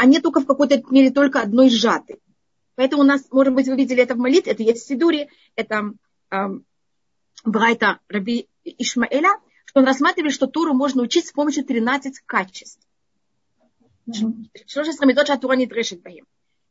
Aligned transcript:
они 0.00 0.18
только 0.18 0.40
в 0.40 0.46
какой-то 0.46 0.82
мере 0.90 1.10
только 1.10 1.42
одной 1.42 1.68
сжаты. 1.68 2.20
Поэтому 2.74 3.02
у 3.02 3.04
нас, 3.04 3.30
может 3.30 3.52
быть, 3.52 3.68
вы 3.68 3.76
видели 3.76 4.02
это 4.02 4.14
в 4.14 4.18
молитве, 4.18 4.52
это 4.52 4.62
есть 4.62 4.82
в 4.82 4.86
Сидуре, 4.86 5.28
это 5.56 5.92
э, 6.30 6.36
Брайта 7.44 8.00
Раби 8.08 8.48
Ишмаэля, 8.64 9.28
что 9.66 9.80
он 9.80 9.86
рассматривает, 9.86 10.32
что 10.32 10.46
Туру 10.46 10.72
можно 10.72 11.02
учить 11.02 11.26
с 11.26 11.32
помощью 11.32 11.66
13 11.66 12.20
качеств. 12.24 12.80
Что 14.66 14.84
же 14.84 14.94
с 14.94 14.96
Тура 15.36 15.52
не 15.52 15.66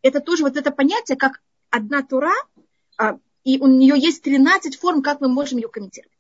Это 0.02 0.22
тоже 0.22 0.44
вот 0.44 0.58
это 0.58 0.72
понятие, 0.72 1.16
как 1.16 1.40
одна 1.70 2.02
Тура, 2.02 2.34
а, 2.98 3.20
и 3.44 3.60
у 3.60 3.68
нее 3.68 3.94
есть 3.96 4.24
13 4.24 4.76
форм, 4.76 5.04
как 5.04 5.22
мы 5.22 5.30
можем 5.30 5.60
ее 5.60 5.70
комментировать. 5.70 6.18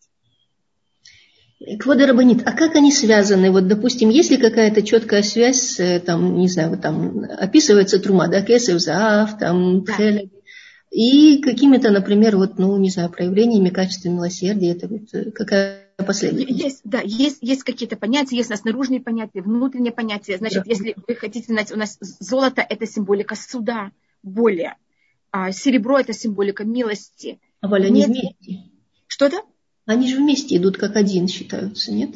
Квода 1.79 2.07
Рабанит, 2.07 2.41
а 2.45 2.53
как 2.53 2.75
они 2.75 2.91
связаны? 2.91 3.51
Вот, 3.51 3.67
допустим, 3.67 4.09
есть 4.09 4.31
ли 4.31 4.37
какая-то 4.37 4.81
четкая 4.81 5.23
связь, 5.23 5.79
там, 6.05 6.37
не 6.37 6.47
знаю, 6.47 6.69
вот 6.69 6.81
там 6.81 7.25
описывается 7.37 7.99
трума, 7.99 8.29
да, 8.29 8.41
кесев, 8.41 8.79
заав, 8.79 9.37
там, 9.37 9.83
да. 9.83 10.21
И 10.91 11.41
какими-то, 11.41 11.91
например, 11.91 12.35
вот, 12.37 12.57
ну, 12.57 12.75
не 12.77 12.89
знаю, 12.89 13.11
проявлениями 13.11 13.69
качества 13.69 14.09
милосердия, 14.09 14.71
это 14.71 14.87
вот 14.87 15.13
э, 15.13 15.29
какая 15.31 15.85
последовательность? 15.97 16.63
Есть, 16.63 16.81
да, 16.83 17.01
есть, 17.03 17.37
есть 17.41 17.63
какие-то 17.63 17.95
понятия, 17.95 18.37
есть 18.37 18.49
у 18.49 18.53
нас 18.53 18.63
наружные 18.63 18.99
понятия, 18.99 19.43
внутренние 19.43 19.91
понятия. 19.91 20.37
Значит, 20.37 20.63
да. 20.63 20.71
если 20.71 20.95
вы 21.07 21.13
хотите 21.13 21.53
знать, 21.53 21.71
у 21.71 21.77
нас 21.77 21.99
золото– 22.19 22.65
это 22.69 22.87
символика 22.87 23.35
суда 23.35 23.91
более, 24.23 24.77
а 25.31 25.51
серебро– 25.51 25.99
это 25.99 26.13
символика 26.13 26.63
милости. 26.63 27.39
А 27.61 27.67
Валя, 27.67 27.87
они 27.87 28.05
вместе? 28.05 28.35
Что-то? 29.05 29.43
Они 29.89 30.07
же 30.07 30.17
вместе 30.17 30.55
идут 30.57 30.77
как 30.77 30.95
один 30.95 31.27
считаются, 31.27 31.91
нет? 31.91 32.11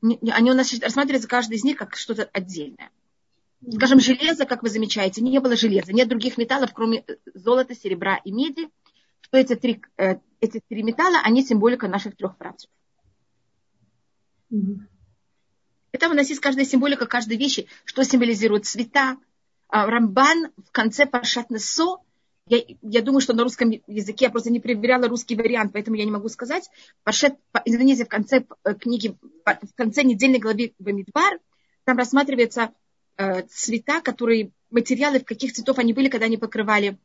Они 0.00 0.48
у 0.48 0.54
нас 0.54 0.72
рассматриваются 0.78 1.28
каждый 1.28 1.56
из 1.56 1.64
них 1.64 1.76
как 1.76 1.96
что-то 1.96 2.30
отдельное. 2.32 2.92
Скажем, 3.68 3.98
железо, 3.98 4.46
как 4.46 4.62
вы 4.62 4.68
замечаете, 4.68 5.22
не 5.22 5.40
было 5.40 5.56
железа, 5.56 5.92
нет 5.92 6.06
других 6.06 6.38
металлов, 6.38 6.70
кроме 6.72 7.00
э, 7.00 7.16
золота, 7.34 7.74
серебра 7.74 8.20
и 8.24 8.30
меди. 8.30 8.68
Что 9.22 9.38
эти 9.38 9.56
три, 9.56 9.82
э, 9.96 10.18
эти 10.40 10.62
три 10.68 10.84
металла, 10.84 11.18
они 11.24 11.44
символика 11.44 11.88
наших 11.88 12.16
трех 12.16 12.36
працев. 12.36 12.70
Mm-hmm. 14.52 14.78
Это 15.90 16.08
у 16.08 16.14
нас 16.14 16.28
есть 16.28 16.40
каждая 16.40 16.64
символика 16.64 17.06
каждой 17.06 17.38
вещи, 17.38 17.66
что 17.84 18.04
символизирует 18.04 18.66
цвета. 18.66 19.16
А, 19.66 19.86
Рамбан 19.86 20.52
в 20.64 20.70
конце 20.70 21.06
Пашат 21.06 21.50
Несо 21.50 22.04
я, 22.48 22.62
я 22.82 23.02
думаю, 23.02 23.20
что 23.20 23.34
на 23.34 23.42
русском 23.42 23.70
языке 23.86 24.26
я 24.26 24.30
просто 24.30 24.50
не 24.50 24.60
проверяла 24.60 25.08
русский 25.08 25.34
вариант, 25.34 25.72
поэтому 25.72 25.96
я 25.96 26.04
не 26.04 26.10
могу 26.10 26.28
сказать. 26.28 26.70
Пашет, 27.02 27.34
извините, 27.64 28.04
в 28.04 28.08
конце 28.08 28.46
э, 28.64 28.74
книги, 28.74 29.16
в 29.44 29.74
конце 29.74 30.04
недельной 30.04 30.38
главы 30.38 30.72
Бамидбар, 30.78 31.40
там 31.84 31.98
рассматриваются 31.98 32.72
э, 33.16 33.42
цвета, 33.48 34.00
которые, 34.00 34.52
материалы, 34.70 35.18
в 35.18 35.24
каких 35.24 35.52
цветов 35.52 35.78
они 35.78 35.92
были, 35.92 36.08
когда 36.08 36.26
они 36.26 36.36
покрывали 36.36 36.98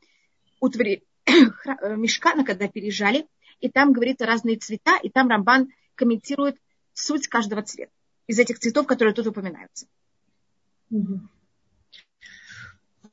утвари 0.59 1.03
э, 1.25 1.95
мешкана, 1.95 2.45
когда 2.45 2.67
переезжали. 2.67 3.27
И 3.59 3.69
там 3.69 3.93
говорится 3.93 4.27
разные 4.27 4.57
цвета, 4.57 4.97
и 5.01 5.09
там 5.09 5.27
Рамбан 5.27 5.69
комментирует 5.95 6.57
суть 6.93 7.27
каждого 7.27 7.63
цвета 7.63 7.91
из 8.27 8.37
этих 8.37 8.59
цветов, 8.59 8.85
которые 8.85 9.13
тут 9.15 9.27
упоминаются. 9.27 9.87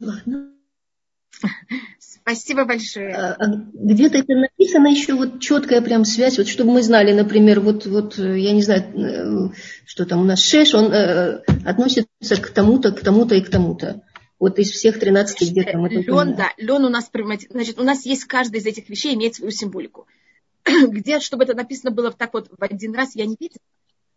Ладно. 0.01 0.58
Спасибо 1.99 2.65
большое. 2.67 3.15
А, 3.15 3.37
а 3.39 3.47
где-то 3.73 4.19
это 4.19 4.35
написано 4.35 4.89
еще 4.89 5.15
вот 5.15 5.41
четкая 5.41 5.81
прям 5.81 6.05
связь, 6.05 6.37
вот 6.37 6.47
чтобы 6.47 6.73
мы 6.73 6.83
знали, 6.83 7.13
например, 7.13 7.61
вот, 7.61 7.87
вот 7.87 8.19
я 8.19 8.53
не 8.53 8.63
знаю, 8.63 8.83
э, 8.83 9.55
что 9.87 10.05
там 10.05 10.21
у 10.21 10.25
нас 10.25 10.43
шеш, 10.43 10.75
он 10.75 10.93
э, 10.93 11.43
относится 11.65 12.37
к 12.37 12.51
тому-то, 12.51 12.93
к 12.93 13.01
тому-то 13.01 13.35
и 13.35 13.41
к 13.41 13.49
тому-то. 13.49 14.03
Вот 14.39 14.59
из 14.59 14.71
всех 14.71 15.01
13 15.01 15.51
где-то 15.51 15.79
мы 15.79 15.89
Лен, 15.89 16.37
да, 16.37 16.53
лен 16.59 16.85
у 16.85 16.89
нас, 16.89 17.11
значит, 17.51 17.79
у 17.79 17.83
нас 17.83 18.05
есть 18.05 18.25
каждая 18.27 18.61
из 18.61 18.67
этих 18.67 18.89
вещей 18.89 19.15
имеет 19.15 19.35
свою 19.35 19.51
символику. 19.51 20.07
Где, 20.65 21.21
чтобы 21.21 21.45
это 21.45 21.55
написано 21.55 21.91
было 21.91 22.13
так 22.13 22.35
вот 22.35 22.49
в 22.51 22.63
один 22.63 22.95
раз, 22.95 23.17
я 23.17 23.27
не 23.27 23.37
видела. 23.41 23.63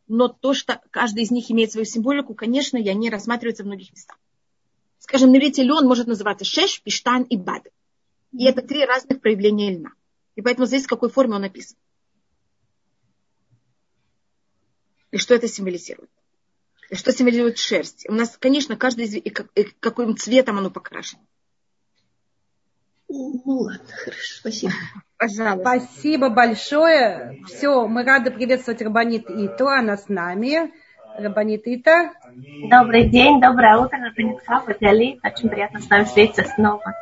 Но 0.08 0.28
то, 0.28 0.54
что 0.54 0.82
каждый 0.92 1.24
из 1.24 1.32
них 1.32 1.50
имеет 1.50 1.72
свою 1.72 1.86
символику, 1.86 2.36
конечно, 2.36 2.78
я 2.78 2.94
не 2.94 3.10
рассматривается 3.10 3.64
в 3.64 3.68
многих 3.68 3.92
местах. 3.94 4.18
Скажем, 5.02 5.32
на 5.32 5.38
иврите 5.38 5.64
лен 5.64 5.88
может 5.88 6.06
называться 6.06 6.46
шеш, 6.46 6.80
пиштан 6.84 7.24
и 7.24 7.36
бад. 7.36 7.68
И 8.32 8.46
это 8.46 8.62
три 8.62 8.86
разных 8.86 9.20
проявления 9.20 9.76
льна. 9.76 9.92
И 10.36 10.42
поэтому 10.44 10.68
зависит, 10.68 10.86
в 10.86 10.90
какой 10.90 11.10
форме 11.10 11.36
он 11.36 11.42
написан. 11.42 11.76
И 15.10 15.18
что 15.18 15.34
это 15.34 15.48
символизирует. 15.48 16.12
И 16.92 16.96
что 16.96 17.12
символизирует 17.12 17.58
шерсть. 17.58 18.08
У 18.08 18.14
нас, 18.14 18.38
конечно, 18.38 18.78
каждый 18.78 19.06
из... 19.06 19.16
И 19.16 19.30
каким 19.32 20.16
цветом 20.16 20.60
оно 20.60 20.70
покрашено. 20.70 21.24
Ну 23.10 23.42
ладно, 23.46 23.90
хорошо, 23.90 24.36
спасибо. 24.38 24.74
Пожалуйста. 25.18 25.62
Спасибо 25.62 26.30
большое. 26.30 27.42
Все, 27.48 27.88
мы 27.88 28.04
рады 28.04 28.30
приветствовать 28.30 28.84
Рабанит 28.84 29.26
Иту, 29.30 29.68
она 29.68 29.98
с 29.98 30.08
нами. 30.10 30.72
Рабанит 31.22 31.68
Ита. 31.68 32.14
Добрый 32.70 33.08
день, 33.08 33.40
доброе 33.40 33.78
утро, 33.78 33.98
Рабанит 33.98 34.44
Хава, 34.46 34.64
Очень 34.64 35.50
приятно 35.50 35.80
с 35.80 35.88
вами 35.88 36.06
встретиться 36.06 36.44
снова. 36.56 36.96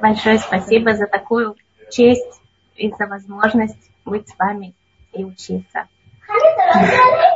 Большое 0.00 0.38
спасибо 0.38 0.94
за 0.94 1.06
такую 1.06 1.56
честь 1.90 2.40
и 2.76 2.88
за 2.90 3.06
возможность 3.06 3.90
быть 4.04 4.28
с 4.28 4.38
вами 4.38 4.74
и 5.12 5.24
учиться. 5.24 5.88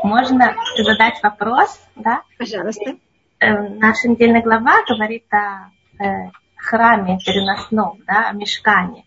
Можно 0.04 0.54
задать 0.76 1.20
вопрос, 1.22 1.80
да? 1.96 2.22
Пожалуйста. 2.38 2.96
Э, 3.40 3.68
наша 3.68 4.08
недельная 4.08 4.42
глава 4.42 4.84
говорит 4.88 5.24
о 5.32 5.70
э, 5.98 6.30
храме 6.56 7.18
переносном, 7.18 7.98
да, 8.06 8.28
о 8.28 8.32
мешкане, 8.32 9.04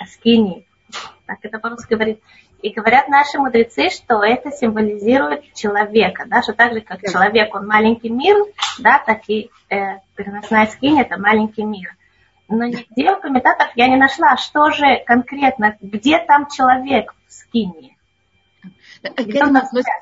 о 0.00 0.06
скине. 0.06 0.64
Так 1.26 1.38
это 1.42 1.58
по-русски 1.58 1.94
говорит. 1.94 2.20
И 2.64 2.70
говорят 2.70 3.08
наши 3.08 3.38
мудрецы, 3.38 3.90
что 3.90 4.24
это 4.24 4.50
символизирует 4.50 5.52
человека, 5.52 6.24
да, 6.26 6.40
что 6.40 6.54
так 6.54 6.72
же, 6.72 6.80
как 6.80 7.02
человек, 7.02 7.54
он 7.54 7.66
маленький 7.66 8.08
мир, 8.08 8.38
да, 8.78 9.02
так 9.04 9.20
и 9.28 9.50
э, 9.68 9.98
переносная 10.16 10.66
скинь 10.68 10.98
это 10.98 11.18
маленький 11.18 11.62
мир. 11.62 11.94
Но 12.48 12.64
нигде 12.64 13.12
у 13.12 13.20
комментаторов 13.20 13.70
я 13.76 13.86
не 13.88 13.96
нашла, 13.96 14.38
что 14.38 14.70
же 14.70 15.02
конкретно, 15.04 15.76
где 15.82 16.18
там 16.20 16.46
человек 16.48 17.14
в 17.28 17.32
скине. 17.34 17.98
К 19.02 19.20
этому, 19.20 19.58
относится, 19.58 19.92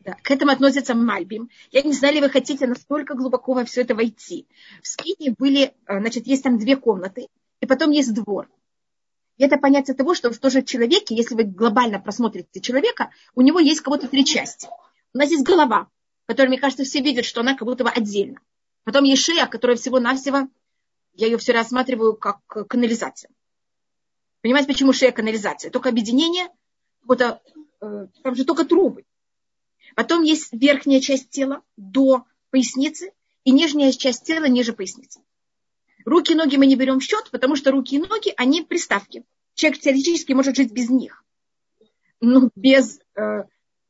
да, 0.00 0.12
к 0.22 0.30
этому 0.30 0.52
относится 0.52 0.94
Мальбим. 0.94 1.48
Я 1.72 1.80
не 1.80 1.94
знаю, 1.94 2.16
ли 2.16 2.20
вы 2.20 2.28
хотите 2.28 2.66
настолько 2.66 3.14
глубоко 3.14 3.54
во 3.54 3.64
все 3.64 3.80
это 3.80 3.94
войти. 3.94 4.46
В 4.82 4.88
скине 4.88 5.34
были, 5.38 5.72
э, 5.86 6.00
значит, 6.00 6.26
есть 6.26 6.42
там 6.42 6.58
две 6.58 6.76
комнаты, 6.76 7.28
и 7.60 7.66
потом 7.66 7.92
есть 7.92 8.12
двор. 8.12 8.46
И 9.36 9.44
это 9.44 9.56
понятие 9.56 9.96
того, 9.96 10.14
что 10.14 10.30
в 10.30 10.38
тоже 10.38 10.62
человеке, 10.62 11.14
если 11.14 11.34
вы 11.34 11.44
глобально 11.44 11.98
просмотрите 11.98 12.60
человека, 12.60 13.10
у 13.34 13.42
него 13.42 13.58
есть 13.58 13.80
кого-то 13.80 14.08
три 14.08 14.24
части. 14.24 14.68
У 15.12 15.18
нас 15.18 15.30
есть 15.30 15.44
голова, 15.44 15.88
которая, 16.26 16.48
мне 16.48 16.60
кажется, 16.60 16.84
все 16.84 17.00
видят, 17.00 17.24
что 17.24 17.40
она 17.40 17.54
как 17.54 17.66
будто 17.66 17.84
бы 17.84 17.90
отдельно. 17.90 18.40
Потом 18.84 19.04
есть 19.04 19.22
шея, 19.22 19.46
которая 19.46 19.76
всего-навсего, 19.76 20.48
я 21.14 21.26
ее 21.26 21.38
все 21.38 21.52
рассматриваю 21.52 22.14
как 22.14 22.40
канализация. 22.68 23.30
Понимаете, 24.40 24.68
почему 24.68 24.92
шея 24.92 25.10
канализация? 25.10 25.70
Только 25.70 25.88
объединение, 25.88 26.48
вот, 27.02 27.20
э, 27.20 27.38
там 28.22 28.34
же 28.34 28.44
только 28.44 28.64
трубы. 28.64 29.04
Потом 29.94 30.22
есть 30.22 30.52
верхняя 30.52 31.00
часть 31.00 31.30
тела 31.30 31.62
до 31.76 32.24
поясницы 32.50 33.12
и 33.44 33.52
нижняя 33.52 33.92
часть 33.92 34.24
тела 34.24 34.46
ниже 34.46 34.72
поясницы. 34.72 35.20
Руки 36.04 36.32
и 36.32 36.36
ноги 36.36 36.56
мы 36.56 36.66
не 36.66 36.76
берем 36.76 37.00
в 37.00 37.02
счет, 37.02 37.30
потому 37.30 37.56
что 37.56 37.70
руки 37.70 37.96
и 37.96 37.98
ноги, 37.98 38.32
они 38.36 38.62
приставки. 38.62 39.24
Человек 39.54 39.80
теоретически 39.80 40.32
может 40.32 40.56
жить 40.56 40.72
без 40.72 40.90
них. 40.90 41.24
Но 42.20 42.50
без, 42.54 43.00
э, 43.16 43.44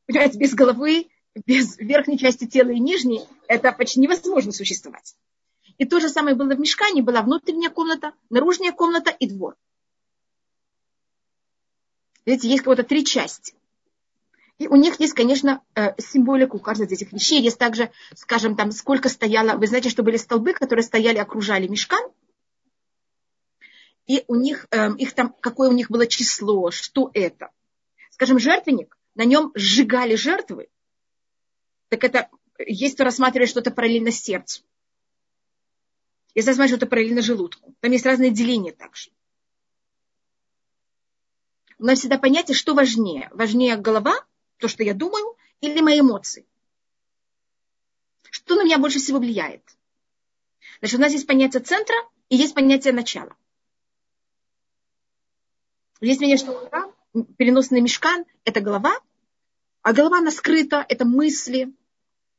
понимаете, 0.05 0.37
без 0.37 0.53
головы, 0.53 1.07
без 1.45 1.77
верхней 1.77 2.17
части 2.17 2.47
тела 2.47 2.69
и 2.69 2.79
нижней, 2.79 3.21
это 3.47 3.71
почти 3.73 3.99
невозможно 3.99 4.51
существовать. 4.51 5.15
И 5.77 5.85
то 5.85 5.99
же 5.99 6.07
самое 6.07 6.35
было 6.35 6.55
в 6.55 6.59
мешкане, 6.59 7.01
была 7.01 7.21
внутренняя 7.21 7.69
комната, 7.69 8.13
наружная 8.29 8.71
комната 8.71 9.11
и 9.11 9.27
двор. 9.27 9.57
Видите, 12.25 12.47
есть 12.49 12.63
кого-то 12.63 12.83
три 12.83 13.03
части. 13.03 13.53
И 14.57 14.67
у 14.67 14.75
них 14.75 14.99
есть, 15.01 15.13
конечно, 15.13 15.61
э, 15.75 15.99
символика 15.99 16.55
у 16.55 16.59
каждой 16.59 16.87
из 16.87 16.93
этих 16.93 17.11
вещей. 17.11 17.41
Есть 17.41 17.57
также, 17.57 17.91
скажем, 18.13 18.55
там, 18.55 18.71
сколько 18.71 19.09
стояло... 19.09 19.57
Вы 19.57 19.67
знаете, 19.67 19.89
что 19.89 20.01
были 20.01 20.15
столбы, 20.15 20.53
которые 20.53 20.83
стояли, 20.83 21.17
окружали 21.17 21.67
мешкан. 21.67 22.09
И 24.07 24.23
у 24.27 24.35
них, 24.35 24.67
эм, 24.71 24.95
их 24.95 25.13
там, 25.13 25.35
какое 25.41 25.69
у 25.69 25.73
них 25.73 25.89
было 25.89 26.07
число, 26.07 26.71
что 26.71 27.11
это. 27.13 27.49
Скажем, 28.11 28.39
жертвенник, 28.39 28.97
на 29.15 29.25
нем 29.25 29.51
сжигали 29.55 30.15
жертвы. 30.15 30.69
Так 31.89 32.03
это, 32.03 32.29
есть 32.59 32.95
кто 32.95 33.03
рассматривает 33.03 33.49
что-то 33.49 33.71
параллельно 33.71 34.11
сердцу. 34.11 34.63
Есть 36.33 36.47
рассматривает 36.47 36.77
что-то 36.79 36.89
параллельно 36.89 37.21
желудку. 37.21 37.75
Там 37.81 37.91
есть 37.91 38.05
разные 38.05 38.31
деления 38.31 38.71
также. 38.71 39.09
У 41.77 41.83
нас 41.83 41.99
всегда 41.99 42.17
понятие, 42.17 42.55
что 42.55 42.73
важнее. 42.73 43.29
Важнее 43.33 43.75
голова 43.75 44.23
то, 44.57 44.67
что 44.67 44.83
я 44.83 44.93
думаю, 44.93 45.35
или 45.61 45.81
мои 45.81 45.99
эмоции. 45.99 46.45
Что 48.29 48.55
на 48.55 48.63
меня 48.63 48.77
больше 48.77 48.99
всего 48.99 49.19
влияет? 49.19 49.63
Значит, 50.79 50.99
у 50.99 51.01
нас 51.01 51.11
есть 51.13 51.27
понятие 51.27 51.61
центра 51.61 51.95
и 52.29 52.35
есть 52.35 52.53
понятие 52.53 52.93
начала. 52.93 53.35
Есть 56.01 56.19
мнение, 56.19 56.37
что 56.37 56.93
переносный 57.37 57.81
мешкан– 57.81 58.25
это 58.43 58.61
голова, 58.61 58.99
а 59.81 59.93
голова 59.93 60.17
она 60.17 60.31
скрыта, 60.31 60.85
это 60.87 61.05
мысли, 61.05 61.73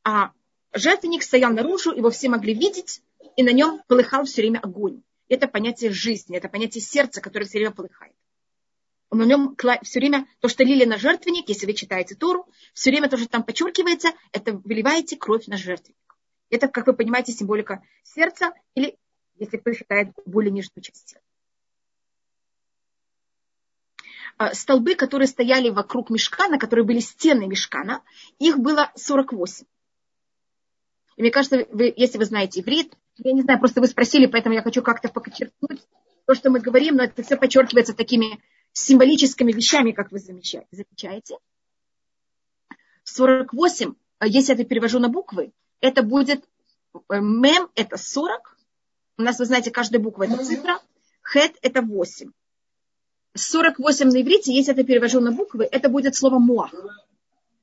а 0.05 0.33
жертвенник 0.73 1.23
стоял 1.23 1.53
наружу, 1.53 1.93
его 1.93 2.11
все 2.11 2.29
могли 2.29 2.55
видеть, 2.55 3.03
и 3.37 3.43
на 3.43 3.51
нем 3.51 3.83
полыхал 3.89 4.25
все 4.25 4.43
время 4.43 4.59
огонь. 4.59 5.03
Это 5.29 5.49
понятие 5.49 5.91
жизни, 5.91 6.37
это 6.37 6.49
понятие 6.49 6.83
сердца, 6.83 7.21
которое 7.21 7.47
все 7.47 7.59
время 7.59 7.73
полыхает. 7.73 8.15
На 9.11 9.25
нем 9.25 9.57
все 9.83 10.01
время 10.01 10.27
то, 10.41 10.49
что 10.49 10.65
лили 10.65 10.85
на 10.85 10.99
жертвенник, 10.99 11.49
если 11.49 11.67
вы 11.67 11.75
читаете 11.75 12.15
Тору, 12.17 12.49
все 12.75 12.91
время 12.91 13.09
то, 13.09 13.17
что 13.17 13.29
там 13.29 13.45
подчеркивается, 13.45 14.09
это 14.33 14.53
выливаете 14.53 15.17
кровь 15.17 15.47
на 15.47 15.57
жертвенник. 15.57 15.97
Это, 16.51 16.69
как 16.69 16.87
вы 16.87 16.93
понимаете, 16.93 17.33
символика 17.33 17.83
сердца, 18.03 18.53
или, 18.75 18.99
если 19.37 19.59
кто 19.59 19.73
считает, 19.73 20.09
более 20.27 20.51
нижнюю 20.51 20.83
часть 20.83 21.09
сердца. 21.09 21.25
А, 24.39 24.55
столбы, 24.55 24.97
которые 24.97 25.29
стояли 25.29 25.71
вокруг 25.71 26.11
мешкана, 26.11 26.59
которые 26.59 26.85
были 26.85 26.99
стены 26.99 27.47
мешкана, 27.47 28.03
их 28.39 28.59
было 28.59 28.93
48. 28.95 29.67
И 31.17 31.23
мне 31.23 31.31
кажется, 31.31 31.67
вы, 31.71 31.93
если 31.97 32.19
вы 32.19 32.27
знаете 32.27 32.61
иврит, 32.61 32.93
я 33.17 33.33
не 33.33 33.43
знаю, 33.43 33.59
просто 33.59 33.81
вы 33.81 33.87
спросили, 33.87 34.27
поэтому 34.27 34.55
я 34.55 34.63
хочу 34.63 34.83
как-то 34.83 35.09
подчеркнуть 35.09 35.87
то, 36.27 36.35
что 36.35 36.51
мы 36.51 36.61
говорим, 36.61 36.97
но 36.97 37.05
это 37.05 37.23
все 37.23 37.37
подчеркивается 37.37 37.95
такими 37.95 38.43
символическими 38.77 39.53
вещами, 39.53 39.93
как 39.93 40.13
вы 40.13 40.19
замечаете. 40.19 41.39
48, 43.05 43.95
если 44.25 44.53
я 44.53 44.55
это 44.55 44.69
перевожу 44.69 44.99
на 44.99 45.09
буквы, 45.09 45.53
это 45.81 46.03
будет 46.03 46.45
э, 46.95 47.21
мем, 47.21 47.71
это 47.75 47.97
40. 47.97 48.59
У 49.19 49.23
нас, 49.23 49.39
вы 49.39 49.47
знаете, 49.47 49.71
каждая 49.71 50.03
буква 50.03 50.25
это 50.25 50.45
цифра. 50.45 50.81
Хет 51.23 51.57
это 51.63 51.81
8. 51.81 52.31
48 53.35 54.09
на 54.11 54.21
иврите, 54.21 54.55
если 54.55 54.75
это 54.75 54.85
перевожу 54.85 55.21
на 55.21 55.33
буквы, 55.33 55.67
это 55.71 55.89
будет 55.89 56.15
слово 56.15 56.39
муах. 56.39 56.75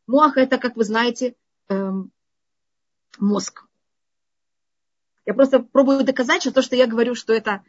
Муах 0.08 0.38
это, 0.38 0.58
как 0.58 0.76
вы 0.76 0.84
знаете, 0.84 1.36
эм, 1.70 2.12
мозг. 3.20 3.66
Я 5.26 5.34
просто 5.36 5.60
пробую 5.60 6.04
доказать, 6.04 6.42
что 6.42 6.52
то, 6.52 6.62
что 6.64 6.76
я 6.76 6.88
говорю, 6.88 7.14
что 7.14 7.34
это 7.34 7.64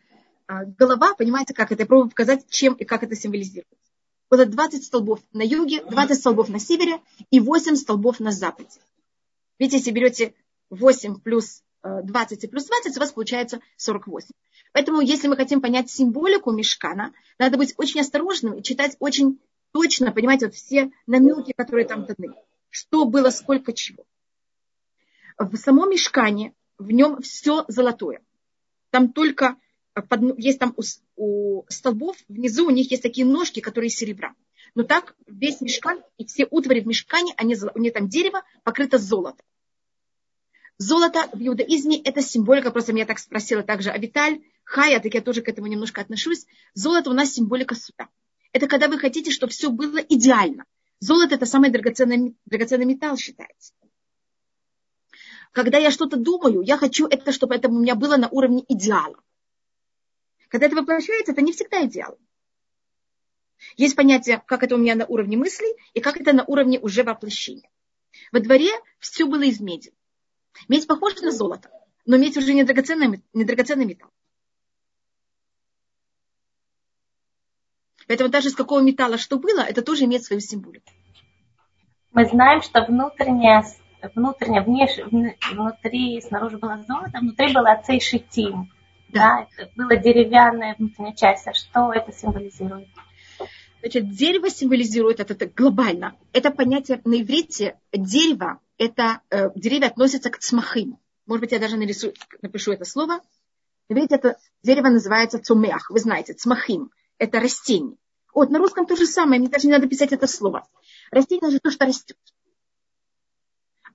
голова, 0.48 1.14
понимаете, 1.14 1.54
как 1.54 1.72
это? 1.72 1.82
Я 1.82 1.86
пробую 1.86 2.10
показать, 2.10 2.48
чем 2.48 2.74
и 2.74 2.84
как 2.84 3.02
это 3.02 3.16
символизирует. 3.16 3.66
Было 4.30 4.46
20 4.46 4.84
столбов 4.84 5.20
на 5.32 5.42
юге, 5.42 5.84
20 5.84 6.18
столбов 6.18 6.48
на 6.48 6.58
севере 6.58 7.00
и 7.30 7.40
8 7.40 7.76
столбов 7.76 8.20
на 8.20 8.32
западе. 8.32 8.80
Видите, 9.58 9.78
если 9.78 9.90
берете 9.90 10.34
8 10.70 11.20
плюс 11.20 11.62
20 11.82 12.44
э, 12.44 12.46
и 12.46 12.50
плюс 12.50 12.66
20, 12.66 12.96
у 12.96 13.00
вас 13.00 13.12
получается 13.12 13.60
48. 13.76 14.30
Поэтому, 14.72 15.00
если 15.00 15.28
мы 15.28 15.36
хотим 15.36 15.60
понять 15.60 15.90
символику 15.90 16.50
мешкана, 16.50 17.12
надо 17.38 17.58
быть 17.58 17.74
очень 17.76 18.00
осторожным 18.00 18.54
и 18.54 18.62
читать 18.62 18.96
очень 18.98 19.38
точно, 19.72 20.12
понимаете, 20.12 20.46
вот 20.46 20.54
все 20.54 20.90
намеки, 21.06 21.52
которые 21.56 21.86
там 21.86 22.06
даны. 22.06 22.34
Что 22.70 23.04
было, 23.04 23.30
сколько 23.30 23.72
чего. 23.72 24.04
В 25.38 25.56
самом 25.56 25.90
мешкане, 25.90 26.54
в 26.78 26.90
нем 26.90 27.20
все 27.22 27.64
золотое. 27.68 28.22
Там 28.90 29.12
только 29.12 29.56
под, 30.02 30.38
есть 30.38 30.58
там 30.58 30.74
у, 30.76 30.82
у 31.16 31.64
столбов, 31.68 32.16
внизу 32.28 32.66
у 32.66 32.70
них 32.70 32.90
есть 32.90 33.02
такие 33.02 33.26
ножки, 33.26 33.60
которые 33.60 33.88
из 33.88 33.96
серебра. 33.96 34.34
Но 34.74 34.82
так 34.82 35.14
весь 35.26 35.60
мешкан 35.60 36.02
и 36.18 36.26
все 36.26 36.46
утвари 36.50 36.80
в 36.80 36.86
мешкане, 36.86 37.32
они, 37.36 37.56
у 37.74 37.78
них 37.78 37.92
там 37.92 38.08
дерево 38.08 38.42
покрыто 38.64 38.98
золотом. 38.98 39.46
Золото 40.78 41.28
в 41.32 41.40
иудаизме– 41.40 42.00
это 42.04 42.20
символика, 42.20 42.72
просто 42.72 42.92
меня 42.92 43.06
так 43.06 43.20
спросила 43.20 43.62
также 43.62 43.90
Авиталь, 43.90 44.40
Хая, 44.64 44.98
так 44.98 45.14
я 45.14 45.20
тоже 45.20 45.42
к 45.42 45.48
этому 45.48 45.68
немножко 45.68 46.00
отношусь. 46.00 46.46
Золото 46.72 47.10
у 47.10 47.12
нас 47.12 47.32
символика 47.32 47.76
суда. 47.76 48.08
Это 48.52 48.66
когда 48.66 48.88
вы 48.88 48.98
хотите, 48.98 49.30
чтобы 49.30 49.52
все 49.52 49.70
было 49.70 49.98
идеально. 49.98 50.64
Золото– 50.98 51.34
это 51.36 51.46
самый 51.46 51.70
драгоценный, 51.70 52.34
драгоценный 52.46 52.86
металл 52.86 53.16
считается. 53.16 53.72
Когда 55.52 55.78
я 55.78 55.92
что-то 55.92 56.16
думаю, 56.16 56.62
я 56.62 56.76
хочу 56.76 57.06
это, 57.06 57.30
чтобы 57.30 57.54
это 57.54 57.68
у 57.68 57.78
меня 57.78 57.94
было 57.94 58.16
на 58.16 58.28
уровне 58.28 58.64
идеала. 58.68 59.16
Когда 60.54 60.68
это 60.68 60.76
воплощается, 60.76 61.32
это 61.32 61.42
не 61.42 61.50
всегда 61.50 61.84
идеал. 61.84 62.16
Есть 63.76 63.96
понятие, 63.96 64.40
как 64.46 64.62
это 64.62 64.76
у 64.76 64.78
меня 64.78 64.94
на 64.94 65.04
уровне 65.04 65.36
мыслей 65.36 65.74
и 65.94 66.00
как 66.00 66.16
это 66.16 66.32
на 66.32 66.44
уровне 66.44 66.78
уже 66.78 67.02
воплощения. 67.02 67.68
Во 68.30 68.38
дворе 68.38 68.70
все 69.00 69.26
было 69.26 69.42
из 69.42 69.58
меди. 69.58 69.92
Медь 70.68 70.86
похожа 70.86 71.24
на 71.24 71.32
золото, 71.32 71.72
но 72.06 72.18
медь 72.18 72.36
уже 72.36 72.54
не 72.54 72.62
драгоценный, 72.62 73.20
не 73.32 73.44
драгоценный 73.44 73.84
металл. 73.84 74.10
Поэтому 78.06 78.30
даже 78.30 78.50
с 78.50 78.54
какого 78.54 78.80
металла 78.80 79.18
что 79.18 79.40
было, 79.40 79.58
это 79.58 79.82
тоже 79.82 80.04
имеет 80.04 80.22
свою 80.22 80.38
символику. 80.38 80.88
Мы 82.12 82.26
знаем, 82.26 82.62
что 82.62 82.84
внутреннее, 82.84 83.64
внутреннее, 84.14 84.62
внешне, 84.62 85.36
внутри, 85.50 86.20
снаружи 86.20 86.58
было 86.58 86.78
золото, 86.86 87.18
внутри 87.18 87.52
было 87.52 87.72
отцей 87.72 87.98
шитим 87.98 88.70
да, 89.14 89.46
это 89.56 89.70
была 89.76 89.96
деревянная 89.96 90.74
внутренняя 90.76 91.14
часть. 91.14 91.46
А 91.46 91.54
что 91.54 91.92
это 91.92 92.12
символизирует? 92.12 92.88
Значит, 93.80 94.10
дерево 94.10 94.50
символизирует 94.50 95.20
это, 95.20 95.34
это 95.34 95.46
глобально. 95.46 96.16
Это 96.32 96.50
понятие 96.50 97.00
на 97.04 97.20
иврите 97.20 97.78
дерево, 97.92 98.60
это 98.76 99.20
э, 99.30 99.50
деревья 99.54 99.88
относятся 99.88 100.30
к 100.30 100.38
цмахим. 100.38 100.98
Может 101.26 101.40
быть, 101.40 101.52
я 101.52 101.58
даже 101.58 101.76
нарисую, 101.76 102.14
напишу 102.42 102.72
это 102.72 102.84
слово. 102.84 103.20
На 103.88 103.94
иврите 103.94 104.16
это 104.16 104.36
дерево 104.62 104.88
называется 104.88 105.38
цумеах. 105.38 105.90
Вы 105.90 106.00
знаете, 106.00 106.32
цмахим. 106.32 106.90
Это 107.18 107.40
растение. 107.40 107.96
Вот, 108.34 108.50
на 108.50 108.58
русском 108.58 108.86
то 108.86 108.96
же 108.96 109.06
самое, 109.06 109.38
мне 109.38 109.48
даже 109.48 109.68
не 109.68 109.72
надо 109.72 109.86
писать 109.86 110.12
это 110.12 110.26
слово. 110.26 110.66
Растение– 111.12 111.48
это 111.50 111.60
то, 111.60 111.70
что 111.70 111.86
растет. 111.86 112.16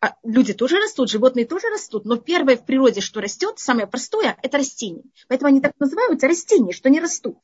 А 0.01 0.15
люди 0.23 0.53
тоже 0.53 0.77
растут, 0.77 1.09
животные 1.09 1.45
тоже 1.45 1.67
растут, 1.69 2.05
но 2.05 2.15
первое 2.15 2.55
в 2.55 2.65
природе, 2.65 3.01
что 3.01 3.19
растет, 3.19 3.59
самое 3.59 3.85
простое, 3.85 4.37
это 4.41 4.57
растение. 4.57 5.03
Поэтому 5.27 5.49
они 5.49 5.59
так 5.59 5.73
называются 5.77 6.27
растения, 6.27 6.71
что 6.71 6.89
не 6.89 7.01
растут. 7.01 7.37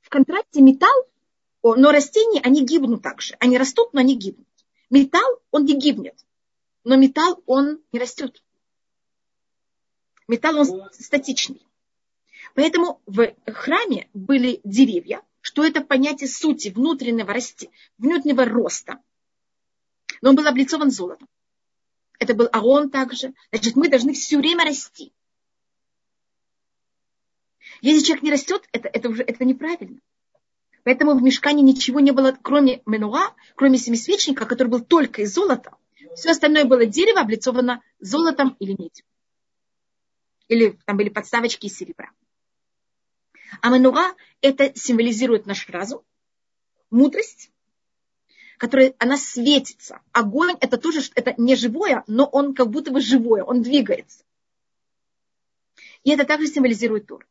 В 0.00 0.08
контрасте 0.08 0.60
металл, 0.60 1.06
но 1.62 1.92
растения, 1.92 2.40
они 2.42 2.64
гибнут 2.64 3.02
также. 3.02 3.36
Они 3.38 3.58
растут, 3.58 3.92
но 3.92 4.00
они 4.00 4.16
гибнут. 4.16 4.48
Металл, 4.90 5.40
он 5.52 5.64
не 5.64 5.76
гибнет, 5.78 6.16
но 6.84 6.96
металл, 6.96 7.42
он 7.46 7.80
не 7.92 8.00
растет. 8.00 8.42
Металл, 10.26 10.58
он 10.58 10.90
статичный. 10.92 11.64
Поэтому 12.54 13.00
в 13.06 13.34
храме 13.46 14.08
были 14.14 14.60
деревья, 14.64 15.22
что 15.40 15.64
это 15.64 15.80
понятие 15.80 16.28
сути 16.28 16.68
внутреннего, 16.70 17.32
расти, 17.32 17.70
внутреннего 17.98 18.44
роста. 18.44 18.98
Но 20.22 20.30
он 20.30 20.36
был 20.36 20.46
облицован 20.46 20.90
золотом 20.90 21.28
это 22.18 22.34
был 22.34 22.48
Арон 22.52 22.90
также. 22.90 23.34
Значит, 23.50 23.76
мы 23.76 23.88
должны 23.88 24.12
все 24.12 24.38
время 24.38 24.64
расти. 24.64 25.12
Если 27.80 28.04
человек 28.04 28.22
не 28.22 28.30
растет, 28.30 28.68
это, 28.72 28.88
это 28.88 29.08
уже 29.08 29.22
это 29.22 29.44
неправильно. 29.44 30.00
Поэтому 30.84 31.18
в 31.18 31.22
мешкане 31.22 31.62
ничего 31.62 32.00
не 32.00 32.12
было, 32.12 32.36
кроме 32.40 32.82
менуа, 32.86 33.34
кроме 33.56 33.76
семисвечника, 33.76 34.46
который 34.46 34.68
был 34.68 34.84
только 34.84 35.22
из 35.22 35.34
золота. 35.34 35.76
Все 36.14 36.30
остальное 36.30 36.64
было 36.64 36.86
дерево, 36.86 37.20
облицовано 37.20 37.82
золотом 37.98 38.56
или 38.60 38.70
медью. 38.70 39.04
Или 40.48 40.78
там 40.86 40.96
были 40.96 41.08
подставочки 41.08 41.66
из 41.66 41.76
серебра. 41.76 42.10
А 43.60 43.70
менуа 43.70 44.14
это 44.40 44.72
символизирует 44.74 45.46
наш 45.46 45.68
разум, 45.68 46.02
мудрость 46.90 47.50
которая, 48.58 48.94
она 48.98 49.16
светится. 49.16 50.00
Огонь 50.12 50.56
это 50.60 50.78
тоже, 50.78 51.00
это 51.14 51.34
не 51.36 51.56
живое, 51.56 52.04
но 52.06 52.24
он 52.26 52.54
как 52.54 52.70
будто 52.70 52.90
бы 52.90 53.00
живое, 53.00 53.42
он 53.44 53.62
двигается. 53.62 54.24
И 56.04 56.10
это 56.10 56.24
также 56.24 56.46
символизирует 56.46 57.06
Тур. 57.06 57.26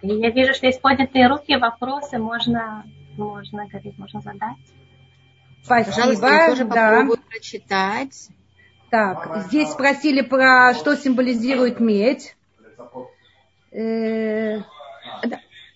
Я 0.00 0.30
вижу, 0.30 0.54
что 0.54 0.66
есть 0.66 0.80
поднятые 0.80 1.26
руки, 1.26 1.56
вопросы 1.56 2.18
можно, 2.18 2.84
можно 3.16 3.66
говорить, 3.66 3.98
можно 3.98 4.20
задать. 4.20 4.56
Спасибо. 5.68 5.96
Пожалуйста, 5.96 6.26
я 6.26 6.48
тоже 6.48 6.64
да. 6.64 6.90
попробую 6.90 7.18
прочитать. 7.28 8.28
Так, 8.90 9.44
здесь 9.48 9.68
спросили 9.68 10.22
про 10.22 10.72
что 10.74 10.96
символизирует 10.96 11.78
медь. 11.78 12.34
Э... 13.70 14.62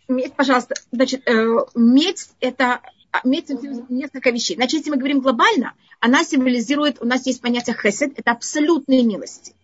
Медь, 0.09 0.35
пожалуйста, 0.35 0.75
значит, 0.91 1.29
э, 1.29 1.57
медь 1.75 2.29
это 2.41 2.81
а, 3.13 3.21
медь 3.25 3.49
символизирует 3.49 3.91
несколько 3.91 4.31
вещей. 4.31 4.57
Значит, 4.57 4.81
если 4.81 4.91
мы 4.91 4.97
говорим 4.97 5.21
глобально, 5.21 5.75
она 6.01 6.25
символизирует, 6.25 7.01
у 7.03 7.07
нас 7.07 7.27
есть 7.27 7.43
понятие 7.43 7.77
хесед, 7.77 8.19
это 8.19 8.31
абсолютные 8.33 9.05
милости. 9.05 9.55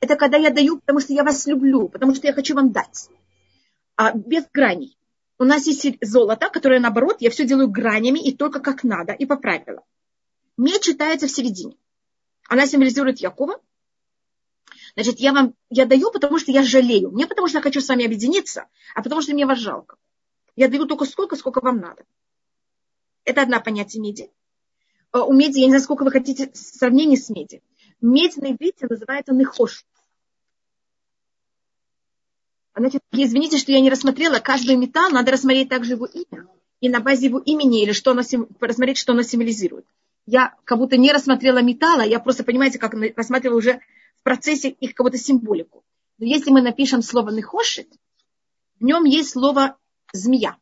это 0.00 0.16
когда 0.16 0.36
я 0.36 0.50
даю, 0.50 0.78
потому 0.78 1.00
что 1.00 1.12
я 1.12 1.24
вас 1.24 1.46
люблю, 1.46 1.88
потому 1.88 2.14
что 2.14 2.26
я 2.26 2.32
хочу 2.34 2.54
вам 2.54 2.72
дать. 2.72 3.08
А 3.96 4.12
без 4.12 4.44
граней. 4.52 4.96
У 5.42 5.44
нас 5.44 5.66
есть 5.66 5.96
золото, 6.00 6.50
которое 6.50 6.78
наоборот, 6.78 7.16
я 7.18 7.28
все 7.28 7.44
делаю 7.44 7.68
гранями 7.68 8.20
и 8.20 8.32
только 8.32 8.60
как 8.60 8.84
надо, 8.84 9.12
и 9.12 9.26
по 9.26 9.36
правилам. 9.36 9.82
Медь 10.56 10.82
читается 10.82 11.26
в 11.26 11.32
середине. 11.32 11.76
Она 12.48 12.64
символизирует 12.64 13.18
Якова. 13.18 13.60
Значит, 14.94 15.18
я 15.18 15.32
вам, 15.32 15.54
я 15.68 15.84
даю, 15.84 16.12
потому 16.12 16.38
что 16.38 16.52
я 16.52 16.62
жалею. 16.62 17.10
Не 17.10 17.26
потому 17.26 17.48
что 17.48 17.58
я 17.58 17.62
хочу 17.62 17.80
с 17.80 17.88
вами 17.88 18.04
объединиться, 18.04 18.68
а 18.94 19.02
потому 19.02 19.20
что 19.20 19.32
мне 19.32 19.44
вас 19.44 19.58
жалко. 19.58 19.96
Я 20.54 20.68
даю 20.68 20.86
только 20.86 21.06
сколько, 21.06 21.34
сколько 21.34 21.60
вам 21.60 21.80
надо. 21.80 22.04
Это 23.24 23.42
одна 23.42 23.58
понятие 23.58 24.00
меди. 24.00 24.30
Э, 25.12 25.18
у 25.18 25.32
меди, 25.32 25.58
я 25.58 25.64
не 25.64 25.70
знаю, 25.70 25.82
сколько 25.82 26.04
вы 26.04 26.12
хотите 26.12 26.52
сравнений 26.54 27.16
с 27.16 27.30
меди. 27.30 27.64
Медь 28.00 28.36
на 28.36 28.52
иврите 28.52 28.86
называется 28.88 29.34
нехош. 29.34 29.84
Значит, 32.74 33.02
извините, 33.12 33.58
что 33.58 33.72
я 33.72 33.80
не 33.80 33.90
рассмотрела 33.90 34.38
каждый 34.38 34.76
металл, 34.76 35.10
надо 35.10 35.32
рассмотреть 35.32 35.68
также 35.68 35.92
его 35.92 36.06
имя. 36.06 36.46
И 36.80 36.88
на 36.88 37.00
базе 37.00 37.26
его 37.26 37.38
имени 37.38 37.82
или 37.82 37.92
что 37.92 38.12
оно, 38.12 38.22
рассмотреть, 38.60 38.98
что 38.98 39.12
оно 39.12 39.22
символизирует. 39.22 39.86
Я 40.26 40.54
как 40.64 40.78
будто 40.78 40.96
не 40.96 41.12
рассмотрела 41.12 41.62
металла, 41.62 42.02
я 42.02 42.18
просто, 42.18 42.44
понимаете, 42.44 42.78
как 42.78 42.94
рассматривала 43.16 43.58
уже 43.58 43.80
в 44.16 44.22
процессе 44.22 44.70
их 44.70 44.94
кого-то 44.94 45.18
символику. 45.18 45.84
Но 46.18 46.26
если 46.26 46.50
мы 46.50 46.62
напишем 46.62 47.02
слово 47.02 47.30
нехошит, 47.30 47.88
в 48.80 48.84
нем 48.84 49.04
есть 49.04 49.30
слово 49.30 49.76
змея. 50.12 50.56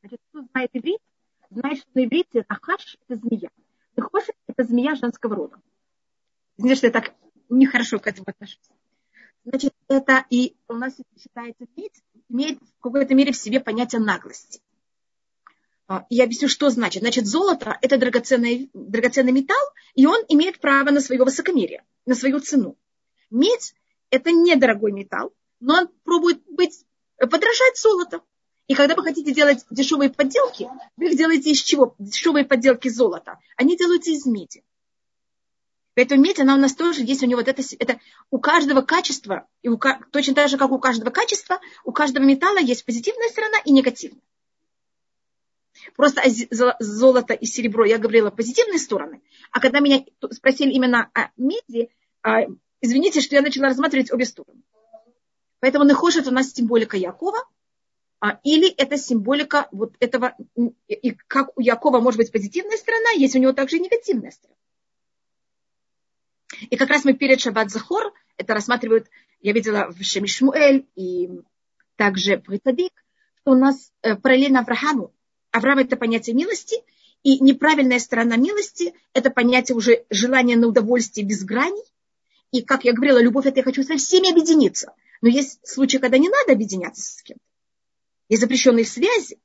Значит, 0.00 0.20
кто 0.30 0.42
знает 0.42 0.70
иврит, 0.72 1.00
знает, 1.50 1.78
что 1.78 1.88
на 1.94 2.04
иврите 2.04 2.44
ахаш– 2.48 2.96
это 3.08 3.20
змея. 3.20 3.50
Нехошит– 3.96 4.36
это 4.46 4.64
змея 4.64 4.94
женского 4.94 5.34
рода. 5.34 5.60
Извините, 6.58 6.78
что 6.78 6.86
я 6.86 6.92
так 6.92 7.14
нехорошо 7.48 7.98
к 7.98 8.06
этому 8.06 8.26
отношусь. 8.28 8.58
Значит, 9.44 9.72
это 9.88 10.24
и 10.30 10.56
у 10.68 10.74
нас 10.74 10.94
считается 11.20 11.66
медь, 11.76 12.02
имеет 12.28 12.58
в 12.58 12.82
какой-то 12.82 13.14
мере 13.14 13.32
в 13.32 13.36
себе 13.36 13.60
понятие 13.60 14.00
наглости. 14.00 14.60
А, 15.88 16.04
я 16.10 16.24
объясню, 16.24 16.48
что 16.48 16.68
значит. 16.70 17.02
Значит, 17.02 17.26
золото– 17.26 17.78
это 17.82 17.96
драгоценный, 17.96 18.70
драгоценный 18.74 19.32
металл, 19.32 19.64
и 19.94 20.06
он 20.06 20.20
имеет 20.28 20.58
право 20.58 20.90
на 20.90 21.00
свое 21.00 21.22
высокомерие, 21.22 21.84
на 22.06 22.14
свою 22.14 22.40
цену. 22.40 22.76
Медь– 23.30 23.74
это 24.10 24.32
недорогой 24.32 24.92
металл, 24.92 25.32
но 25.60 25.74
он 25.74 25.88
пробует 26.02 26.42
быть, 26.48 26.84
подражать 27.18 27.78
золоту. 27.78 28.22
И 28.66 28.74
когда 28.74 28.96
вы 28.96 29.04
хотите 29.04 29.32
делать 29.32 29.64
дешевые 29.70 30.10
подделки, 30.10 30.68
вы 30.96 31.10
их 31.10 31.16
делаете 31.16 31.52
из 31.52 31.62
чего? 31.62 31.94
Дешевые 32.00 32.44
подделки 32.44 32.88
золота. 32.88 33.38
Они 33.56 33.76
делаются 33.76 34.10
из 34.10 34.26
меди. 34.26 34.64
Поэтому 35.96 36.22
медь, 36.22 36.38
она 36.38 36.54
у 36.54 36.58
нас 36.58 36.74
тоже 36.74 37.00
есть 37.02 37.22
у 37.22 37.26
него 37.26 37.40
вот 37.40 37.48
это, 37.48 37.62
это 37.78 37.98
у 38.30 38.38
каждого 38.38 38.82
качества, 38.82 39.48
и 39.62 39.70
у, 39.70 39.80
точно 40.12 40.34
так 40.34 40.50
же, 40.50 40.58
как 40.58 40.70
у 40.70 40.78
каждого 40.78 41.08
качества, 41.08 41.58
у 41.84 41.92
каждого 41.92 42.22
металла 42.22 42.58
есть 42.58 42.84
позитивная 42.84 43.30
сторона 43.30 43.56
и 43.64 43.72
негативная. 43.72 44.20
Просто 45.96 46.20
золото 46.80 47.32
и 47.32 47.46
серебро 47.46 47.86
я 47.86 47.96
говорила 47.96 48.30
позитивные 48.30 48.78
стороны. 48.78 49.22
А 49.50 49.58
когда 49.58 49.80
меня 49.80 50.04
спросили 50.32 50.70
именно 50.70 51.10
о 51.14 51.30
меди, 51.38 51.88
а, 52.22 52.40
извините, 52.82 53.22
что 53.22 53.34
я 53.34 53.40
начала 53.40 53.68
рассматривать 53.68 54.12
обе 54.12 54.26
стороны. 54.26 54.60
Поэтому 55.60 55.86
нехошет 55.86 56.26
у 56.26 56.30
нас 56.30 56.52
символика 56.52 56.98
Якова, 56.98 57.38
а, 58.20 58.38
или 58.44 58.68
это 58.68 58.98
символика 58.98 59.66
вот 59.72 59.94
этого, 60.00 60.36
и 60.88 61.12
как 61.26 61.56
у 61.56 61.62
Якова 61.62 62.00
может 62.00 62.18
быть 62.18 62.32
позитивная 62.32 62.76
сторона, 62.76 63.12
есть 63.12 63.34
у 63.34 63.38
него 63.38 63.54
также 63.54 63.78
и 63.78 63.80
негативная 63.80 64.30
сторона. 64.30 64.56
И 66.70 66.76
как 66.76 66.90
раз 66.90 67.04
мы 67.04 67.14
перед 67.14 67.40
Шаббат 67.40 67.70
Захор 67.70 68.12
это 68.36 68.54
рассматривают, 68.54 69.08
я 69.40 69.52
видела 69.52 69.90
в 69.90 70.02
Шемишмуэль 70.02 70.86
и 70.94 71.30
также 71.96 72.42
в 72.46 72.50
Ритадик, 72.50 72.92
что 73.40 73.52
у 73.52 73.54
нас 73.54 73.92
э, 74.02 74.16
параллельно 74.16 74.60
Аврааму. 74.60 75.12
Авраам– 75.50 75.78
это 75.80 75.96
понятие 75.96 76.36
милости, 76.36 76.76
и 77.22 77.40
неправильная 77.40 77.98
сторона 77.98 78.36
милости– 78.36 78.94
это 79.12 79.30
понятие 79.30 79.76
уже 79.76 80.04
желания 80.10 80.56
на 80.56 80.66
удовольствие 80.66 81.26
без 81.26 81.44
граней. 81.44 81.84
И, 82.52 82.62
как 82.62 82.84
я 82.84 82.92
говорила, 82.92 83.20
любовь– 83.20 83.46
это 83.46 83.60
я 83.60 83.64
хочу 83.64 83.82
со 83.82 83.96
всеми 83.96 84.30
объединиться. 84.30 84.92
Но 85.22 85.28
есть 85.28 85.66
случаи, 85.66 85.98
когда 85.98 86.18
не 86.18 86.28
надо 86.28 86.52
объединяться 86.52 87.02
с 87.02 87.22
кем-то. 87.22 87.42
Есть 88.28 88.42
запрещенные 88.42 88.84
связи. 88.84 89.38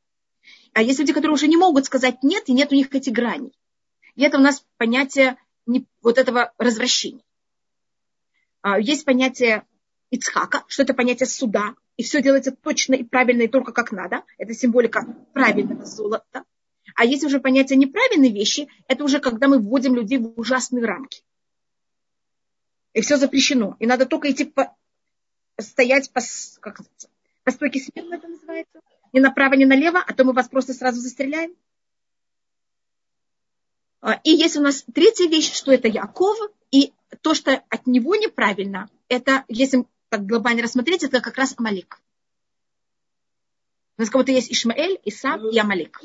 А 0.74 0.82
есть 0.82 1.00
люди, 1.00 1.14
которые 1.14 1.34
уже 1.34 1.48
не 1.48 1.58
могут 1.58 1.86
сказать 1.86 2.24
нет, 2.24 2.44
и 2.48 2.54
нет 2.54 2.72
у 2.72 2.76
них 2.76 2.94
этих 2.94 3.14
граней. 3.14 3.54
И 4.16 4.24
это 4.24 4.38
у 4.38 4.42
нас 4.42 4.66
понятие 4.78 5.38
вот 6.02 6.18
этого 6.18 6.54
развращения. 6.58 7.24
А, 8.62 8.80
есть 8.80 9.06
понятие 9.06 9.66
Ицхака, 10.12 10.64
что 10.68 10.84
это 10.84 10.94
понятие 10.94 11.28
суда, 11.28 11.76
и 11.98 12.04
все 12.04 12.22
делается 12.22 12.52
точно 12.52 12.96
и 12.96 13.04
правильно, 13.04 13.44
и 13.44 13.48
только 13.48 13.72
как 13.72 13.92
надо. 13.92 14.24
Это 14.38 14.54
символика 14.54 15.06
правильного 15.34 15.86
золота. 15.86 16.44
А 16.96 17.06
есть 17.06 17.24
уже 17.24 17.40
понятие 17.40 17.78
неправильной 17.78 18.32
вещи, 18.32 18.68
это 18.88 19.04
уже 19.04 19.20
когда 19.20 19.48
мы 19.48 19.60
вводим 19.60 19.96
людей 19.96 20.18
в 20.18 20.34
ужасные 20.38 20.86
рамки. 20.86 21.24
И 22.94 23.02
все 23.02 23.18
запрещено. 23.18 23.78
И 23.80 23.86
надо 23.86 24.06
только 24.06 24.30
идти 24.32 24.46
по, 24.46 24.76
стоять 25.58 26.12
по, 26.12 26.22
как 26.60 26.82
по 27.44 27.52
стойке 27.52 27.80
смирно 27.80 28.16
это 28.16 28.28
называется. 28.28 28.82
Ни 29.14 29.20
направо, 29.20 29.54
ни 29.54 29.66
налево, 29.66 30.04
а 30.06 30.14
то 30.14 30.24
мы 30.24 30.34
вас 30.34 30.50
просто 30.50 30.74
сразу 30.74 31.00
застреляем. 31.00 31.56
А, 34.02 34.20
и 34.24 34.32
есть 34.32 34.58
у 34.58 34.62
нас 34.62 34.84
третья 34.94 35.28
вещь, 35.28 35.54
что 35.54 35.72
это 35.72 35.88
Яков, 35.88 36.38
и 36.72 36.94
то, 37.22 37.36
что 37.36 37.64
от 37.70 37.86
него 37.86 38.16
неправильно, 38.16 38.90
это, 39.08 39.46
если 39.48 39.86
так 40.10 40.26
глобально 40.26 40.64
рассмотреть, 40.64 41.04
это 41.04 41.22
как 41.22 41.38
раз 41.38 41.54
Амалик. 41.58 42.02
У 43.98 44.02
нас 44.02 44.10
кого-то 44.10 44.32
есть 44.32 44.52
Ишмаэль, 44.52 45.00
Исав 45.06 45.42
и 45.52 45.58
Амалик. 45.60 46.02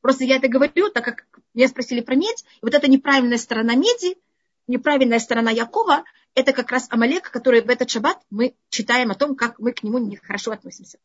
Просто 0.00 0.24
я 0.24 0.36
это 0.36 0.48
говорю, 0.48 0.90
так 0.90 1.04
как 1.04 1.26
меня 1.54 1.68
спросили 1.68 2.00
про 2.00 2.16
медь, 2.16 2.44
и 2.56 2.58
вот 2.62 2.74
эта 2.74 2.90
неправильная 2.90 3.38
сторона 3.38 3.76
меди, 3.76 4.18
неправильная 4.66 5.20
сторона 5.20 5.50
Якова, 5.50 6.04
это 6.34 6.52
как 6.52 6.70
раз 6.72 6.88
Амалек, 6.90 7.30
который 7.30 7.62
в 7.62 7.70
этот 7.70 7.88
шаббат 7.88 8.20
мы 8.28 8.56
читаем 8.70 9.10
о 9.12 9.14
том, 9.14 9.36
как 9.36 9.58
мы 9.60 9.72
к 9.72 9.84
нему 9.84 9.98
нехорошо 9.98 10.50
относимся. 10.50 10.98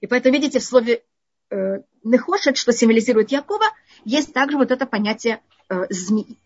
И 0.00 0.06
поэтому, 0.06 0.34
видите, 0.34 0.58
в 0.58 0.64
слове 0.64 1.04
э, 1.54 1.82
Нехошет, 2.02 2.56
что 2.56 2.72
символизирует 2.72 3.30
Якова, 3.30 3.66
есть 4.04 4.32
также 4.32 4.58
вот 4.58 4.70
это 4.70 4.86
понятие 4.86 5.40
э, 5.68 5.86
змеи. 5.88 6.38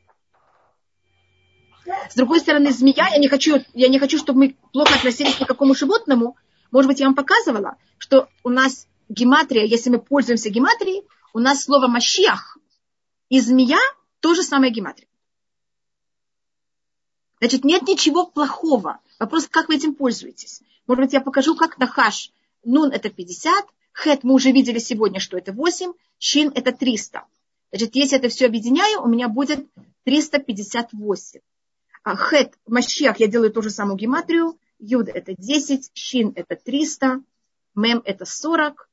С 2.11 2.15
другой 2.15 2.41
стороны, 2.41 2.71
змея, 2.71 3.09
я 3.09 3.19
не 3.19 3.29
хочу, 3.29 3.65
я 3.73 3.89
не 3.89 3.99
хочу, 3.99 4.19
чтобы 4.19 4.39
мы 4.39 4.57
плохо 4.73 4.95
относились 4.95 5.35
к 5.37 5.47
какому 5.47 5.75
животному. 5.75 6.37
Может 6.71 6.89
быть, 6.91 7.01
я 7.01 7.07
вам 7.07 7.15
показывала, 7.15 7.77
что 7.97 8.29
у 8.45 8.51
нас 8.51 8.87
гематрия, 9.09 9.65
если 9.65 9.91
мы 9.91 9.99
пользуемся 9.99 10.51
гематрией, 10.51 11.05
у 11.33 11.39
нас 11.39 11.65
слово 11.65 11.89
«машиах» 11.89 12.59
и 13.31 13.41
«змея» 13.41 13.79
тоже 14.21 14.43
самое 14.43 14.73
гематрия. 14.73 15.09
Значит, 17.41 17.65
нет 17.65 17.83
ничего 17.83 18.27
плохого. 18.27 19.01
Вопрос, 19.19 19.49
как 19.49 19.69
вы 19.69 19.77
этим 19.77 19.95
пользуетесь. 19.95 20.61
Может 20.87 21.05
быть, 21.05 21.13
я 21.13 21.21
покажу, 21.21 21.55
как 21.57 21.79
нахаш. 21.79 22.33
Нун– 22.65 22.91
это 22.93 23.09
50, 23.09 23.65
хет 23.99 24.25
мы 24.25 24.35
уже 24.35 24.53
видели 24.53 24.79
сегодня, 24.79 25.21
что 25.21 25.37
это 25.37 25.53
8, 25.53 25.93
чин– 26.19 26.53
это 26.55 26.73
300. 26.73 27.25
Значит, 27.71 27.97
если 27.97 28.19
это 28.19 28.29
все 28.29 28.47
объединяю, 28.47 29.03
у 29.03 29.09
меня 29.09 29.29
будет 29.29 29.67
358. 30.05 31.41
А 32.05 32.17
хет, 32.17 32.55
Машиах, 32.67 33.21
я 33.21 33.27
делаю 33.27 33.53
ту 33.53 33.63
же 33.63 33.71
самую 33.71 33.97
гематрию. 33.97 34.59
Юд 34.79 35.09
это 35.09 35.35
10, 35.37 35.91
Шин 35.93 36.33
это 36.37 36.57
300, 36.57 37.21
Мем 37.75 38.01
это 38.05 38.25
40, 38.25 38.89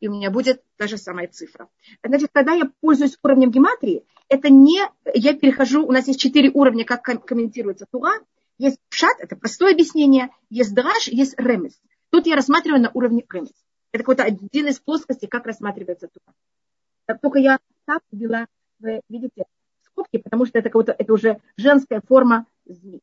и 0.00 0.08
у 0.08 0.12
меня 0.12 0.30
будет 0.30 0.62
та 0.76 0.86
же 0.86 0.98
самая 0.98 1.28
цифра. 1.28 1.68
Значит, 2.04 2.30
когда 2.32 2.52
я 2.52 2.70
пользуюсь 2.80 3.18
уровнем 3.22 3.50
гематрии, 3.50 4.04
это 4.28 4.50
не, 4.50 4.82
я 5.14 5.32
перехожу, 5.32 5.86
у 5.86 5.92
нас 5.92 6.06
есть 6.08 6.20
четыре 6.20 6.50
уровня, 6.50 6.84
как 6.84 7.02
комментируется 7.02 7.86
Тура. 7.90 8.12
Есть 8.58 8.78
пшат, 8.90 9.16
это 9.18 9.34
простое 9.36 9.72
объяснение, 9.72 10.28
есть 10.50 10.74
драж, 10.74 11.08
есть 11.08 11.34
ремес. 11.38 11.80
Тут 12.10 12.26
я 12.26 12.36
рассматриваю 12.36 12.82
на 12.82 12.90
уровне 12.92 13.24
ремес. 13.30 13.52
Это 13.92 14.04
какой-то 14.04 14.24
один 14.24 14.66
из 14.68 14.80
плоскостей, 14.80 15.28
как 15.28 15.46
рассматривается 15.46 16.08
Тура. 16.08 17.18
Только 17.20 17.38
я 17.38 17.58
так 17.84 18.02
ввела, 18.10 18.46
вы 18.78 19.02
видите, 19.08 19.44
скобки, 19.82 20.16
потому 20.16 20.46
что 20.46 20.58
это, 20.58 20.70
это 20.98 21.12
уже 21.12 21.40
женская 21.56 22.00
форма 22.00 22.46
змеи. 22.64 23.02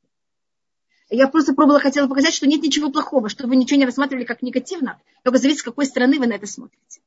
Я 1.11 1.27
просто 1.27 1.53
пробовала, 1.53 1.79
хотела 1.79 2.07
показать, 2.07 2.33
что 2.33 2.47
нет 2.47 2.61
ничего 2.61 2.91
плохого, 2.91 3.29
что 3.29 3.47
вы 3.47 3.55
ничего 3.55 3.79
не 3.79 3.85
рассматривали 3.85 4.25
как 4.25 4.41
негативно, 4.41 4.99
только 5.23 5.39
зависит, 5.39 5.61
с 5.61 5.63
какой 5.63 5.85
стороны 5.85 6.19
вы 6.19 6.27
на 6.27 6.33
это 6.33 6.45
смотрите. 6.45 7.01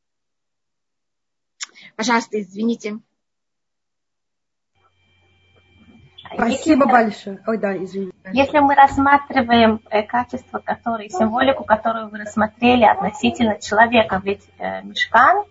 Пожалуйста, 1.96 2.40
извините. 2.40 2.98
Спасибо 6.34 6.84
если, 6.84 6.92
большое. 6.92 7.42
Ой, 7.46 7.58
да, 7.58 7.76
извините. 7.76 8.16
Если 8.32 8.58
мы 8.58 8.74
рассматриваем 8.74 9.80
э, 9.90 10.02
качество, 10.02 10.58
которое, 10.58 11.08
символику, 11.08 11.64
которую 11.64 12.08
вы 12.08 12.18
рассмотрели 12.18 12.84
относительно 12.84 13.60
человека, 13.60 14.20
ведь 14.24 14.42
э, 14.58 14.82
мешкан, 14.82 15.44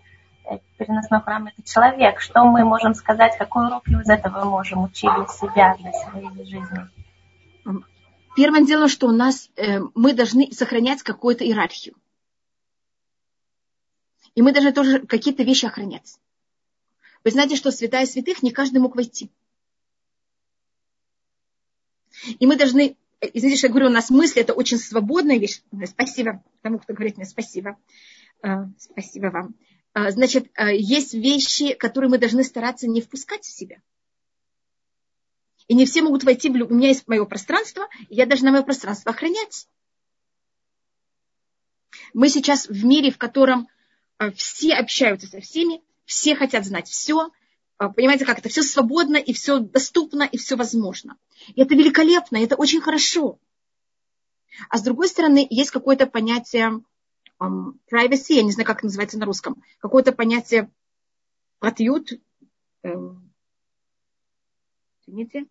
э, 0.44 0.58
переносной 0.78 1.20
храм– 1.20 1.46
это 1.56 1.68
человек. 1.68 2.20
Что 2.20 2.44
мы 2.44 2.64
можем 2.64 2.94
сказать, 2.94 3.36
какой 3.38 3.66
урок 3.66 3.86
из 3.88 4.08
этого 4.08 4.44
мы 4.44 4.50
можем 4.50 4.84
учить 4.84 5.10
для 5.14 5.26
себя, 5.26 5.76
для 5.78 5.92
своей 5.92 6.46
жизни? 6.46 6.88
Первым 8.34 8.64
делом, 8.64 8.88
что 8.88 9.08
у 9.08 9.12
нас 9.12 9.50
э, 9.56 9.80
мы 9.94 10.14
должны 10.14 10.50
сохранять 10.52 11.02
какую-то 11.02 11.44
иерархию. 11.44 11.94
И 14.34 14.40
мы 14.40 14.52
должны 14.52 14.72
тоже 14.72 15.00
какие-то 15.00 15.42
вещи 15.42 15.66
охранять. 15.66 16.18
Вы 17.24 17.30
знаете, 17.30 17.56
что 17.56 17.70
святая 17.70 18.06
святых 18.06 18.42
не 18.42 18.50
каждый 18.50 18.78
мог 18.78 18.96
войти. 18.96 19.30
И 22.38 22.46
мы 22.46 22.56
должны, 22.56 22.96
э, 23.20 23.28
извините, 23.32 23.58
что 23.58 23.66
я 23.68 23.72
говорю, 23.72 23.86
у 23.88 23.92
нас 23.92 24.10
мысли, 24.10 24.40
это 24.40 24.52
очень 24.52 24.78
свободная 24.78 25.38
вещь. 25.38 25.62
Спасибо 25.86 26.42
тому, 26.62 26.78
кто 26.78 26.94
говорит 26.94 27.16
мне 27.16 27.26
спасибо. 27.26 27.76
Э, 28.42 28.66
спасибо 28.78 29.26
вам. 29.26 29.54
Значит, 29.94 30.50
есть 30.58 31.12
вещи, 31.12 31.74
которые 31.74 32.08
мы 32.08 32.16
должны 32.16 32.44
стараться 32.44 32.88
не 32.88 33.02
впускать 33.02 33.44
в 33.44 33.52
себя. 33.52 33.76
И 35.68 35.74
не 35.74 35.86
все 35.86 36.02
могут 36.02 36.24
войти. 36.24 36.50
У 36.50 36.74
меня 36.74 36.88
есть 36.88 37.06
мое 37.08 37.24
пространство, 37.24 37.88
и 38.08 38.14
я 38.14 38.26
должна 38.26 38.50
мое 38.50 38.62
пространство 38.62 39.12
охранять. 39.12 39.68
Мы 42.14 42.28
сейчас 42.28 42.68
в 42.68 42.84
мире, 42.84 43.10
в 43.10 43.18
котором 43.18 43.68
э, 44.18 44.30
все 44.32 44.74
общаются 44.74 45.26
со 45.28 45.40
всеми, 45.40 45.82
все 46.04 46.34
хотят 46.34 46.64
знать 46.64 46.88
все. 46.88 47.30
Э, 47.78 47.88
понимаете, 47.88 48.24
как 48.24 48.38
это 48.38 48.48
все 48.48 48.62
свободно, 48.62 49.16
и 49.16 49.32
все 49.32 49.58
доступно, 49.58 50.22
и 50.22 50.36
все 50.36 50.56
возможно. 50.56 51.16
И 51.54 51.60
это 51.60 51.74
великолепно, 51.74 52.36
и 52.36 52.44
это 52.44 52.56
очень 52.56 52.80
хорошо. 52.80 53.38
А 54.68 54.78
с 54.78 54.82
другой 54.82 55.08
стороны, 55.08 55.46
есть 55.48 55.70
какое-то 55.70 56.06
понятие 56.06 56.82
um, 57.40 57.74
privacy, 57.90 58.34
я 58.34 58.42
не 58.42 58.52
знаю, 58.52 58.66
как 58.66 58.78
это 58.78 58.86
называется 58.86 59.18
на 59.18 59.26
русском, 59.26 59.62
какое-то 59.78 60.12
понятие 60.12 60.70
патриот, 61.58 62.10
эм, 62.82 63.32
извините, 65.06 65.46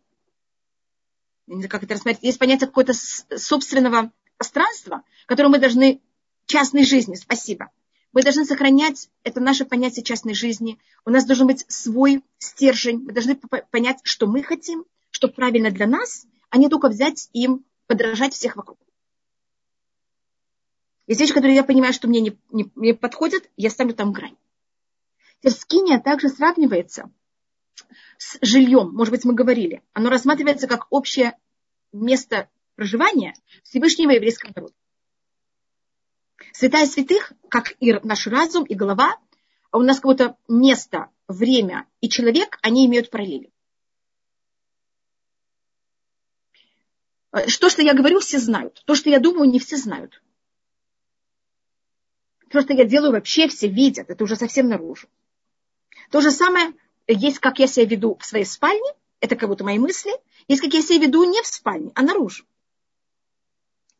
я 1.47 1.55
не 1.55 1.61
знаю, 1.61 1.69
как 1.69 1.83
это 1.83 1.95
рассмотреть, 1.95 2.23
есть 2.23 2.39
понятие 2.39 2.67
какого-то 2.67 2.93
собственного 2.93 4.11
пространства, 4.37 5.03
которое 5.25 5.49
мы 5.49 5.59
должны 5.59 6.01
частной 6.45 6.83
жизни, 6.83 7.15
спасибо. 7.15 7.71
Мы 8.13 8.23
должны 8.23 8.45
сохранять 8.45 9.09
это 9.23 9.39
наше 9.39 9.65
понятие 9.65 10.03
частной 10.03 10.33
жизни. 10.33 10.79
У 11.05 11.09
нас 11.09 11.25
должен 11.25 11.47
быть 11.47 11.65
свой 11.69 12.23
стержень. 12.39 12.99
Мы 12.99 13.13
должны 13.13 13.35
понять, 13.35 13.99
что 14.03 14.27
мы 14.27 14.43
хотим, 14.43 14.85
что 15.11 15.29
правильно 15.29 15.71
для 15.71 15.87
нас, 15.87 16.25
а 16.49 16.57
не 16.57 16.67
только 16.67 16.89
взять 16.89 17.29
им 17.31 17.63
подражать 17.87 18.33
всех 18.33 18.57
вокруг. 18.57 18.77
Есть 21.07 21.21
вещи, 21.21 21.33
которые 21.33 21.55
я 21.55 21.63
понимаю, 21.63 21.93
что 21.93 22.07
мне 22.07 22.21
не, 22.21 22.37
не, 22.51 22.71
не 22.75 22.93
подходят, 22.93 23.49
я 23.57 23.69
ставлю 23.69 23.93
там 23.93 24.11
грань. 24.11 24.35
Терскиния 25.41 25.99
также 25.99 26.29
сравнивается 26.29 27.11
с 28.17 28.37
жильем, 28.41 28.93
может 28.93 29.11
быть, 29.11 29.25
мы 29.25 29.33
говорили, 29.33 29.81
оно 29.93 30.09
рассматривается 30.09 30.67
как 30.67 30.87
общее 30.91 31.35
место 31.91 32.49
проживания 32.75 33.33
Всевышнего 33.63 34.11
еврейского 34.11 34.51
народа. 34.55 34.73
Святая 36.53 36.85
святых, 36.85 37.31
как 37.49 37.75
и 37.79 37.93
наш 38.03 38.27
разум 38.27 38.65
и 38.65 38.75
голова, 38.75 39.17
а 39.71 39.77
у 39.77 39.81
нас 39.81 39.97
какое-то 39.97 40.37
место, 40.47 41.09
время 41.27 41.87
и 42.01 42.09
человек, 42.09 42.59
они 42.61 42.85
имеют 42.85 43.09
параллели. 43.09 43.51
Что, 47.47 47.69
что 47.69 47.81
я 47.81 47.93
говорю, 47.93 48.19
все 48.19 48.39
знают. 48.39 48.83
То, 48.85 48.95
что 48.95 49.09
я 49.09 49.19
думаю, 49.19 49.49
не 49.49 49.59
все 49.59 49.77
знают. 49.77 50.21
То, 52.49 52.61
что 52.61 52.73
я 52.73 52.83
делаю, 52.83 53.13
вообще 53.13 53.47
все 53.47 53.69
видят. 53.69 54.09
Это 54.09 54.25
уже 54.25 54.35
совсем 54.35 54.67
наружу. 54.67 55.07
То 56.09 56.19
же 56.19 56.31
самое 56.31 56.73
есть, 57.07 57.39
как 57.39 57.59
я 57.59 57.67
себя 57.67 57.85
веду 57.85 58.17
в 58.19 58.25
своей 58.25 58.43
спальне, 58.43 58.93
это 59.21 59.37
как 59.37 59.47
будто 59.47 59.63
мои 59.63 59.79
мысли, 59.79 60.11
есть, 60.49 60.61
как 60.61 60.73
я 60.73 60.81
себя 60.81 61.05
веду 61.05 61.23
не 61.23 61.41
в 61.41 61.47
спальне, 61.47 61.91
а 61.95 62.01
наружу. 62.01 62.43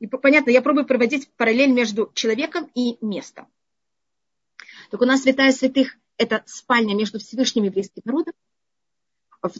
И 0.01 0.07
понятно, 0.07 0.49
я 0.49 0.63
пробую 0.63 0.87
проводить 0.87 1.29
параллель 1.37 1.71
между 1.71 2.11
человеком 2.15 2.71
и 2.73 2.97
местом. 3.05 3.47
Так 4.89 4.99
у 4.99 5.05
нас 5.05 5.21
святая 5.21 5.51
святых– 5.51 5.95
это 6.17 6.43
спальня 6.47 6.95
между 6.95 7.19
Всевышним 7.19 7.65
еврейским 7.65 8.01
народом. 8.03 8.33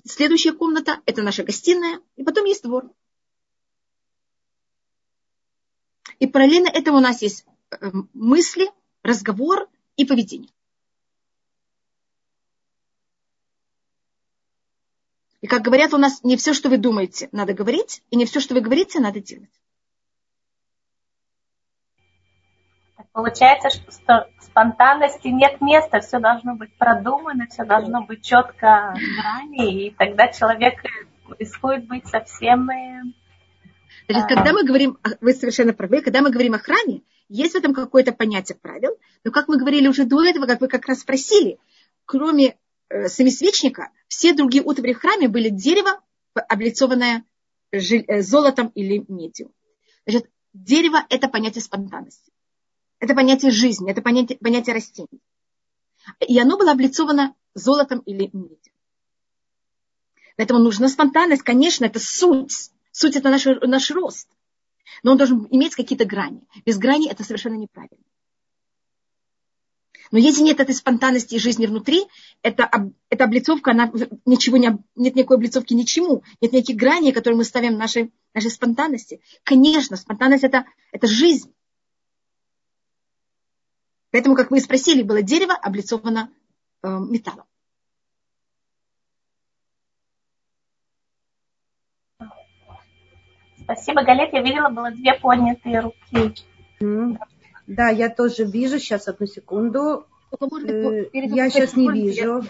Следующая 0.04 0.54
комната– 0.54 1.00
это 1.06 1.22
наша 1.22 1.44
гостиная, 1.44 2.02
и 2.16 2.24
потом 2.24 2.46
есть 2.46 2.64
двор. 2.64 2.90
И 6.18 6.26
параллельно 6.26 6.70
этому 6.70 6.98
у 6.98 7.02
нас 7.02 7.22
есть 7.22 7.46
э, 7.70 7.92
мысли, 8.14 8.68
разговор 9.04 9.70
и 9.96 10.06
поведение. 10.06 10.50
И 15.42 15.48
как 15.48 15.62
говорят 15.62 15.94
у 15.94 16.00
нас, 16.00 16.24
не 16.24 16.36
все, 16.36 16.56
что 16.56 16.70
вы 16.70 16.80
думаете, 16.80 17.30
надо 17.32 17.54
говорить, 17.54 18.02
и 18.10 18.16
не 18.16 18.26
все, 18.26 18.40
что 18.40 18.56
вы 18.56 18.62
говорите, 18.62 19.00
надо 19.00 19.20
делать. 19.20 19.52
Получается, 23.14 23.70
что 23.70 24.30
спонтанности 24.40 25.28
нет 25.28 25.60
места, 25.60 26.00
все 26.00 26.20
должно 26.20 26.56
быть 26.56 26.74
продумано, 26.78 27.48
все 27.48 27.66
должно 27.66 28.04
быть 28.04 28.24
четко 28.24 28.94
грани, 28.94 29.88
и 29.88 29.92
тогда 29.92 30.30
человек 30.30 30.76
рискует 31.40 31.88
быть 31.88 32.08
совсем... 32.08 32.70
Э, 32.70 33.02
Значит, 34.08 34.30
когда 34.30 34.54
мы 34.54 34.64
говорим, 34.64 34.98
вы 35.20 35.34
совершенно 35.34 35.74
правы, 35.74 36.02
когда 36.02 36.22
мы 36.22 36.32
говорим 36.32 36.54
о 36.54 36.60
храме, 36.60 37.02
есть 37.28 37.54
в 37.54 37.58
этом 37.58 37.74
какое-то 37.74 38.14
понятие 38.14 38.58
правил, 38.58 38.98
но 39.24 39.32
как 39.32 39.48
мы 39.48 39.58
говорили 39.58 39.88
уже 39.88 40.06
до 40.06 40.24
этого, 40.24 40.46
как 40.46 40.60
вы 40.62 40.68
как 40.68 40.86
раз 40.88 41.00
спросили, 41.00 41.60
кроме 42.06 42.58
э, 42.90 43.08
семисвечника, 43.08 43.90
все 44.08 44.34
другие 44.34 44.64
утвари 44.64 44.94
в 44.94 45.00
храме 45.00 45.28
были 45.28 45.50
дерево, 45.50 46.02
облицованное 46.34 47.24
э, 47.72 48.22
золотом 48.22 48.68
или 48.70 49.06
медью. 49.08 49.52
Значит, 50.06 50.30
дерево– 50.54 51.06
это 51.10 51.30
понятие 51.30 51.62
спонтанности. 51.62 52.32
Это 53.02 53.16
понятие 53.16 53.50
жизни, 53.50 53.90
это 53.90 54.02
понятие, 54.04 54.38
понятие 54.38 54.76
растений. 54.76 55.20
И 56.20 56.40
оно 56.40 56.56
было 56.56 56.72
облицовано 56.72 57.34
золотом 57.56 58.00
или 58.02 58.30
медью. 58.32 58.72
Поэтому 60.38 60.60
нужна 60.60 60.88
спонтанность, 60.88 61.42
конечно, 61.42 61.86
это 61.86 62.00
суть. 62.00 62.70
Суть– 62.92 63.16
это 63.18 63.30
наш, 63.30 63.46
наш 63.46 63.90
рост. 63.90 64.30
Но 65.02 65.14
он 65.14 65.18
должен 65.18 65.48
иметь 65.50 65.76
какие-то 65.76 66.06
грани. 66.06 66.44
Без 66.64 66.78
грани 66.78 67.10
это 67.10 67.24
совершенно 67.24 67.56
неправильно. 67.56 68.04
Но 70.12 70.20
если 70.20 70.44
нет 70.44 70.60
этой 70.60 70.76
спонтанности 70.76 71.36
и 71.36 71.40
жизни 71.40 71.66
внутри, 71.66 72.04
это, 72.44 72.70
эта 73.10 73.24
облицовка, 73.24 73.72
она 73.72 73.92
ничего 74.26 74.58
не, 74.58 74.78
нет 74.96 75.16
никакой 75.16 75.38
облицовки 75.38 75.74
ничему, 75.74 76.22
нет 76.40 76.52
никаких 76.52 76.76
граней, 76.76 77.14
которые 77.14 77.38
мы 77.38 77.46
ставим 77.46 77.76
в 77.76 77.80
нашей, 77.80 78.12
нашей 78.36 78.52
спонтанности. 78.52 79.22
Конечно, 79.44 79.98
спонтанность 79.98 80.44
это, 80.44 80.66
это 80.92 81.08
жизнь. 81.08 81.52
Поэтому, 84.12 84.36
как 84.36 84.52
вы 84.52 84.58
и 84.58 84.62
спросили, 84.62 85.04
было 85.04 85.22
дерево 85.22 85.54
облицовано 85.54 86.30
э, 86.84 86.88
металлом. 86.88 87.46
Спасибо, 93.64 94.04
Галет. 94.04 94.34
Я 94.34 94.42
видела, 94.42 94.70
было 94.70 94.92
две 94.92 95.14
поднятые 95.14 95.80
руки. 95.80 96.36
Mm. 96.82 97.18
Да, 97.68 97.88
я 97.88 98.10
тоже 98.10 98.44
вижу. 98.44 98.80
Сейчас, 98.80 99.08
одну 99.08 99.28
секунду. 99.28 100.06
Э, 100.40 101.10
я 101.14 101.50
сейчас 101.50 101.76
не 101.76 101.90
вижу. 101.90 102.44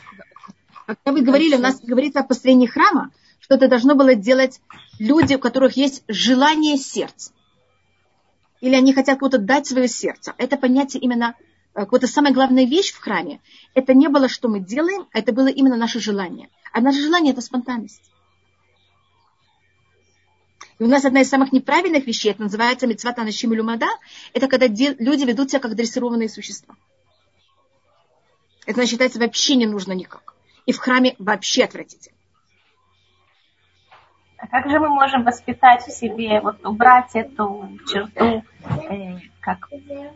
Когда 0.88 1.12
вы 1.12 1.22
говорили, 1.22 1.56
у 1.56 1.60
нас 1.60 1.80
говорится 1.80 2.22
о 2.22 2.24
построении 2.24 2.66
храма, 2.66 3.12
что 3.40 3.56
это 3.56 3.68
должно 3.68 3.96
было 3.96 4.16
делать 4.16 4.62
люди, 5.00 5.36
у 5.36 5.40
которых 5.40 5.78
есть 5.78 6.04
желание 6.08 6.78
сердца. 6.78 7.32
Или 8.62 8.76
они 8.76 8.94
хотят 8.94 9.20
кому-то 9.20 9.38
дать 9.38 9.68
свое 9.68 9.88
сердце. 9.88 10.34
Это 10.38 10.58
понятие 10.58 11.02
именно, 11.02 11.36
какая-то 11.74 12.08
самая 12.08 12.34
главная 12.34 12.66
вещь 12.66 12.92
в 12.92 13.00
храме. 13.00 13.40
Это 13.74 13.94
не 13.94 14.08
было, 14.08 14.28
что 14.28 14.50
мы 14.50 14.60
делаем, 14.60 15.08
а 15.14 15.20
это 15.20 15.32
было 15.32 15.48
именно 15.48 15.78
наше 15.78 16.00
желание. 16.00 16.50
А 16.74 16.82
наше 16.82 17.02
желание– 17.02 17.32
это 17.34 17.42
спонтанность. 17.42 18.12
И 20.80 20.84
у 20.84 20.88
нас 20.88 21.06
одна 21.06 21.22
из 21.22 21.30
самых 21.30 21.52
неправильных 21.52 22.08
вещей, 22.08 22.32
это 22.32 22.42
называется 22.42 22.88
мецвата 22.88 23.24
нашим 23.24 23.54
люмада, 23.54 23.88
это 24.34 24.48
когда 24.48 24.68
люди 24.68 25.26
ведут 25.26 25.52
себя 25.52 25.60
как 25.60 25.76
дрессированные 25.76 26.28
существа. 26.28 26.76
Это 28.66 28.86
считается 28.88 29.20
вообще 29.20 29.56
не 29.56 29.66
нужно 29.66 29.92
никак. 29.92 30.34
И 30.66 30.72
в 30.72 30.78
храме 30.80 31.16
вообще 31.20 31.64
отвратительно. 31.66 32.18
А 34.42 34.48
как 34.48 34.72
же 34.72 34.80
мы 34.80 34.90
можем 34.90 35.24
воспитать 35.24 35.84
в 35.84 35.92
себе, 35.92 36.42
вот 36.42 36.66
убрать 36.66 37.12
эту 37.14 37.70
черту, 37.88 38.44
э, 38.90 39.20
как 39.40 39.70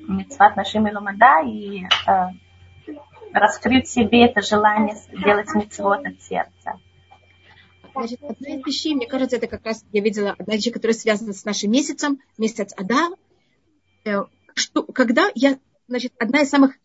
мецват 0.07 0.55
нашим 0.55 0.87
люмада, 0.87 1.43
и 1.45 1.83
э, 1.83 2.91
раскрыть 3.33 3.87
в 3.87 3.91
себе 3.91 4.25
это 4.25 4.41
желание 4.41 4.95
делать 5.11 5.53
мецвод 5.53 6.03
от 6.07 6.19
сердца? 6.23 6.79
Значит, 7.93 8.19
одна 8.23 8.49
из 8.49 8.65
вещей, 8.65 8.95
мне 8.95 9.05
кажется, 9.05 9.35
это 9.35 9.45
как 9.45 9.63
раз 9.63 9.85
я 9.91 10.01
видела 10.01 10.35
одна 10.35 10.55
вещь, 10.55 10.71
которая 10.71 10.95
связана 10.95 11.31
с 11.31 11.45
нашим 11.45 11.69
месяцем, 11.71 12.19
месяц 12.39 12.73
Адар. 12.75 13.11
Э, 14.05 14.23
что, 14.55 14.81
когда 14.83 15.29
я, 15.35 15.59
значит, 15.87 16.13
одна 16.17 16.41
из 16.41 16.49
самых 16.49 16.79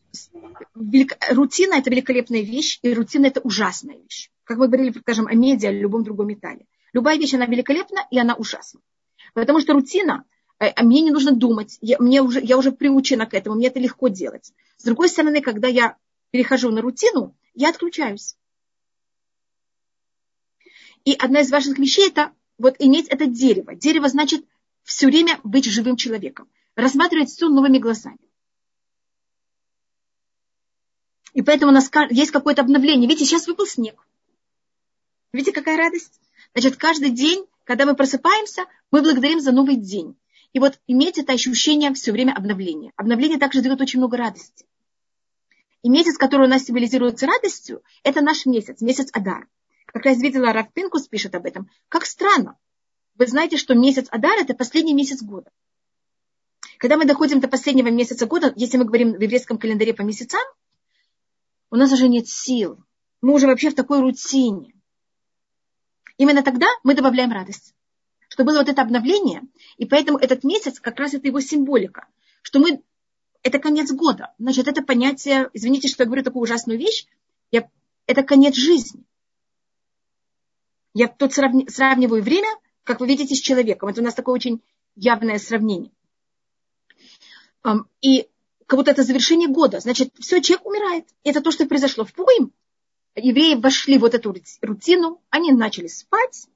рутина– 0.74 1.74
это 1.78 1.88
великолепная 1.88 2.42
вещь, 2.42 2.80
и 2.82 2.92
рутина– 2.92 3.26
это 3.28 3.40
ужасная 3.40 3.96
вещь. 3.96 4.30
Как 4.44 4.58
мы 4.58 4.66
говорили, 4.66 4.92
скажем, 4.98 5.26
о 5.26 5.32
медиа, 5.32 5.70
о 5.70 5.72
любом 5.72 6.04
другом 6.04 6.28
металле. 6.28 6.66
Любая 6.92 7.18
вещь, 7.18 7.34
она 7.34 7.46
великолепна, 7.46 8.06
и 8.10 8.18
она 8.18 8.34
ужасна. 8.34 8.80
Потому 9.34 9.60
что 9.60 9.74
рутина, 9.74 10.24
а 10.58 10.82
мне 10.82 11.00
не 11.00 11.10
нужно 11.10 11.32
думать, 11.32 11.78
я, 11.80 11.98
мне 11.98 12.20
уже, 12.20 12.40
я 12.42 12.58
уже 12.58 12.72
приучена 12.72 13.26
к 13.26 13.34
этому, 13.34 13.56
мне 13.56 13.68
это 13.68 13.78
легко 13.78 14.08
делать. 14.08 14.52
С 14.76 14.84
другой 14.84 15.08
стороны, 15.08 15.40
когда 15.40 15.68
я 15.68 15.96
перехожу 16.30 16.70
на 16.70 16.80
рутину, 16.82 17.34
я 17.54 17.70
отключаюсь. 17.70 18.36
И 21.04 21.14
одна 21.14 21.40
из 21.40 21.50
важных 21.50 21.78
вещей– 21.78 22.08
это 22.10 22.32
вот 22.58 22.76
иметь 22.78 23.08
это 23.08 23.26
дерево. 23.26 23.74
Дерево 23.74 24.08
значит 24.08 24.44
все 24.82 25.06
время 25.06 25.40
быть 25.44 25.64
живым 25.64 25.96
человеком, 25.96 26.48
рассматривать 26.74 27.30
все 27.30 27.48
новыми 27.48 27.78
глазами. 27.78 28.18
И 31.32 31.42
поэтому 31.42 31.70
у 31.70 31.74
нас 31.74 31.90
есть 32.10 32.32
какое-то 32.32 32.62
обновление. 32.62 33.08
Видите, 33.08 33.24
сейчас 33.24 33.46
выпал 33.46 33.66
снег. 33.66 34.06
Видите, 35.32 35.52
какая 35.52 35.76
радость? 35.76 36.20
Значит, 36.54 36.76
каждый 36.76 37.10
день, 37.10 37.46
когда 37.64 37.86
мы 37.86 37.94
просыпаемся, 37.94 38.66
мы 38.90 39.02
благодарим 39.02 39.40
за 39.40 39.52
новый 39.52 39.76
день. 39.76 40.16
И 40.52 40.58
вот 40.58 40.80
иметь 40.88 41.18
это 41.18 41.32
ощущение 41.32 41.92
все 41.94 42.12
время 42.12 42.32
обновления. 42.32 42.92
Обновление 42.96 43.38
также 43.38 43.62
дает 43.62 43.80
очень 43.80 44.00
много 44.00 44.16
радости. 44.16 44.66
И 45.82 45.88
месяц, 45.88 46.18
который 46.18 46.46
у 46.46 46.50
нас 46.50 46.64
символизируется 46.64 47.26
радостью, 47.26 47.82
это 48.02 48.20
наш 48.20 48.46
месяц, 48.46 48.80
месяц 48.80 49.08
Адар. 49.12 49.46
Как 49.86 50.04
раз 50.04 50.18
видела, 50.18 50.52
Раф 50.52 50.72
Пинкус 50.72 51.08
пишет 51.08 51.34
об 51.34 51.46
этом. 51.46 51.70
Как 51.88 52.04
странно. 52.04 52.58
Вы 53.16 53.26
знаете, 53.26 53.56
что 53.56 53.74
месяц 53.74 54.06
Адар– 54.10 54.38
это 54.40 54.54
последний 54.54 54.94
месяц 54.94 55.22
года. 55.22 55.50
Когда 56.78 56.96
мы 56.96 57.04
доходим 57.04 57.40
до 57.40 57.48
последнего 57.48 57.88
месяца 57.88 58.26
года, 58.26 58.52
если 58.56 58.76
мы 58.76 58.84
говорим 58.84 59.12
в 59.12 59.20
еврейском 59.20 59.58
календаре 59.58 59.94
по 59.94 60.02
месяцам, 60.02 60.40
у 61.70 61.76
нас 61.76 61.92
уже 61.92 62.08
нет 62.08 62.28
сил. 62.28 62.78
Мы 63.20 63.34
уже 63.34 63.46
вообще 63.46 63.70
в 63.70 63.74
такой 63.74 64.00
рутине. 64.00 64.74
Именно 66.20 66.42
тогда 66.42 66.66
мы 66.82 66.94
добавляем 66.94 67.32
радость. 67.32 67.74
Что 68.28 68.44
было 68.44 68.58
вот 68.58 68.68
это 68.68 68.82
обновление, 68.82 69.40
и 69.78 69.86
поэтому 69.86 70.18
этот 70.18 70.44
месяц, 70.44 70.78
как 70.78 70.98
раз 71.00 71.14
это 71.14 71.26
его 71.26 71.40
символика, 71.40 72.08
что 72.42 72.58
мы, 72.58 72.82
это 73.42 73.58
конец 73.58 73.90
года. 73.90 74.34
Значит, 74.38 74.68
это 74.68 74.82
понятие, 74.82 75.48
извините, 75.54 75.88
что 75.88 76.02
я 76.02 76.06
говорю 76.06 76.22
такую 76.22 76.42
ужасную 76.42 76.78
вещь, 76.78 77.06
я, 77.50 77.70
это 78.04 78.22
конец 78.22 78.54
жизни. 78.54 79.02
Я 80.92 81.08
тут 81.08 81.32
сравни, 81.32 81.66
сравниваю 81.70 82.22
время, 82.22 82.50
как 82.84 83.00
вы 83.00 83.06
видите, 83.06 83.34
с 83.34 83.40
человеком. 83.40 83.88
Это 83.88 84.02
у 84.02 84.04
нас 84.04 84.12
такое 84.12 84.34
очень 84.34 84.60
явное 84.96 85.38
сравнение. 85.38 85.90
И 88.02 88.28
как 88.66 88.78
будто 88.78 88.90
это 88.90 89.04
завершение 89.04 89.48
года. 89.48 89.80
Значит, 89.80 90.12
все, 90.18 90.42
человек 90.42 90.66
умирает. 90.66 91.08
Это 91.24 91.40
то, 91.40 91.50
что 91.50 91.64
произошло 91.64 92.04
в 92.04 92.12
Пуим 92.12 92.52
евреи 93.16 93.54
вошли 93.54 93.98
в 93.98 94.02
вот 94.02 94.14
эту 94.14 94.34
рутину, 94.62 95.22
они 95.30 95.52
начали 95.52 95.86
спать. 95.86 96.46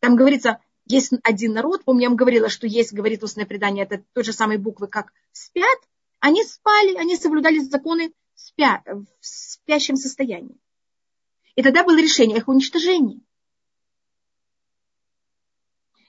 Там 0.00 0.16
говорится, 0.16 0.60
есть 0.86 1.12
один 1.22 1.52
народ, 1.52 1.84
помню, 1.84 2.02
я 2.02 2.08
вам 2.08 2.16
говорила, 2.16 2.48
что 2.48 2.66
есть, 2.66 2.92
говорит 2.92 3.22
устное 3.22 3.46
предание, 3.46 3.84
это 3.84 4.02
той 4.14 4.24
же 4.24 4.32
самой 4.32 4.58
буквы, 4.58 4.88
как 4.88 5.12
спят. 5.32 5.78
Они 6.20 6.42
спали, 6.44 6.96
они 6.96 7.16
соблюдали 7.16 7.58
законы 7.58 8.12
спя, 8.34 8.82
в 8.86 9.06
спящем 9.20 9.96
состоянии. 9.96 10.56
И 11.56 11.62
тогда 11.62 11.84
было 11.84 12.00
решение 12.00 12.38
их 12.38 12.48
уничтожения. 12.48 13.20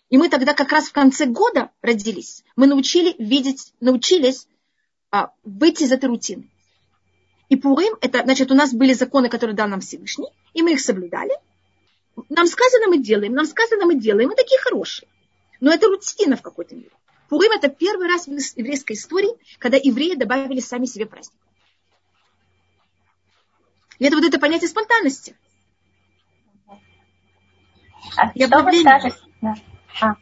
И 0.10 0.18
мы 0.18 0.30
тогда 0.30 0.54
как 0.54 0.72
раз 0.72 0.88
в 0.90 0.94
конце 0.94 1.26
года 1.26 1.72
родились. 1.82 2.44
Мы 2.56 2.66
научили 2.68 3.16
видеть, 3.20 3.74
научились 3.80 4.48
а, 5.12 5.34
выйти 5.44 5.84
из 5.84 5.92
этой 5.92 6.06
рутины. 6.06 6.50
И 7.50 7.56
Пурим, 7.56 7.96
это, 8.02 8.24
значит, 8.24 8.52
у 8.52 8.56
нас 8.56 8.74
были 8.74 8.94
законы, 8.94 9.28
которые 9.28 9.56
дал 9.56 9.68
нам 9.68 9.82
Всевышний, 9.82 10.30
и 10.54 10.62
мы 10.62 10.74
их 10.74 10.80
соблюдали. 10.80 11.32
Нам 12.30 12.46
сказано, 12.46 12.88
мы 12.88 13.00
делаем, 13.00 13.34
нам 13.34 13.46
сказано, 13.46 13.86
мы 13.86 13.96
делаем, 13.96 14.30
мы 14.30 14.36
такие 14.36 14.60
хорошие. 14.60 15.08
Но 15.60 15.74
это 15.74 15.88
рутина 15.88 16.36
в 16.36 16.42
какой-то 16.42 16.76
мере. 16.76 16.92
Пурим 17.28 17.52
это 17.52 17.70
первый 17.70 18.08
раз 18.08 18.28
в 18.28 18.32
еврейской 18.32 18.94
истории, 18.94 19.32
когда 19.58 19.78
евреи 19.78 20.16
добавили 20.16 20.60
сами 20.60 20.86
себе 20.86 21.06
праздник. 21.06 21.40
И 23.98 24.06
это 24.06 24.16
вот 24.16 24.26
это 24.26 24.40
понятие 24.40 24.70
спонтанности. 24.70 25.36
А 28.16 28.32
и 28.34 28.46
что 28.46 28.64
вы 28.64 28.80
скажете? 28.80 29.18
А. 30.02 30.16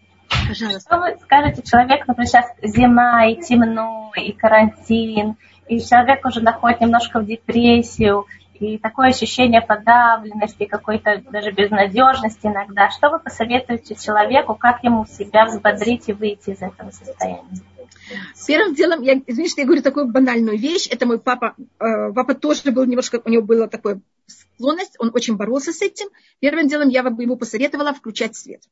Пожалуйста. 0.48 0.80
Что 0.80 1.00
вы 1.00 1.18
скажете 1.22 1.62
человеку, 1.62 2.06
например, 2.08 2.28
сейчас 2.28 2.52
зима 2.62 3.26
и 3.28 3.42
темно, 3.42 4.12
и 4.16 4.32
карантин, 4.32 5.38
и 5.68 5.80
человек 5.82 6.26
уже 6.26 6.42
находит 6.42 6.82
немножко 6.82 7.20
в 7.20 7.26
депрессию, 7.26 8.26
и 8.60 8.78
такое 8.78 9.10
ощущение 9.10 9.62
подавленности, 9.62 10.66
какой-то 10.66 11.24
даже 11.30 11.52
безнадежности 11.52 12.48
иногда. 12.48 12.90
Что 12.90 13.10
вы 13.10 13.20
посоветуете 13.20 13.96
человеку, 13.96 14.56
как 14.56 14.84
ему 14.84 15.06
себя 15.06 15.46
взбодрить 15.46 16.10
и 16.10 16.14
выйти 16.14 16.52
из 16.52 16.62
этого 16.62 16.92
состояния? 16.92 17.44
Первым 18.48 18.74
делом, 18.74 19.02
я, 19.02 19.22
извините, 19.28 19.62
я 19.62 19.66
говорю 19.66 19.82
такую 19.82 20.08
банальную 20.08 20.58
вещь, 20.58 20.88
это 20.90 21.06
мой 21.06 21.20
папа, 21.20 21.56
э, 21.58 22.14
папа 22.14 22.36
тоже 22.36 22.72
был 22.72 22.86
немножко, 22.86 23.22
у 23.24 23.30
него 23.30 23.44
была 23.44 23.68
такая 23.68 24.00
склонность, 24.26 24.96
он 24.98 25.12
очень 25.14 25.36
боролся 25.36 25.74
с 25.74 25.82
этим. 25.82 26.08
Первым 26.40 26.68
делом 26.68 26.90
я 26.90 27.04
бы 27.04 27.22
ему 27.22 27.36
посоветовала 27.36 27.94
включать 27.94 28.36
свет. 28.36 28.64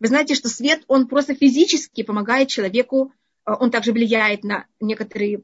Вы 0.00 0.08
знаете, 0.08 0.34
что 0.34 0.48
свет, 0.48 0.82
он 0.88 1.06
просто 1.06 1.34
физически 1.34 2.02
помогает 2.02 2.48
человеку 2.48 3.12
он 3.44 3.70
также 3.70 3.92
влияет 3.92 4.44
на 4.44 4.66
некоторые 4.80 5.42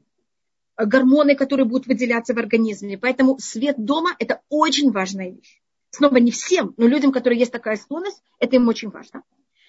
а, 0.75 0.85
гормоны, 0.85 1.35
которые 1.35 1.65
будут 1.65 1.87
выделяться 1.87 2.33
в 2.33 2.37
организме. 2.37 2.97
Поэтому 2.97 3.37
свет 3.39 3.75
дома– 3.77 4.15
это 4.19 4.41
очень 4.49 4.91
важная 4.91 5.31
вещь. 5.31 5.61
Снова 5.91 6.17
не 6.17 6.31
всем, 6.31 6.73
но 6.77 6.87
людям, 6.87 7.11
которые 7.11 7.39
есть 7.39 7.51
такая 7.51 7.75
склонность, 7.75 8.23
это 8.39 8.55
им 8.55 8.67
очень 8.67 8.89
важно. 8.89 9.23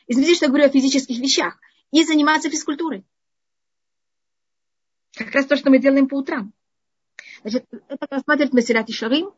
Извините, 0.06 0.36
что 0.36 0.44
я 0.46 0.48
говорю 0.50 0.66
о 0.66 0.70
физических 0.70 1.18
вещах. 1.18 1.58
И 1.90 2.04
заниматься 2.04 2.48
физкультурой. 2.48 3.04
Как 5.14 5.30
раз 5.32 5.44
то, 5.44 5.56
что 5.56 5.68
мы 5.68 5.78
делаем 5.78 6.08
по 6.08 6.14
утрам. 6.14 6.54
Значит, 7.42 7.66
это 7.70 8.06
рассматривает 8.08 8.54
Масират 8.54 8.88
и 8.88 8.92
Шарим. 8.92 9.32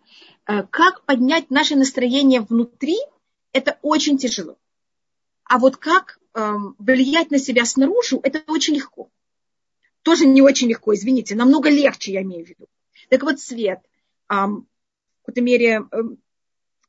Э, 0.46 0.62
как 0.62 1.04
поднять 1.04 1.50
наше 1.50 1.74
настроение 1.74 2.42
внутри, 2.42 2.96
это 3.52 3.78
очень 3.82 4.18
тяжело. 4.18 4.56
А 5.44 5.58
вот 5.58 5.76
как 5.78 6.20
влиять 6.34 7.30
на 7.30 7.38
себя 7.38 7.64
снаружи, 7.64 8.18
это 8.22 8.42
очень 8.48 8.74
легко. 8.74 9.08
Тоже 10.02 10.26
не 10.26 10.42
очень 10.42 10.68
легко, 10.68 10.94
извините, 10.94 11.34
намного 11.34 11.70
легче, 11.70 12.12
я 12.12 12.22
имею 12.22 12.44
в 12.44 12.48
виду. 12.48 12.66
Так 13.08 13.22
вот, 13.22 13.40
свет, 13.40 13.80
в 14.28 14.64
какой-то 15.22 15.40
мере 15.40 15.84
эм, 15.90 16.18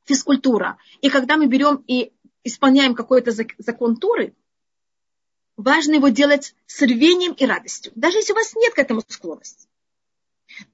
физкультура. 0.04 0.78
И 1.00 1.08
когда 1.08 1.36
мы 1.36 1.46
берем 1.46 1.82
и 1.86 2.12
исполняем 2.44 2.94
какой-то 2.94 3.32
закон 3.58 3.96
Туры, 3.96 4.34
важно 5.56 5.94
его 5.94 6.08
делать 6.08 6.54
с 6.66 6.82
рвением 6.82 7.32
и 7.32 7.46
радостью. 7.46 7.92
Даже 7.94 8.18
если 8.18 8.32
у 8.32 8.36
вас 8.36 8.54
нет 8.54 8.74
к 8.74 8.78
этому 8.78 9.02
склонности. 9.06 9.68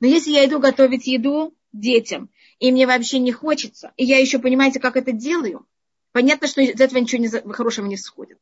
Но 0.01 0.07
если 0.07 0.31
я 0.31 0.45
иду 0.45 0.59
готовить 0.59 1.07
еду 1.07 1.55
детям, 1.73 2.31
и 2.59 2.73
мне 2.73 2.87
вообще 2.87 3.19
не 3.19 3.33
хочется, 3.33 3.93
и 3.97 4.05
я 4.05 4.19
еще, 4.19 4.39
понимаете, 4.39 4.81
как 4.81 4.97
это 4.97 5.13
делаю, 5.13 5.67
понятно, 6.13 6.49
что 6.49 6.61
из 6.61 6.81
этого 6.81 6.99
ничего 6.99 7.23
не, 7.23 7.53
хорошего 7.53 7.87
не 7.87 7.97
сходит 7.97 8.39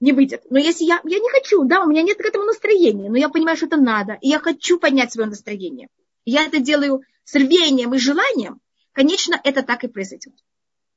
не 0.00 0.12
выйдет. 0.12 0.44
Но 0.50 0.58
если 0.58 0.84
я, 0.84 1.00
я 1.04 1.18
не 1.18 1.30
хочу, 1.30 1.64
да, 1.64 1.82
у 1.82 1.88
меня 1.88 2.02
нет 2.02 2.18
к 2.18 2.24
этому 2.24 2.44
настроения, 2.44 3.10
но 3.10 3.16
я 3.16 3.28
понимаю, 3.28 3.56
что 3.56 3.66
это 3.66 3.76
надо, 3.76 4.18
и 4.20 4.28
я 4.28 4.38
хочу 4.38 4.78
поднять 4.78 5.12
свое 5.12 5.28
настроение. 5.28 5.88
Я 6.24 6.44
это 6.44 6.60
делаю 6.60 7.02
с 7.24 7.34
рвением 7.34 7.94
и 7.94 7.98
желанием, 7.98 8.60
конечно, 8.92 9.40
это 9.42 9.62
так 9.62 9.84
и 9.84 9.88
произойдет. 9.88 10.34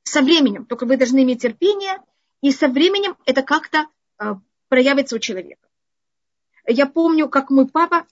Со 0.04 0.22
временем, 0.22 0.66
только 0.66 0.86
вы 0.86 0.96
должны 0.96 1.22
иметь 1.22 1.42
терпение, 1.42 1.98
и 2.40 2.50
со 2.50 2.68
временем 2.68 3.16
это 3.24 3.42
как-то 3.42 3.86
э, 4.18 4.34
проявится 4.68 5.16
у 5.16 5.18
человека. 5.18 5.68
Я 6.66 6.86
помню, 6.86 7.28
как 7.28 7.50
мой 7.50 7.68
папа 7.68 8.06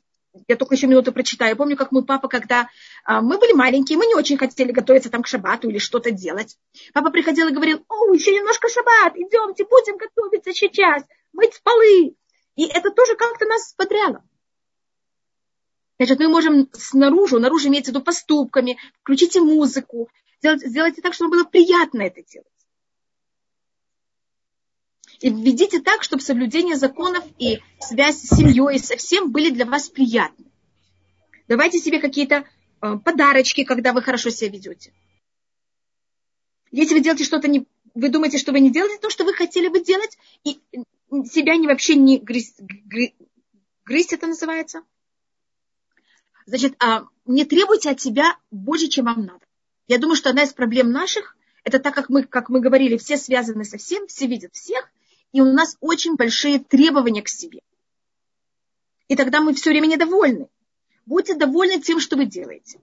я 0.48 0.56
только 0.56 0.74
еще 0.74 0.86
минуту 0.86 1.12
прочитаю. 1.12 1.50
Я 1.50 1.56
помню, 1.56 1.76
как 1.76 1.92
мой 1.92 2.04
папа, 2.04 2.28
когда 2.28 2.68
а, 3.04 3.20
мы 3.20 3.38
были 3.38 3.52
маленькие, 3.52 3.98
мы 3.98 4.06
не 4.06 4.14
очень 4.14 4.38
хотели 4.38 4.72
готовиться 4.72 5.10
там 5.10 5.22
к 5.22 5.26
шабату 5.26 5.68
или 5.68 5.78
что-то 5.78 6.10
делать. 6.10 6.56
Папа 6.92 7.10
приходил 7.10 7.48
и 7.48 7.52
говорил, 7.52 7.84
о, 7.88 8.12
еще 8.12 8.34
немножко 8.34 8.68
шаббат, 8.68 9.16
идемте, 9.16 9.64
будем 9.64 9.96
готовиться 9.96 10.52
сейчас, 10.52 11.02
мыть 11.32 11.60
полы. 11.62 12.14
И 12.56 12.66
это 12.66 12.90
тоже 12.90 13.16
как-то 13.16 13.46
нас 13.46 13.74
подряло. 13.76 14.22
Значит, 15.98 16.18
мы 16.18 16.28
можем 16.28 16.68
снаружи, 16.72 17.38
наружу 17.38 17.68
имеется 17.68 17.90
в 17.90 17.94
виду 17.94 18.04
поступками, 18.04 18.78
включите 19.02 19.40
музыку, 19.40 20.08
сделать, 20.38 20.62
сделайте 20.62 21.02
так, 21.02 21.12
чтобы 21.12 21.32
было 21.32 21.44
приятно 21.44 22.02
это 22.02 22.22
делать. 22.22 22.48
И 25.20 25.28
ведите 25.28 25.80
так, 25.80 26.02
чтобы 26.02 26.22
соблюдение 26.22 26.76
законов 26.76 27.24
и 27.38 27.60
связь 27.78 28.16
с 28.16 28.36
семьей, 28.36 28.78
со 28.78 28.96
всем 28.96 29.30
были 29.30 29.50
для 29.50 29.66
вас 29.66 29.90
приятны. 29.90 30.46
Давайте 31.46 31.78
себе 31.78 31.98
какие-то 32.00 32.44
э, 32.80 32.96
подарочки, 33.04 33.64
когда 33.64 33.92
вы 33.92 34.02
хорошо 34.02 34.30
себя 34.30 34.50
ведете. 34.50 34.94
Если 36.70 36.94
вы 36.94 37.00
делаете 37.00 37.24
что-то 37.24 37.48
не... 37.48 37.66
Вы 37.94 38.08
думаете, 38.08 38.38
что 38.38 38.52
вы 38.52 38.60
не 38.60 38.70
делаете 38.70 38.98
то, 39.00 39.10
что 39.10 39.24
вы 39.24 39.34
хотели 39.34 39.68
бы 39.68 39.80
делать, 39.80 40.16
и 40.44 40.60
себя 41.26 41.56
не 41.56 41.66
вообще 41.66 41.96
не 41.96 42.18
грызть, 42.18 42.60
грызть 43.84 44.12
это 44.12 44.26
называется. 44.26 44.82
Значит, 46.46 46.76
а, 46.78 47.06
не 47.26 47.44
требуйте 47.44 47.90
от 47.90 48.00
себя 48.00 48.36
больше, 48.50 48.88
чем 48.88 49.06
вам 49.06 49.26
надо. 49.26 49.44
Я 49.88 49.98
думаю, 49.98 50.16
что 50.16 50.30
одна 50.30 50.44
из 50.44 50.52
проблем 50.52 50.92
наших, 50.92 51.36
это 51.64 51.78
так 51.78 51.94
как 51.94 52.08
мы, 52.08 52.22
как 52.22 52.48
мы 52.48 52.60
говорили, 52.60 52.96
все 52.96 53.16
связаны 53.16 53.64
со 53.64 53.76
всем, 53.76 54.06
все 54.06 54.26
видят 54.26 54.54
всех, 54.54 54.88
и 55.32 55.40
у 55.40 55.52
нас 55.52 55.76
очень 55.80 56.16
большие 56.16 56.58
требования 56.58 57.22
к 57.22 57.28
себе. 57.28 57.60
И 59.08 59.16
тогда 59.16 59.40
мы 59.40 59.54
все 59.54 59.70
время 59.70 59.86
недовольны. 59.86 60.48
Будьте 61.06 61.34
довольны 61.34 61.80
тем, 61.80 62.00
что 62.00 62.16
вы 62.16 62.26
делаете. 62.26 62.80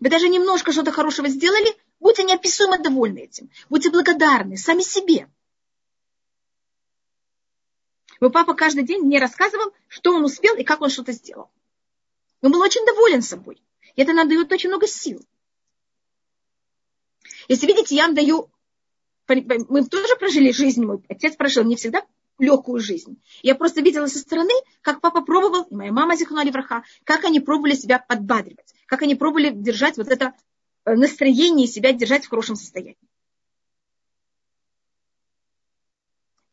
Вы 0.00 0.10
даже 0.10 0.28
немножко 0.28 0.72
что-то 0.72 0.92
хорошего 0.92 1.28
сделали, 1.28 1.74
будьте 2.00 2.22
неописуемо 2.24 2.78
довольны 2.78 3.20
этим. 3.20 3.50
Будьте 3.68 3.90
благодарны 3.90 4.56
сами 4.56 4.82
себе. 4.82 5.28
Мой 8.20 8.30
папа 8.30 8.54
каждый 8.54 8.84
день 8.84 9.02
мне 9.02 9.18
рассказывал, 9.18 9.72
что 9.86 10.12
он 10.14 10.24
успел 10.24 10.56
и 10.56 10.64
как 10.64 10.80
он 10.80 10.90
что-то 10.90 11.12
сделал. 11.12 11.50
Он 12.42 12.52
был 12.52 12.60
очень 12.60 12.84
доволен 12.84 13.22
собой. 13.22 13.62
И 13.96 14.02
это 14.02 14.12
нам 14.12 14.28
дает 14.28 14.50
очень 14.52 14.68
много 14.68 14.86
сил. 14.86 15.20
Если 17.48 17.66
видите, 17.66 17.94
я 17.96 18.06
вам 18.06 18.14
даю... 18.14 18.50
Мы 19.28 19.84
тоже 19.84 20.16
прожили 20.18 20.52
жизнь, 20.52 20.84
мой 20.84 21.02
отец 21.08 21.36
прожил 21.36 21.64
не 21.64 21.76
всегда 21.76 22.02
легкую 22.38 22.80
жизнь. 22.80 23.20
Я 23.42 23.54
просто 23.54 23.82
видела 23.82 24.06
со 24.06 24.18
стороны, 24.18 24.52
как 24.80 25.00
папа 25.00 25.22
пробовал, 25.22 25.64
и 25.64 25.74
моя 25.74 25.92
мама 25.92 26.16
зихнула 26.16 26.44
враха, 26.44 26.84
как 27.04 27.24
они 27.24 27.40
пробовали 27.40 27.74
себя 27.74 27.98
подбадривать, 27.98 28.74
как 28.86 29.02
они 29.02 29.16
пробовали 29.16 29.50
держать 29.50 29.96
вот 29.96 30.08
это 30.08 30.34
э, 30.84 30.94
настроение 30.94 31.66
себя 31.66 31.92
держать 31.92 32.24
в 32.24 32.28
хорошем 32.28 32.56
состоянии. 32.56 32.96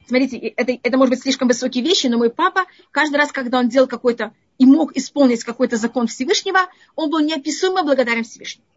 Смотрите, 0.08 0.38
это, 0.38 0.78
это 0.84 0.98
может 0.98 1.12
быть 1.12 1.22
слишком 1.22 1.48
высокие 1.48 1.84
вещи, 1.84 2.08
но 2.08 2.18
мой 2.18 2.30
папа 2.30 2.66
каждый 2.92 3.16
раз, 3.16 3.32
когда 3.32 3.60
он 3.60 3.70
делал 3.70 3.88
какой-то 3.88 4.34
и 4.58 4.66
мог 4.66 4.96
исполнить 4.96 5.44
какой-то 5.44 5.78
закон 5.78 6.08
Всевышнего, 6.08 6.70
он 6.96 7.10
был 7.10 7.20
неописуемо 7.20 7.84
благодарен 7.84 8.24
Всевышнему. 8.24 8.68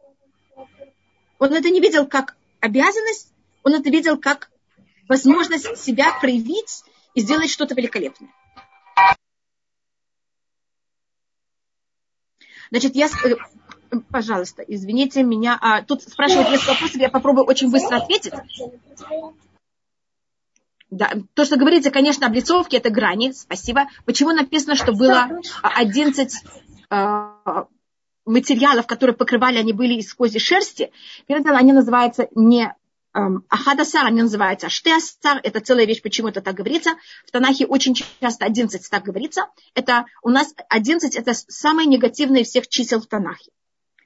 Он 1.38 1.52
это 1.52 1.68
не 1.70 1.80
видел 1.80 2.06
как 2.06 2.36
обязанность, 2.60 3.32
он 3.62 3.74
это 3.74 3.90
видел 3.90 4.18
как 4.18 4.50
возможность 5.08 5.78
себя 5.78 6.12
проявить 6.20 6.84
и 7.14 7.20
сделать 7.20 7.50
что-то 7.50 7.74
великолепное. 7.74 8.30
Значит, 12.70 12.94
я, 12.96 13.06
э, 13.06 13.96
пожалуйста, 14.10 14.62
извините 14.62 15.22
меня, 15.22 15.58
а, 15.60 15.82
тут 15.82 16.02
спрашивают 16.02 16.50
несколько 16.50 16.72
вопросов, 16.72 16.96
я 16.96 17.08
попробую 17.08 17.46
очень 17.46 17.70
быстро 17.70 17.96
ответить. 17.96 18.34
Да, 20.90 21.12
то, 21.34 21.44
что 21.44 21.56
говорится, 21.56 21.90
конечно, 21.90 22.26
облицовки 22.26 22.76
это 22.76 22.90
грани, 22.90 23.32
спасибо. 23.32 23.88
Почему 24.06 24.32
написано, 24.32 24.74
что 24.74 24.92
было 24.92 25.28
11 25.62 26.34
э, 26.90 27.64
материалов, 28.24 28.86
которые 28.86 29.16
покрывали, 29.16 29.58
они 29.58 29.72
были 29.72 29.94
из 29.94 30.12
козьей 30.14 30.40
шерсти. 30.40 30.90
Первое 31.26 31.44
дело, 31.44 31.58
они 31.58 31.72
называются 31.72 32.28
не 32.34 32.74
Ахадасар, 33.12 34.06
они 34.06 34.22
называются 34.22 34.66
Аштеасар, 34.66 35.40
это 35.42 35.60
целая 35.60 35.86
вещь, 35.86 36.02
почему 36.02 36.28
это 36.28 36.40
так 36.40 36.54
говорится. 36.54 36.96
В 37.26 37.30
Танахе 37.30 37.66
очень 37.66 37.94
часто 37.94 38.44
11 38.44 38.88
так 38.90 39.02
говорится. 39.02 39.46
Это 39.74 40.06
у 40.22 40.28
нас 40.28 40.54
11 40.68 41.16
это 41.16 41.32
самое 41.34 41.88
негативное 41.88 42.42
из 42.42 42.48
всех 42.48 42.68
чисел 42.68 43.00
в 43.00 43.06
Танахе. 43.06 43.50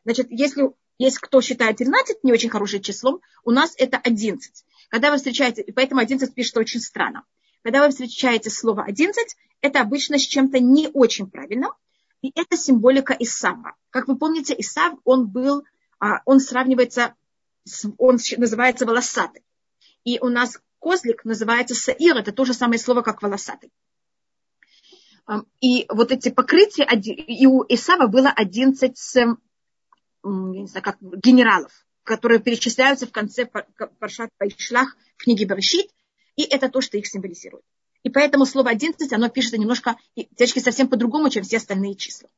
Значит, 0.04 0.28
если 0.30 0.70
есть 0.98 1.18
кто 1.18 1.40
считает 1.40 1.78
13 1.78 2.22
не 2.22 2.32
очень 2.32 2.48
хорошим 2.48 2.80
числом, 2.80 3.20
у 3.44 3.50
нас 3.50 3.74
это 3.76 3.98
11. 3.98 4.64
Когда 4.88 5.10
вы 5.10 5.16
встречаете, 5.16 5.62
и 5.62 5.72
поэтому 5.72 6.00
11 6.00 6.34
пишет 6.34 6.56
очень 6.56 6.80
странно. 6.80 7.24
Когда 7.62 7.84
вы 7.84 7.90
встречаете 7.90 8.50
слово 8.50 8.84
11, 8.84 9.36
это 9.60 9.80
обычно 9.80 10.18
с 10.18 10.22
чем-то 10.22 10.58
не 10.58 10.88
очень 10.92 11.30
правильным, 11.30 11.72
и 12.20 12.32
это 12.34 12.56
символика 12.56 13.16
Исава. 13.18 13.74
Как 13.90 14.08
вы 14.08 14.16
помните, 14.16 14.54
Исав, 14.58 14.94
он 15.04 15.28
был, 15.28 15.64
а, 15.98 16.20
он 16.24 16.40
сравнивается, 16.40 17.14
он 17.98 18.18
называется 18.36 18.86
волосатый. 18.86 19.42
И 20.04 20.18
у 20.20 20.28
нас 20.28 20.58
козлик 20.78 21.24
называется 21.24 21.74
саир, 21.74 22.16
это 22.16 22.32
то 22.32 22.44
же 22.44 22.54
самое 22.54 22.78
слово, 22.78 23.02
как 23.02 23.22
волосатый. 23.22 23.70
И 25.60 25.86
вот 25.88 26.10
эти 26.10 26.30
покрытия, 26.30 26.84
и 26.84 27.46
у 27.46 27.64
Исава 27.68 28.08
было 28.08 28.28
11 28.28 28.96
я 29.14 29.36
не 30.24 30.66
знаю, 30.68 30.84
как, 30.84 30.98
генералов 31.00 31.72
которые 32.04 32.40
перечисляются 32.40 33.06
в 33.06 33.12
конце 33.12 33.46
Паршат 33.98 34.30
Пайшлах 34.38 34.96
в 35.16 35.22
книге 35.22 35.46
Барышит, 35.46 35.86
и 36.36 36.42
это 36.42 36.68
то, 36.68 36.80
что 36.80 36.98
их 36.98 37.06
символизирует. 37.06 37.64
И 38.02 38.10
поэтому 38.10 38.46
слово 38.46 38.70
11, 38.70 39.12
оно 39.12 39.28
пишется 39.28 39.58
немножко, 39.58 39.96
девочки, 40.16 40.58
совсем 40.58 40.88
по-другому, 40.88 41.30
чем 41.30 41.44
все 41.44 41.58
остальные 41.58 41.94
числа. 41.94 42.28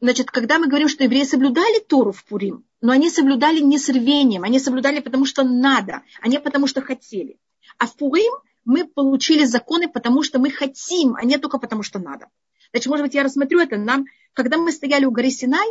Значит, 0.00 0.30
когда 0.30 0.58
мы 0.58 0.68
говорим, 0.68 0.88
что 0.88 1.04
евреи 1.04 1.24
соблюдали 1.24 1.80
Тору 1.80 2.12
в 2.12 2.24
Пурим, 2.24 2.64
но 2.80 2.92
они 2.92 3.10
соблюдали 3.10 3.60
не 3.60 3.78
с 3.78 3.88
рвением, 3.88 4.44
они 4.44 4.60
соблюдали 4.60 5.00
потому, 5.00 5.24
что 5.24 5.42
надо, 5.42 6.02
а 6.20 6.28
не 6.28 6.38
потому, 6.38 6.66
что 6.66 6.80
хотели. 6.80 7.38
А 7.78 7.86
в 7.86 7.96
Пурим 7.96 8.32
мы 8.64 8.86
получили 8.86 9.44
законы, 9.44 9.88
потому 9.88 10.22
что 10.22 10.38
мы 10.38 10.50
хотим, 10.50 11.16
а 11.16 11.24
не 11.24 11.38
только 11.38 11.58
потому, 11.58 11.82
что 11.82 11.98
надо. 11.98 12.28
Значит, 12.70 12.88
может 12.88 13.06
быть, 13.06 13.14
я 13.14 13.24
рассмотрю 13.24 13.58
это 13.60 13.76
нам, 13.76 14.06
когда 14.32 14.58
мы 14.58 14.70
стояли 14.70 15.04
у 15.04 15.10
горы 15.10 15.30
Синай, 15.30 15.66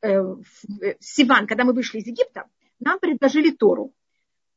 Э, 0.00 0.36
э, 0.80 0.94
Сиван, 1.00 1.46
когда 1.46 1.64
мы 1.64 1.72
вышли 1.72 1.98
из 1.98 2.06
Египта, 2.06 2.44
нам 2.78 2.98
предложили 3.00 3.50
Тору. 3.50 3.92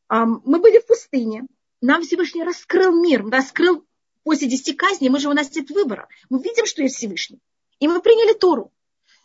Мы 0.10 0.60
были 0.60 0.80
в 0.80 0.86
пустыне, 0.86 1.44
нам 1.80 2.04
Всевышний 2.04 2.44
раскрыл 2.44 2.92
мир, 3.02 3.26
раскрыл 3.30 3.86
после 4.24 4.50
десяти 4.50 4.74
казней, 4.74 5.10
мы 5.10 5.20
же 5.20 5.30
у 5.30 5.34
нас 5.34 5.56
нет 5.56 5.70
выбора. 5.72 6.10
Мы 6.30 6.44
видим, 6.44 6.66
что 6.66 6.84
есть 6.84 6.98
Всевышний. 6.98 7.40
И 7.80 7.88
мы 7.88 8.02
приняли 8.02 8.38
Тору. 8.38 8.74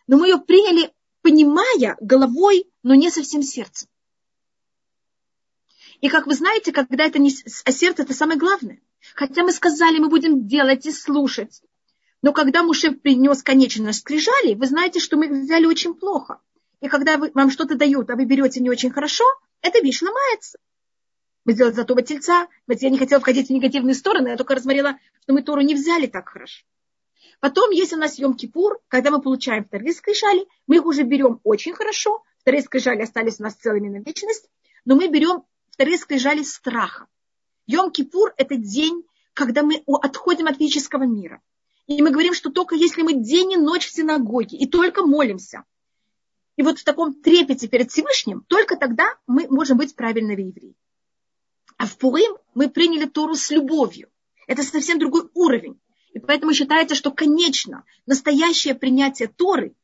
Но 0.06 0.16
мы 0.18 0.28
ее 0.28 0.38
приняли, 0.38 0.92
понимая 1.22 1.96
головой, 2.00 2.70
но 2.82 2.94
не 2.94 3.10
совсем 3.10 3.42
сердцем. 3.42 3.88
И 6.00 6.08
как 6.08 6.26
вы 6.26 6.34
знаете, 6.34 6.72
когда 6.72 7.04
это 7.04 7.18
не 7.18 7.34
а 7.64 7.72
сердце, 7.72 8.02
это 8.02 8.14
самое 8.14 8.38
главное. 8.38 8.80
Хотя 9.14 9.42
мы 9.42 9.52
сказали, 9.52 9.98
мы 9.98 10.08
будем 10.08 10.46
делать 10.46 10.86
и 10.86 10.92
слушать. 10.92 11.62
Но 12.22 12.32
когда 12.32 12.62
Муше 12.62 12.92
принес 12.92 13.42
конечность 13.42 14.00
скрижали, 14.00 14.54
вы 14.54 14.66
знаете, 14.66 15.00
что 15.00 15.16
мы 15.16 15.26
их 15.26 15.32
взяли 15.32 15.66
очень 15.66 15.94
плохо. 15.94 16.40
И 16.80 16.88
когда 16.88 17.16
вы, 17.16 17.30
вам 17.34 17.50
что-то 17.50 17.76
дают, 17.76 18.10
а 18.10 18.16
вы 18.16 18.24
берете 18.24 18.60
не 18.60 18.70
очень 18.70 18.90
хорошо, 18.90 19.24
эта 19.62 19.80
вещь 19.80 20.02
ломается. 20.02 20.58
Мы 21.44 21.52
сделали 21.52 21.72
золотого 21.72 22.02
тельца. 22.02 22.48
Ведь 22.66 22.82
я 22.82 22.90
не 22.90 22.98
хотела 22.98 23.20
входить 23.20 23.48
в 23.48 23.52
негативные 23.52 23.94
стороны, 23.94 24.28
я 24.28 24.36
только 24.36 24.54
рассмотрела, 24.54 24.98
что 25.22 25.32
мы 25.32 25.42
Тору 25.42 25.62
не 25.62 25.74
взяли 25.74 26.06
так 26.06 26.28
хорошо. 26.28 26.64
Потом 27.40 27.70
есть 27.70 27.92
у 27.92 27.96
нас 27.96 28.18
Йом-Кипур, 28.18 28.76
когда 28.88 29.10
мы 29.10 29.20
получаем 29.20 29.64
вторые 29.64 29.92
скрижали, 29.92 30.46
мы 30.66 30.76
их 30.76 30.86
уже 30.86 31.02
берем 31.02 31.40
очень 31.44 31.74
хорошо, 31.74 32.22
вторые 32.38 32.62
скрижали 32.62 33.02
остались 33.02 33.40
у 33.40 33.42
нас 33.42 33.54
целыми 33.54 33.88
на 33.88 34.02
вечность, 34.02 34.48
но 34.84 34.96
мы 34.96 35.08
берем 35.08 35.44
вторые 35.70 35.98
скрижали 35.98 36.42
страха. 36.42 37.06
Йом-Кипур– 37.70 38.32
это 38.36 38.56
день, 38.56 39.04
когда 39.34 39.62
мы 39.62 39.82
отходим 39.86 40.46
от 40.46 40.56
физического 40.56 41.04
мира. 41.04 41.42
И 41.86 42.02
мы 42.02 42.10
говорим, 42.10 42.34
что 42.34 42.50
только 42.50 42.74
если 42.74 43.02
мы 43.02 43.12
день 43.14 43.52
и 43.52 43.56
ночь 43.56 43.86
в 43.86 43.92
синагоге 43.92 44.56
и 44.56 44.66
только 44.66 45.04
молимся, 45.04 45.64
и 46.56 46.62
вот 46.62 46.78
в 46.78 46.84
таком 46.84 47.14
трепете 47.14 47.68
перед 47.68 47.90
Всевышним, 47.90 48.44
только 48.48 48.76
тогда 48.76 49.04
мы 49.26 49.46
можем 49.48 49.76
быть 49.76 49.94
правильными 49.94 50.42
евреи. 50.42 50.74
А 51.76 51.86
в 51.86 51.98
Пурим 51.98 52.36
мы 52.54 52.70
приняли 52.70 53.04
Тору 53.04 53.34
с 53.34 53.50
любовью. 53.50 54.08
Это 54.46 54.62
совсем 54.62 54.98
другой 54.98 55.28
уровень. 55.34 55.78
И 56.16 56.18
поэтому 56.18 56.54
считается, 56.54 56.94
что, 56.94 57.10
конечно, 57.10 57.84
настоящее 58.06 58.74
принятие 58.74 59.28
Торы 59.28 59.74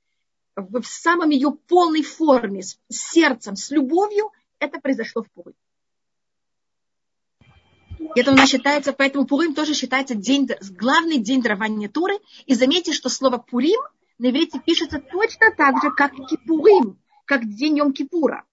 в 0.57 0.83
самом 0.83 1.29
ее 1.29 1.51
полной 1.51 2.03
форме, 2.03 2.63
с 2.63 2.77
сердцем, 2.89 3.55
с 3.55 3.71
любовью, 3.71 4.33
это 4.59 4.81
произошло 4.81 5.25
в 5.25 5.31
Пурим. 5.31 5.55
И 7.99 8.19
это 8.19 8.33
у 8.33 8.35
нас 8.35 8.49
считается, 8.49 8.95
поэтому 8.95 9.27
Пурим 9.27 9.55
тоже 9.55 9.75
считается 9.75 10.15
день, 10.15 10.49
главный 10.71 11.19
день 11.19 11.43
дарования 11.43 11.91
Туры. 11.91 12.19
И 12.47 12.55
заметьте, 12.55 12.95
что 12.95 13.11
слово 13.11 13.37
Пурим 13.37 13.83
на 14.17 14.31
иврите 14.31 14.59
пишется 14.59 15.01
точно 15.01 15.51
так 15.55 15.83
же, 15.83 15.91
как 15.91 16.13
Кипурим, 16.15 16.99
как 17.27 17.47
день 17.47 17.79
Йом-Кипура. 17.79 18.45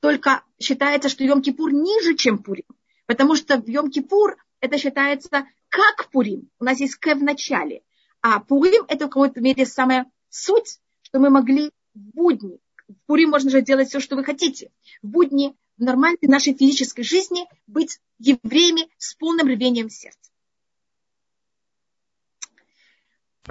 Только 0.00 0.42
считается, 0.58 1.10
что 1.10 1.22
Йом-Кипур 1.22 1.70
ниже, 1.70 2.14
чем 2.14 2.38
Пурим. 2.38 2.64
Потому 3.04 3.36
что 3.36 3.58
в 3.58 3.68
Йом-Кипур 3.68 4.36
это 4.60 4.78
считается 4.78 5.46
как 5.68 6.10
Пурим. 6.10 6.50
У 6.58 6.64
нас 6.64 6.80
есть 6.80 6.96
К 6.96 7.14
в 7.14 7.22
начале. 7.22 7.82
А 8.20 8.40
Пурим 8.40 8.84
это 8.88 9.06
в 9.06 9.10
какой-то 9.10 9.40
мере 9.40 9.66
самая 9.66 10.10
суть, 10.28 10.80
что 11.02 11.18
мы 11.18 11.30
могли 11.30 11.70
в 11.94 12.00
будни. 12.14 12.58
В 12.88 12.94
Пурим 13.06 13.30
можно 13.30 13.50
же 13.50 13.62
делать 13.62 13.88
все, 13.88 14.00
что 14.00 14.16
вы 14.16 14.24
хотите. 14.24 14.70
В 15.02 15.08
будни 15.08 15.54
в 15.76 15.82
нормальной 15.82 16.28
нашей 16.28 16.54
физической 16.54 17.02
жизни 17.02 17.46
быть 17.66 17.98
евреями 18.18 18.88
с 18.98 19.14
полным 19.14 19.46
рвением 19.46 19.90
сердца. 19.90 20.30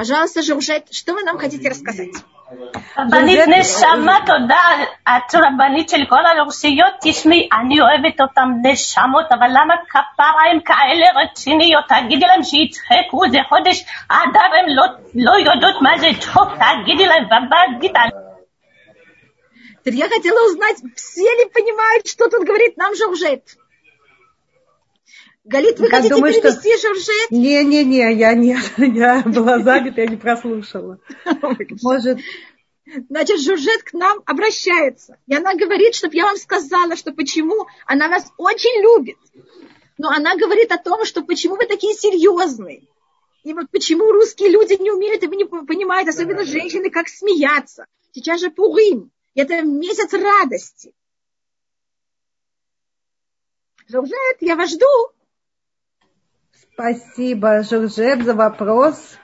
Пожалуйста, 0.00 0.42
Журжет, 0.42 0.86
что 0.92 1.12
вы 1.14 1.22
нам 1.24 1.38
хотите 1.38 1.68
рассказать? 1.68 2.14
רבנית 2.98 3.40
נשמה, 3.48 4.18
תודה. 4.26 4.62
את 5.08 5.34
רבנית 5.34 5.88
של 5.88 6.04
כל 6.08 6.26
האוכלוסיות, 6.26 6.94
תשמעי, 7.02 7.48
אני 7.60 7.80
אוהבת 7.80 8.20
אותם 8.20 8.48
נשמות, 8.62 9.26
אבל 9.30 9.48
למה 9.50 9.74
כפרה 9.88 10.42
הם 10.50 10.60
כאלה 10.60 11.06
רציניות? 11.22 11.84
תגידי 11.88 12.26
להם 12.26 12.42
שיצחקו, 12.42 13.30
זה 13.30 13.38
חודש 13.48 13.84
אדר, 14.08 14.50
הם 14.58 14.66
לא, 14.68 14.84
לא 15.14 15.50
יודעות 15.50 15.82
מה 15.82 15.98
זה 15.98 16.06
צחוק, 16.20 16.48
תגידי 16.82 17.06
להם, 17.06 17.24
בבית 17.26 17.92
Я 19.86 20.08
хотела 20.08 20.40
узнать, 20.48 20.76
все 20.94 21.30
ли 21.38 21.44
понимают, 21.56 22.06
что 22.06 22.28
тут 22.28 22.44
говорит 22.44 22.76
нам 22.76 22.94
Жоржет? 22.94 23.56
Галит, 25.45 25.79
вы 25.79 25.85
я 25.85 25.91
хотите 25.91 26.15
думаю, 26.15 26.33
перевести 26.33 26.75
что... 26.75 26.87
Жоржет? 26.87 27.31
Не-не-не, 27.31 28.13
я 28.15 28.33
не, 28.33 28.57
я 28.77 29.21
была 29.21 29.59
занята, 29.59 30.01
я 30.01 30.07
не 30.07 30.17
прослушала. 30.17 30.99
Может, 31.83 32.19
Значит, 33.09 33.41
Журжет 33.41 33.83
к 33.83 33.93
нам 33.93 34.21
обращается. 34.25 35.17
И 35.27 35.35
она 35.35 35.55
говорит, 35.55 35.95
чтобы 35.95 36.15
я 36.15 36.25
вам 36.25 36.37
сказала, 36.37 36.95
что 36.95 37.13
почему 37.13 37.67
она 37.85 38.07
нас 38.07 38.31
очень 38.37 38.81
любит. 38.81 39.17
Но 39.97 40.09
она 40.09 40.35
говорит 40.35 40.71
о 40.71 40.77
том, 40.77 41.05
что 41.05 41.23
почему 41.23 41.55
вы 41.55 41.65
такие 41.65 41.93
серьезные. 41.93 42.83
И 43.43 43.53
вот 43.53 43.69
почему 43.71 44.11
русские 44.11 44.49
люди 44.49 44.81
не 44.81 44.91
умеют 44.91 45.23
и 45.23 45.27
не 45.27 45.45
понимают, 45.45 46.09
особенно 46.09 46.43
женщины, 46.43 46.89
как 46.89 47.07
смеяться. 47.07 47.85
Сейчас 48.11 48.41
же 48.41 48.49
Пурим. 48.49 49.11
Это 49.35 49.61
месяц 49.61 50.13
радости. 50.13 50.93
Журжет, 53.87 54.37
я 54.41 54.55
вас 54.55 54.71
жду. 54.71 55.14
Спасибо, 56.55 57.63
Журжет, 57.63 58.23
за 58.23 58.33
вопрос, 58.33 59.17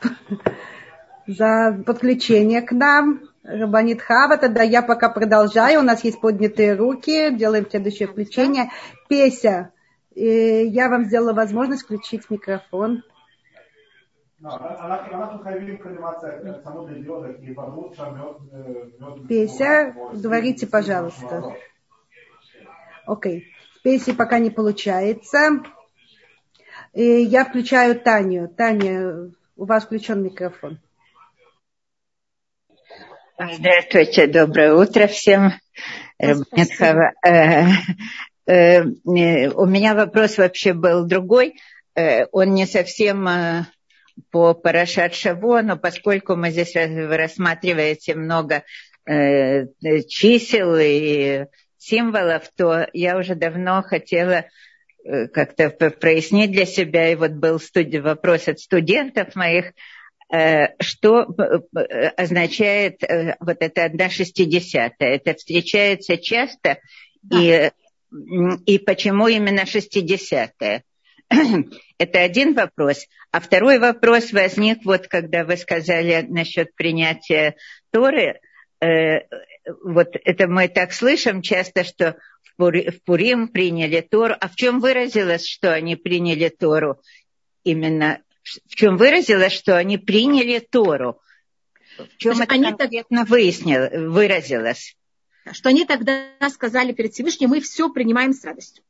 за 1.27 1.81
подключение 1.85 2.61
к 2.61 2.71
нам. 2.71 3.21
Рабанит 3.43 4.01
Хава, 4.01 4.37
тогда 4.37 4.61
я 4.61 4.81
пока 4.83 5.09
продолжаю. 5.09 5.79
У 5.79 5.83
нас 5.83 6.03
есть 6.03 6.21
поднятые 6.21 6.75
руки. 6.75 7.31
Делаем 7.35 7.67
следующее 7.69 8.07
включение. 8.07 8.69
Песя, 9.09 9.71
я 10.13 10.89
вам 10.89 11.05
сделала 11.05 11.33
возможность 11.33 11.83
включить 11.83 12.29
микрофон. 12.29 13.03
Песя, 19.27 19.95
говорите, 20.13 20.67
пожалуйста. 20.67 21.55
Окей. 23.07 23.47
Песи 23.83 24.13
пока 24.13 24.37
не 24.37 24.51
получается. 24.51 25.63
И 26.93 27.03
я 27.03 27.45
включаю 27.45 27.99
Таню. 27.99 28.49
Таня, 28.49 29.31
у 29.55 29.65
вас 29.65 29.85
включен 29.85 30.23
микрофон. 30.23 30.79
Здравствуйте, 33.39 34.27
доброе 34.27 34.73
утро 34.73 35.07
всем. 35.07 35.53
Э, 36.19 36.33
э, 37.25 37.65
э, 38.45 38.83
у 38.83 39.65
меня 39.65 39.95
вопрос 39.95 40.37
вообще 40.37 40.73
был 40.73 41.05
другой. 41.05 41.55
Он 41.95 42.53
не 42.53 42.65
совсем 42.65 43.27
по 44.29 44.53
Парашат 44.53 45.13
Шаво, 45.13 45.61
но 45.61 45.77
поскольку 45.77 46.35
мы 46.35 46.51
здесь 46.51 46.75
рассматриваете 46.75 48.15
много 48.15 48.63
чисел 49.05 50.75
и 50.77 51.45
символов, 51.77 52.49
то 52.55 52.87
я 52.93 53.17
уже 53.17 53.35
давно 53.35 53.81
хотела 53.81 54.45
как-то 55.03 55.69
прояснить 55.69 56.51
для 56.51 56.65
себя, 56.65 57.11
и 57.11 57.15
вот 57.15 57.31
был 57.31 57.59
вопрос 58.01 58.47
от 58.47 58.59
студентов 58.59 59.35
моих, 59.35 59.73
Э, 60.31 60.81
что 60.81 61.25
э, 61.25 62.07
означает 62.15 63.03
э, 63.03 63.35
вот 63.41 63.57
это 63.59 63.83
одна 63.83 64.09
шестидесятая. 64.09 65.15
Это 65.15 65.33
встречается 65.33 66.17
часто, 66.17 66.79
да. 67.21 67.37
и, 67.37 67.71
и 68.65 68.79
почему 68.79 69.27
именно 69.27 69.65
шестидесятая? 69.65 70.83
Это 71.97 72.19
один 72.19 72.53
вопрос. 72.53 73.07
А 73.31 73.41
второй 73.41 73.77
вопрос 73.77 74.31
возник, 74.31 74.85
вот 74.85 75.07
когда 75.07 75.43
вы 75.43 75.57
сказали 75.57 76.25
насчет 76.27 76.75
принятия 76.75 77.55
Торы. 77.91 78.39
вот 79.83 80.15
это 80.25 80.47
мы 80.47 80.67
так 80.67 80.91
слышим 80.91 81.41
часто, 81.41 81.83
что 81.83 82.17
в 82.61 83.03
Пурим 83.03 83.47
приняли 83.47 84.01
Тору. 84.01 84.35
А 84.39 84.47
в 84.47 84.55
чем 84.55 84.79
выразилось, 84.79 85.47
что 85.47 85.73
они 85.73 85.95
приняли 85.95 86.49
Тору? 86.49 86.99
Именно 87.63 88.21
в 88.43 88.75
чем 88.75 88.97
выразилось, 88.97 89.53
что 89.53 89.77
они 89.77 89.97
приняли 89.97 90.59
Тору. 90.59 91.19
В 91.97 92.17
чем 92.17 92.35
Значит, 92.35 92.51
это 92.51 92.53
они 92.53 92.77
конкретно 92.77 93.19
так... 93.19 93.29
выяснил, 93.29 94.11
выразилось? 94.11 94.95
Что 95.51 95.69
они 95.69 95.85
тогда 95.85 96.29
сказали 96.49 96.91
перед 96.91 97.13
Всевышним, 97.13 97.49
мы 97.49 97.61
все 97.61 97.89
принимаем 97.89 98.33
с 98.33 98.43
радостью. 98.43 98.83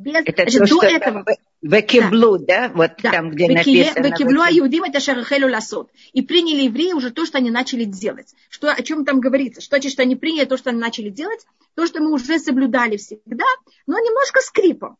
Без, 0.00 0.14
это 0.14 0.50
значит, 0.50 0.66
то, 0.70 0.80
до 0.80 0.86
этого. 0.86 1.26
Векиблу, 1.60 2.38
да. 2.38 2.68
да? 2.68 2.74
Вот 2.74 2.92
да. 3.02 3.12
там, 3.12 3.30
где 3.30 3.48
Векие, 3.48 3.84
написано. 3.84 4.06
Векиблу 4.06 4.40
аюдим 4.40 4.84
это 4.84 4.98
шарахелю 4.98 5.50
ласот. 5.50 5.90
И 6.14 6.22
приняли 6.22 6.62
евреи 6.62 6.94
уже 6.94 7.10
то, 7.10 7.26
что 7.26 7.36
они 7.36 7.50
начали 7.50 7.84
делать. 7.84 8.34
Что, 8.48 8.72
о 8.72 8.82
чем 8.82 9.04
там 9.04 9.20
говорится? 9.20 9.60
Что 9.60 9.76
значит, 9.76 9.92
что 9.92 10.00
они 10.00 10.16
приняли 10.16 10.46
то, 10.46 10.56
что 10.56 10.70
они 10.70 10.78
начали 10.78 11.10
делать? 11.10 11.44
То, 11.74 11.86
что 11.86 12.00
мы 12.00 12.12
уже 12.12 12.38
соблюдали 12.38 12.96
всегда, 12.96 13.44
но 13.86 13.98
немножко 13.98 14.40
скрипом. 14.40 14.96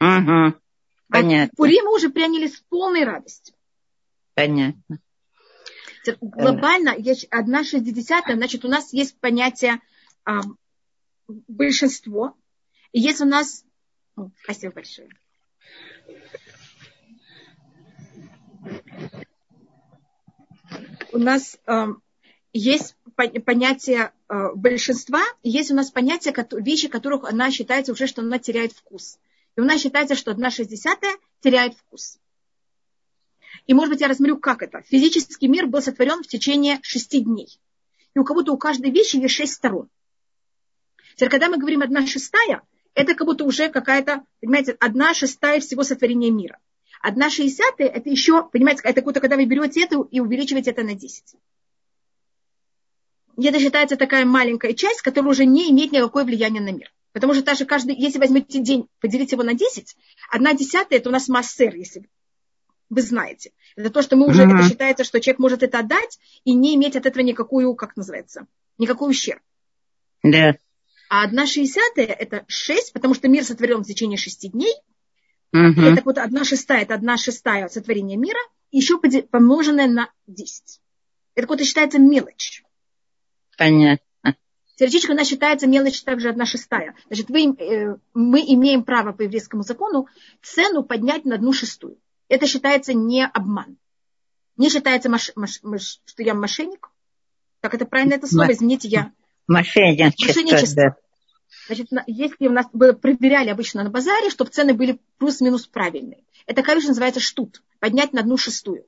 Угу. 0.00 0.54
Понятно. 1.08 1.52
Пурим 1.56 1.86
мы 1.86 1.96
уже 1.96 2.10
приняли 2.10 2.46
с 2.46 2.60
полной 2.68 3.02
радостью. 3.02 3.56
Понятно. 4.34 5.00
Глобально 6.20 6.94
есть 6.96 7.26
одна 7.30 7.64
шестидесятая, 7.64 8.36
значит, 8.36 8.64
у 8.64 8.68
нас 8.68 8.92
есть 8.92 9.18
понятие 9.18 9.80
а, 10.24 10.42
большинство. 11.26 12.36
И 12.92 13.00
есть 13.00 13.20
у 13.20 13.24
нас... 13.24 13.64
Спасибо 14.42 14.74
большое. 14.74 15.08
У 21.12 21.18
нас 21.18 21.58
э, 21.66 21.86
есть 22.52 22.96
понятие 23.14 24.12
э, 24.28 24.54
большинства, 24.54 25.22
есть 25.42 25.70
у 25.70 25.74
нас 25.74 25.90
понятие, 25.90 26.34
вещи, 26.62 26.88
которых 26.88 27.24
она 27.24 27.50
считается 27.50 27.92
уже, 27.92 28.06
что 28.06 28.22
она 28.22 28.38
теряет 28.38 28.72
вкус. 28.72 29.18
И 29.56 29.60
у 29.60 29.64
нас 29.64 29.80
считается, 29.80 30.14
что 30.14 30.30
одна 30.30 30.50
шестидесятая 30.50 31.16
теряет 31.40 31.74
вкус. 31.74 32.18
И, 33.66 33.74
может 33.74 33.90
быть, 33.90 34.00
я 34.00 34.08
рассмотрю, 34.08 34.38
как 34.38 34.62
это. 34.62 34.82
Физический 34.82 35.48
мир 35.48 35.66
был 35.66 35.82
сотворен 35.82 36.22
в 36.22 36.28
течение 36.28 36.78
шести 36.82 37.20
дней. 37.20 37.60
И 38.14 38.18
у 38.18 38.24
кого-то 38.24 38.52
у 38.52 38.58
каждой 38.58 38.90
вещи 38.90 39.16
есть 39.16 39.34
шесть 39.34 39.54
сторон. 39.54 39.88
Теперь, 41.14 41.28
когда 41.28 41.48
мы 41.48 41.58
говорим 41.58 41.82
одна 41.82 42.06
шестая, 42.06 42.62
это 42.94 43.14
как 43.14 43.26
будто 43.26 43.44
уже 43.44 43.68
какая-то, 43.68 44.24
понимаете, 44.40 44.76
одна 44.80 45.14
шестая 45.14 45.60
всего 45.60 45.82
сотворения 45.82 46.30
мира. 46.30 46.58
Одна 47.00 47.30
шестьдесятая, 47.30 47.88
это 47.88 48.10
еще, 48.10 48.48
понимаете, 48.48 48.82
это 48.84 48.94
как 48.94 49.04
будто, 49.04 49.20
когда 49.20 49.36
вы 49.36 49.46
берете 49.46 49.84
это 49.84 50.04
и 50.10 50.20
увеличиваете 50.20 50.70
это 50.70 50.82
на 50.82 50.94
десять. 50.94 51.34
И 53.38 53.46
это 53.46 53.58
считается 53.58 53.96
такая 53.96 54.26
маленькая 54.26 54.74
часть, 54.74 55.00
которая 55.00 55.30
уже 55.30 55.46
не 55.46 55.70
имеет 55.70 55.92
никакого 55.92 56.24
влияния 56.24 56.60
на 56.60 56.72
мир. 56.72 56.92
Потому 57.12 57.34
что 57.34 57.42
даже 57.42 57.64
каждый, 57.64 57.96
если 57.96 58.18
возьмете 58.18 58.60
день, 58.60 58.86
поделите 59.00 59.34
его 59.34 59.42
на 59.42 59.54
10, 59.54 59.96
одна 60.30 60.52
десятая 60.52 60.98
это 60.98 61.08
у 61.08 61.12
нас 61.12 61.26
массер, 61.28 61.74
если 61.74 62.08
вы 62.88 63.02
знаете. 63.02 63.52
Это 63.76 63.90
то, 63.90 64.02
что 64.02 64.16
мы 64.16 64.28
уже, 64.28 64.44
mm-hmm. 64.44 64.58
это 64.58 64.68
считается, 64.68 65.04
что 65.04 65.20
человек 65.20 65.38
может 65.38 65.62
это 65.62 65.78
отдать 65.78 66.18
и 66.44 66.54
не 66.54 66.74
иметь 66.74 66.96
от 66.96 67.06
этого 67.06 67.22
никакую, 67.22 67.74
как 67.74 67.96
называется, 67.96 68.46
никакой 68.78 69.10
ущерб. 69.10 69.40
Да. 70.22 70.50
Yeah. 70.50 70.58
А 71.10 71.24
одна 71.24 71.44
шестьдесятая 71.44 72.06
это 72.06 72.44
шесть, 72.46 72.92
потому 72.92 73.14
что 73.14 73.26
мир 73.26 73.44
сотворен 73.44 73.82
в 73.82 73.86
течение 73.86 74.16
шести 74.16 74.48
дней. 74.48 74.72
Mm-hmm. 75.52 75.82
Это 75.82 76.02
вот 76.04 76.18
одна 76.18 76.44
шестая, 76.44 76.82
это 76.82 76.94
одна 76.94 77.16
шестая 77.16 77.68
сотворения 77.68 78.16
мира, 78.16 78.38
еще 78.70 78.96
помноженная 78.98 79.88
на 79.88 80.08
десять. 80.28 80.80
Это 81.34 81.48
вот 81.48 81.60
считается 81.62 81.98
мелочь. 81.98 82.62
Понятно. 83.58 84.36
Теоретически 84.76 85.10
она 85.10 85.24
считается 85.24 85.66
мелочь 85.66 86.00
также 86.04 86.28
одна 86.28 86.46
шестая. 86.46 86.94
Значит, 87.08 87.28
вы, 87.28 87.56
э, 87.58 87.96
мы 88.14 88.40
имеем 88.40 88.84
право 88.84 89.12
по 89.12 89.22
еврейскому 89.22 89.64
закону 89.64 90.06
цену 90.42 90.84
поднять 90.84 91.24
на 91.24 91.34
одну 91.34 91.52
шестую. 91.52 91.98
Это 92.28 92.46
считается 92.46 92.94
не 92.94 93.26
обман. 93.26 93.78
Не 94.56 94.70
считается, 94.70 95.10
маш, 95.10 95.32
маш, 95.34 95.58
маш, 95.64 96.00
что 96.04 96.22
я 96.22 96.34
мошенник. 96.34 96.88
Как 97.60 97.74
это 97.74 97.84
правильно 97.84 98.14
это 98.14 98.28
слово? 98.28 98.52
Извините, 98.52 98.86
я... 98.86 99.12
Мошенничество. 99.50 100.26
Мошенничество. 100.28 100.82
Да. 100.84 100.96
Значит, 101.66 101.88
если 102.06 102.46
у 102.46 102.52
нас 102.52 102.66
было, 102.72 102.92
проверяли 102.92 103.48
обычно 103.50 103.82
на 103.82 103.90
базаре, 103.90 104.30
чтобы 104.30 104.50
цены 104.50 104.74
были 104.74 105.00
плюс-минус 105.18 105.66
правильные. 105.66 106.22
Это, 106.46 106.62
конечно, 106.62 106.90
называется 106.90 107.20
штут. 107.20 107.62
Поднять 107.80 108.12
на 108.12 108.20
одну 108.20 108.36
шестую. 108.36 108.86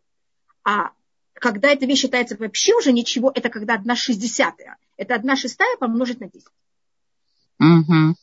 А 0.65 0.91
когда 1.35 1.71
эта 1.71 1.87
вещь 1.87 2.03
считается 2.03 2.37
вообще 2.37 2.75
уже 2.75 2.93
ничего, 2.93 3.33
это 3.35 3.49
когда 3.49 3.75
одна 3.75 3.97
шестьдесятая. 3.97 4.77
Это 4.97 5.17
одна 5.17 5.35
шестая 5.35 5.77
помножить 5.79 6.21
на 6.21 6.29
десять. 6.29 6.49
Угу. 7.59 8.15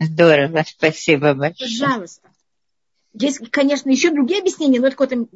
Здорово, 0.00 0.64
спасибо 0.66 1.34
большое. 1.34 1.68
Пожалуйста. 1.70 2.30
Есть, 3.12 3.50
конечно, 3.50 3.90
еще 3.90 4.10
другие 4.10 4.40
объяснения, 4.40 4.80
но 4.80 4.86
это 4.86 4.96
какое-то 4.96 5.28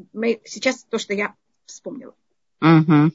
сейчас 0.46 0.84
то, 0.84 0.98
что 0.98 1.12
я 1.12 1.34
вспомнила. 1.66 2.14
Угу. 2.62 3.12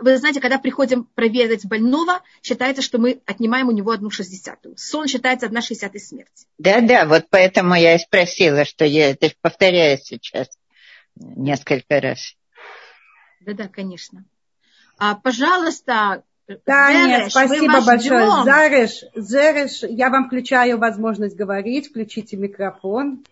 Вы 0.00 0.16
знаете, 0.18 0.40
когда 0.40 0.58
приходим 0.58 1.04
проверить 1.14 1.66
больного, 1.66 2.20
считается, 2.42 2.82
что 2.82 2.98
мы 2.98 3.20
отнимаем 3.26 3.68
у 3.68 3.72
него 3.72 3.90
одну 3.90 4.10
шестьдесятую. 4.10 4.76
Сон 4.76 5.06
считается 5.06 5.46
одна 5.46 5.60
шестьдесятая 5.60 6.00
смерти. 6.00 6.46
Да-да, 6.58 7.06
вот 7.06 7.26
поэтому 7.30 7.74
я 7.74 7.94
и 7.94 7.98
спросила, 7.98 8.64
что 8.64 8.84
я 8.84 9.10
это 9.10 9.30
повторяю 9.40 9.98
сейчас 9.98 10.48
несколько 11.16 12.00
раз. 12.00 12.34
Да-да, 13.40 13.68
конечно. 13.68 14.24
А, 14.98 15.14
пожалуйста, 15.14 16.22
Таня, 16.64 17.18
Зереш, 17.18 17.30
спасибо 17.32 17.80
большое. 17.84 18.44
Зареш, 18.44 19.04
Зереш, 19.14 19.82
я 19.82 20.10
вам 20.10 20.26
включаю 20.26 20.78
возможность 20.78 21.36
говорить. 21.36 21.90
Включите 21.90 22.36
микрофон. 22.36 23.24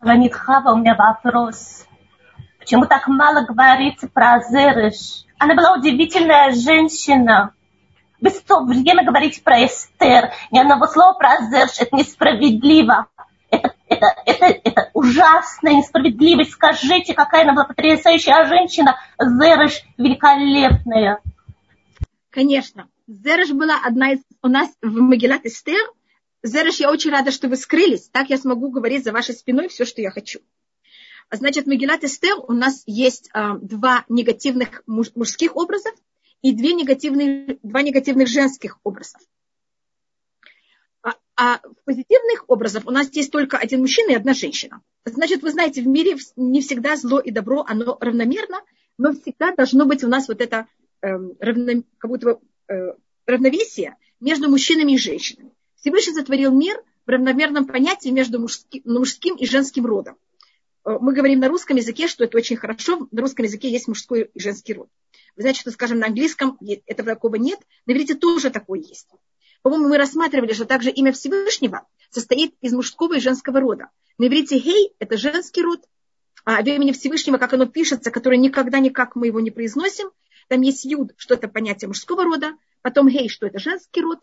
Ранитхава, 0.00 0.72
у 0.72 0.78
меня 0.78 0.94
вопрос. 0.94 1.86
Почему 2.64 2.86
так 2.86 3.06
мало 3.08 3.44
говорится 3.44 4.08
про 4.08 4.40
Зереш? 4.40 5.26
Она 5.38 5.54
была 5.54 5.74
удивительная 5.74 6.50
женщина. 6.52 7.52
Вы 8.22 8.30
все 8.30 8.64
время 8.64 9.04
говорите 9.04 9.42
про 9.42 9.66
Эстер. 9.66 10.30
Ни 10.50 10.58
одного 10.58 10.86
слова 10.86 11.12
про 11.12 11.42
Зереш. 11.42 11.78
Это 11.78 11.94
несправедливо. 11.94 13.08
Это, 13.50 13.74
это, 13.86 14.06
это, 14.24 14.46
это 14.64 14.90
ужасная 14.94 15.74
несправедливость. 15.74 16.52
Скажите, 16.52 17.12
какая 17.12 17.42
она 17.42 17.52
была 17.52 17.66
потрясающая 17.66 18.46
женщина. 18.46 18.96
Зереш 19.20 19.82
великолепная. 19.98 21.20
Конечно. 22.30 22.88
Зереш 23.06 23.50
была 23.50 23.74
одна 23.84 24.12
из... 24.12 24.20
У 24.42 24.48
нас 24.48 24.70
в 24.80 24.90
Магеллат 24.90 25.44
Эстер. 25.44 25.86
Зереш, 26.42 26.80
я 26.80 26.90
очень 26.90 27.10
рада, 27.10 27.30
что 27.30 27.48
вы 27.48 27.56
скрылись. 27.56 28.08
Так 28.08 28.30
я 28.30 28.38
смогу 28.38 28.70
говорить 28.70 29.04
за 29.04 29.12
вашей 29.12 29.34
спиной 29.34 29.68
все, 29.68 29.84
что 29.84 30.00
я 30.00 30.10
хочу. 30.10 30.40
Значит, 31.30 31.64
в 31.64 31.68
Магеллат 31.68 32.04
Эстер 32.04 32.36
у 32.46 32.52
нас 32.52 32.82
есть 32.86 33.30
а, 33.32 33.56
два 33.58 34.04
негативных 34.08 34.82
муж, 34.86 35.10
мужских 35.14 35.56
образа 35.56 35.90
и 36.42 36.52
две 36.52 36.74
негативные, 36.74 37.58
два 37.62 37.82
негативных 37.82 38.28
женских 38.28 38.78
образов. 38.84 39.20
А, 41.02 41.14
а 41.36 41.60
в 41.64 41.84
позитивных 41.84 42.44
образах 42.48 42.86
у 42.86 42.90
нас 42.90 43.08
есть 43.12 43.32
только 43.32 43.58
один 43.58 43.80
мужчина 43.80 44.12
и 44.12 44.14
одна 44.14 44.34
женщина. 44.34 44.80
Значит, 45.04 45.42
вы 45.42 45.50
знаете, 45.50 45.82
в 45.82 45.86
мире 45.86 46.16
не 46.36 46.60
всегда 46.60 46.96
зло 46.96 47.18
и 47.18 47.30
добро, 47.30 47.64
оно 47.66 47.96
равномерно, 48.00 48.60
но 48.96 49.12
всегда 49.12 49.54
должно 49.54 49.86
быть 49.86 50.04
у 50.04 50.08
нас 50.08 50.28
вот 50.28 50.40
это 50.40 50.66
Эм, 51.04 51.36
равно, 51.38 51.82
как 51.98 52.10
будто 52.10 52.40
э, 52.68 52.94
равновесие 53.26 53.98
между 54.20 54.48
мужчинами 54.48 54.92
и 54.92 54.98
женщинами. 54.98 55.52
Всевышний 55.76 56.14
затворил 56.14 56.50
мир 56.50 56.82
в 57.04 57.10
равномерном 57.10 57.66
понятии 57.66 58.08
между 58.08 58.40
мужским, 58.40 58.80
мужским 58.86 59.36
и 59.36 59.44
женским 59.44 59.84
родом. 59.84 60.16
Э, 60.84 60.98
мы 61.00 61.14
говорим 61.14 61.40
на 61.40 61.48
русском 61.48 61.76
языке, 61.76 62.08
что 62.08 62.24
это 62.24 62.36
очень 62.36 62.56
хорошо. 62.56 63.08
На 63.10 63.22
русском 63.22 63.44
языке 63.44 63.70
есть 63.70 63.88
мужской 63.88 64.30
и 64.32 64.40
женский 64.40 64.74
род. 64.74 64.88
Вы 65.36 65.42
знаете, 65.42 65.60
что, 65.60 65.70
скажем, 65.70 65.98
на 65.98 66.06
английском 66.06 66.58
этого 66.86 67.10
такого 67.10 67.36
нет. 67.36 67.58
На 67.86 67.92
иврите 67.92 68.14
тоже 68.14 68.50
такое 68.50 68.80
есть. 68.80 69.08
По-моему, 69.62 69.88
мы 69.88 69.96
рассматривали, 69.96 70.52
что 70.52 70.66
также 70.66 70.90
имя 70.90 71.12
Всевышнего 71.12 71.86
состоит 72.10 72.54
из 72.60 72.72
мужского 72.72 73.16
и 73.16 73.20
женского 73.20 73.60
рода. 73.60 73.88
На 74.18 74.26
иврите 74.26 74.58
«хей»– 74.58 74.92
это 74.98 75.16
женский 75.16 75.62
род, 75.62 75.80
а 76.44 76.62
в 76.62 76.66
имени 76.66 76.92
Всевышнего, 76.92 77.38
как 77.38 77.54
оно 77.54 77.66
пишется, 77.66 78.10
которое 78.10 78.36
никогда 78.36 78.78
никак 78.78 79.16
мы 79.16 79.26
его 79.26 79.40
не 79.40 79.50
произносим– 79.50 80.10
там 80.48 80.60
есть 80.60 80.84
юд, 80.84 81.12
что 81.16 81.34
это 81.34 81.48
понятие 81.48 81.88
мужского 81.88 82.24
рода, 82.24 82.56
потом 82.82 83.08
гей, 83.08 83.28
что 83.28 83.46
это 83.46 83.58
женский 83.58 84.02
род, 84.02 84.18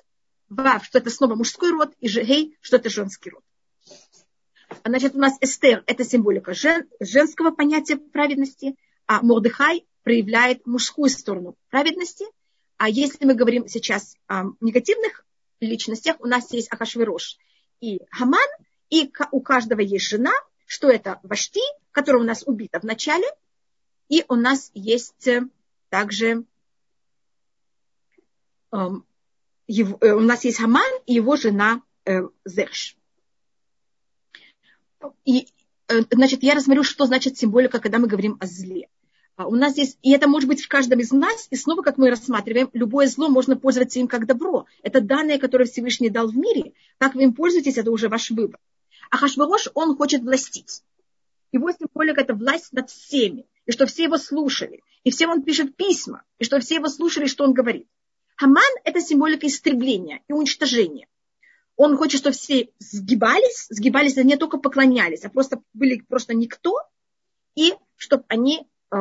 вав, 0.49 0.85
что 0.85 0.99
это 0.99 1.09
снова 1.09 1.35
мужской 1.35 1.71
род, 1.71 1.93
и 1.99 2.07
гей, 2.07 2.57
что 2.61 2.77
это 2.77 2.89
женский 2.89 3.31
род. 3.31 3.43
Значит, 4.85 5.15
у 5.15 5.19
нас 5.19 5.37
Эстер– 5.41 5.83
это 5.87 6.03
символика 6.03 6.53
жен, 6.53 6.87
женского 6.99 7.51
понятия 7.51 7.97
праведности, 7.97 8.75
а 9.05 9.21
Мордыхай 9.21 9.85
проявляет 10.03 10.65
мужскую 10.65 11.09
сторону 11.09 11.55
праведности. 11.69 12.25
А 12.77 12.89
если 12.89 13.25
мы 13.25 13.35
говорим 13.35 13.67
сейчас 13.67 14.15
о 14.27 14.45
негативных 14.59 15.25
личностях, 15.59 16.15
у 16.19 16.25
нас 16.25 16.51
есть 16.51 16.71
Ахашвирош 16.71 17.37
и 17.79 18.01
Хаман, 18.09 18.47
и 18.89 19.11
у 19.31 19.41
каждого 19.41 19.81
есть 19.81 20.07
жена, 20.07 20.33
что 20.65 20.89
это 20.89 21.19
Вашти, 21.23 21.61
которая 21.91 22.23
у 22.23 22.25
нас 22.25 22.43
убита 22.45 22.79
в 22.79 22.83
начале, 22.83 23.27
и 24.09 24.25
у 24.27 24.35
нас 24.35 24.71
есть 24.73 25.29
также 25.89 26.45
эм, 28.71 29.05
его, 29.67 29.97
э, 30.01 30.11
у 30.13 30.21
нас 30.21 30.43
есть 30.43 30.57
Хаман 30.57 30.91
и 31.05 31.13
его 31.13 31.35
жена 31.35 31.81
э, 32.05 32.21
Зерш. 32.45 32.97
И, 35.25 35.47
э, 35.87 36.01
значит, 36.11 36.43
я 36.43 36.55
рассмотрю, 36.55 36.83
что 36.83 37.05
значит 37.05 37.37
символика, 37.37 37.79
когда 37.79 37.99
мы 37.99 38.07
говорим 38.07 38.37
о 38.39 38.45
зле. 38.45 38.89
А 39.35 39.47
у 39.47 39.55
нас 39.55 39.73
здесь, 39.73 39.97
и 40.01 40.11
это 40.11 40.27
может 40.27 40.47
быть 40.47 40.61
в 40.61 40.67
каждом 40.67 40.99
из 40.99 41.11
нас, 41.11 41.47
и 41.49 41.55
снова, 41.55 41.81
как 41.81 41.97
мы 41.97 42.09
рассматриваем, 42.09 42.69
любое 42.73 43.07
зло 43.07 43.29
можно 43.29 43.55
пользоваться 43.55 43.99
им 43.99 44.07
как 44.07 44.25
добро. 44.25 44.65
Это 44.83 45.01
данные, 45.01 45.39
которые 45.39 45.67
Всевышний 45.67 46.09
дал 46.09 46.27
в 46.27 46.37
мире. 46.37 46.73
Как 46.97 47.15
вы 47.15 47.23
им 47.23 47.33
пользуетесь, 47.33 47.77
это 47.77 47.91
уже 47.91 48.09
ваш 48.09 48.29
выбор. 48.29 48.59
А 49.09 49.17
Хашварош, 49.17 49.69
он 49.73 49.95
хочет 49.97 50.21
властить. 50.21 50.83
Его 51.51 51.71
символика– 51.71 52.21
это 52.21 52.33
власть 52.33 52.71
над 52.71 52.89
всеми 52.89 53.45
и 53.65 53.71
что 53.71 53.85
все 53.85 54.03
его 54.03 54.17
слушали, 54.17 54.81
и 55.03 55.11
всем 55.11 55.29
он 55.29 55.43
пишет 55.43 55.75
письма, 55.75 56.23
и 56.39 56.43
что 56.43 56.59
все 56.59 56.75
его 56.75 56.87
слушали, 56.87 57.27
что 57.27 57.43
он 57.43 57.53
говорит. 57.53 57.87
Хаман– 58.35 58.63
это 58.83 59.01
символика 59.01 59.47
истребления 59.47 60.21
и 60.27 60.33
уничтожения. 60.33 61.07
Он 61.83 61.97
хочет, 61.97 62.19
чтобы 62.19 62.35
все 62.35 62.69
сгибались, 62.77 63.65
сгибались, 63.71 64.15
а 64.15 64.21
не 64.21 64.37
только 64.37 64.59
поклонялись, 64.59 65.25
а 65.25 65.29
просто 65.29 65.63
были 65.73 65.99
просто 66.07 66.35
никто, 66.35 66.75
и 67.55 67.73
чтобы 67.95 68.23
они, 68.27 68.67
э, 68.91 68.97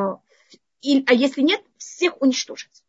и, 0.80 1.04
а 1.06 1.12
если 1.12 1.42
нет, 1.42 1.60
всех 1.76 2.18
уничтожить. 2.22 2.82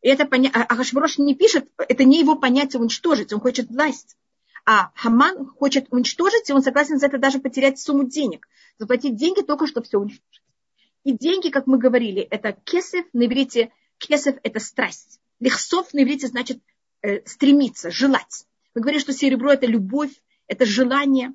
И 0.00 0.08
это 0.08 0.26
поня... 0.26 0.52
А 0.54 0.62
Ахашвирош 0.62 1.18
не 1.18 1.34
пишет, 1.34 1.68
это 1.76 2.04
не 2.04 2.20
его 2.20 2.36
понятие 2.36 2.80
уничтожить, 2.80 3.32
он 3.32 3.40
хочет 3.40 3.68
власть. 3.68 4.16
А 4.64 4.92
Хаман 4.94 5.46
хочет 5.46 5.88
уничтожить, 5.90 6.48
и 6.48 6.52
он 6.52 6.62
согласен 6.62 7.00
за 7.00 7.06
это 7.06 7.18
даже 7.18 7.40
потерять 7.40 7.80
сумму 7.80 8.04
денег. 8.04 8.46
Заплатить 8.78 9.16
деньги 9.16 9.40
только, 9.40 9.66
чтобы 9.66 9.88
все 9.88 9.98
уничтожить. 9.98 10.44
И 11.02 11.18
деньги, 11.18 11.48
как 11.48 11.66
мы 11.66 11.78
говорили, 11.78 12.22
это 12.22 12.52
кесев, 12.52 13.06
на 13.12 13.26
иврите 13.26 13.72
кесев– 13.98 14.36
это 14.44 14.60
страсть. 14.60 15.18
Лихсов 15.40 15.92
на 15.94 16.04
иврите 16.04 16.28
значит 16.28 16.62
э, 17.02 17.26
стремиться, 17.26 17.90
желать. 17.90 18.46
Мы 18.74 18.82
говорим, 18.82 19.00
что 19.00 19.12
серебро– 19.12 19.52
это 19.52 19.66
любовь, 19.66 20.12
это 20.46 20.64
желание. 20.64 21.32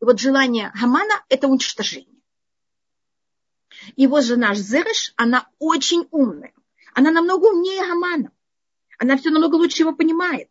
И 0.00 0.04
вот 0.04 0.20
желание 0.20 0.72
Хамана– 0.74 1.24
это 1.28 1.48
уничтожение. 1.48 2.20
Его 3.94 4.20
жена 4.20 4.54
Зереш, 4.54 5.12
она 5.16 5.48
очень 5.58 6.08
умная. 6.10 6.52
Она 6.94 7.10
намного 7.10 7.46
умнее 7.46 7.82
Хамана. 7.82 8.32
Она 8.98 9.16
все 9.16 9.30
намного 9.30 9.56
лучше 9.56 9.82
его 9.82 9.94
понимает. 9.94 10.48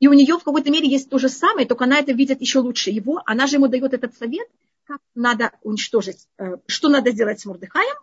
И 0.00 0.08
у 0.08 0.12
нее 0.12 0.38
в 0.38 0.44
какой-то 0.44 0.70
мере 0.70 0.88
есть 0.88 1.10
то 1.10 1.18
же 1.18 1.28
самое, 1.28 1.66
только 1.66 1.84
она 1.84 1.98
это 1.98 2.12
видит 2.12 2.40
еще 2.40 2.60
лучше 2.60 2.90
его. 2.90 3.20
Она 3.26 3.46
же 3.46 3.56
ему 3.56 3.68
дает 3.68 3.92
этот 3.92 4.16
совет, 4.16 4.48
как 4.84 5.00
надо 5.14 5.52
уничтожить, 5.62 6.28
э, 6.38 6.56
что 6.66 6.88
надо 6.88 7.10
сделать 7.10 7.40
с 7.40 7.44
Мордыхаем. 7.46 7.96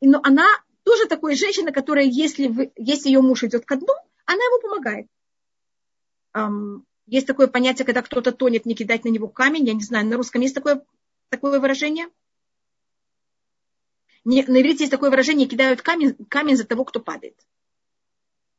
Но 0.00 0.20
она 0.22 0.46
тоже 0.84 1.06
такая 1.06 1.36
женщина, 1.36 1.70
которая, 1.70 2.04
если, 2.04 2.48
вы, 2.48 2.72
если 2.76 3.08
ее 3.08 3.20
муж 3.20 3.44
идет 3.44 3.66
ко 3.66 3.76
дну, 3.76 3.92
она 4.24 4.42
ему 4.42 4.60
помогает. 4.62 5.06
Есть 7.06 7.26
такое 7.26 7.46
понятие, 7.46 7.86
когда 7.86 8.02
кто-то 8.02 8.32
тонет, 8.32 8.66
не 8.66 8.74
кидать 8.74 9.04
на 9.04 9.08
него 9.08 9.28
камень. 9.28 9.66
Я 9.66 9.74
не 9.74 9.82
знаю, 9.82 10.06
на 10.06 10.16
русском 10.16 10.42
есть 10.42 10.54
такое, 10.54 10.82
такое 11.30 11.58
выражение? 11.58 12.08
Не, 14.24 14.44
на 14.44 14.60
иврите 14.60 14.84
есть 14.84 14.90
такое 14.90 15.08
выражение, 15.08 15.48
кидают 15.48 15.80
камень, 15.80 16.14
камень 16.28 16.56
за 16.56 16.66
того, 16.66 16.84
кто 16.84 17.00
падает. 17.00 17.34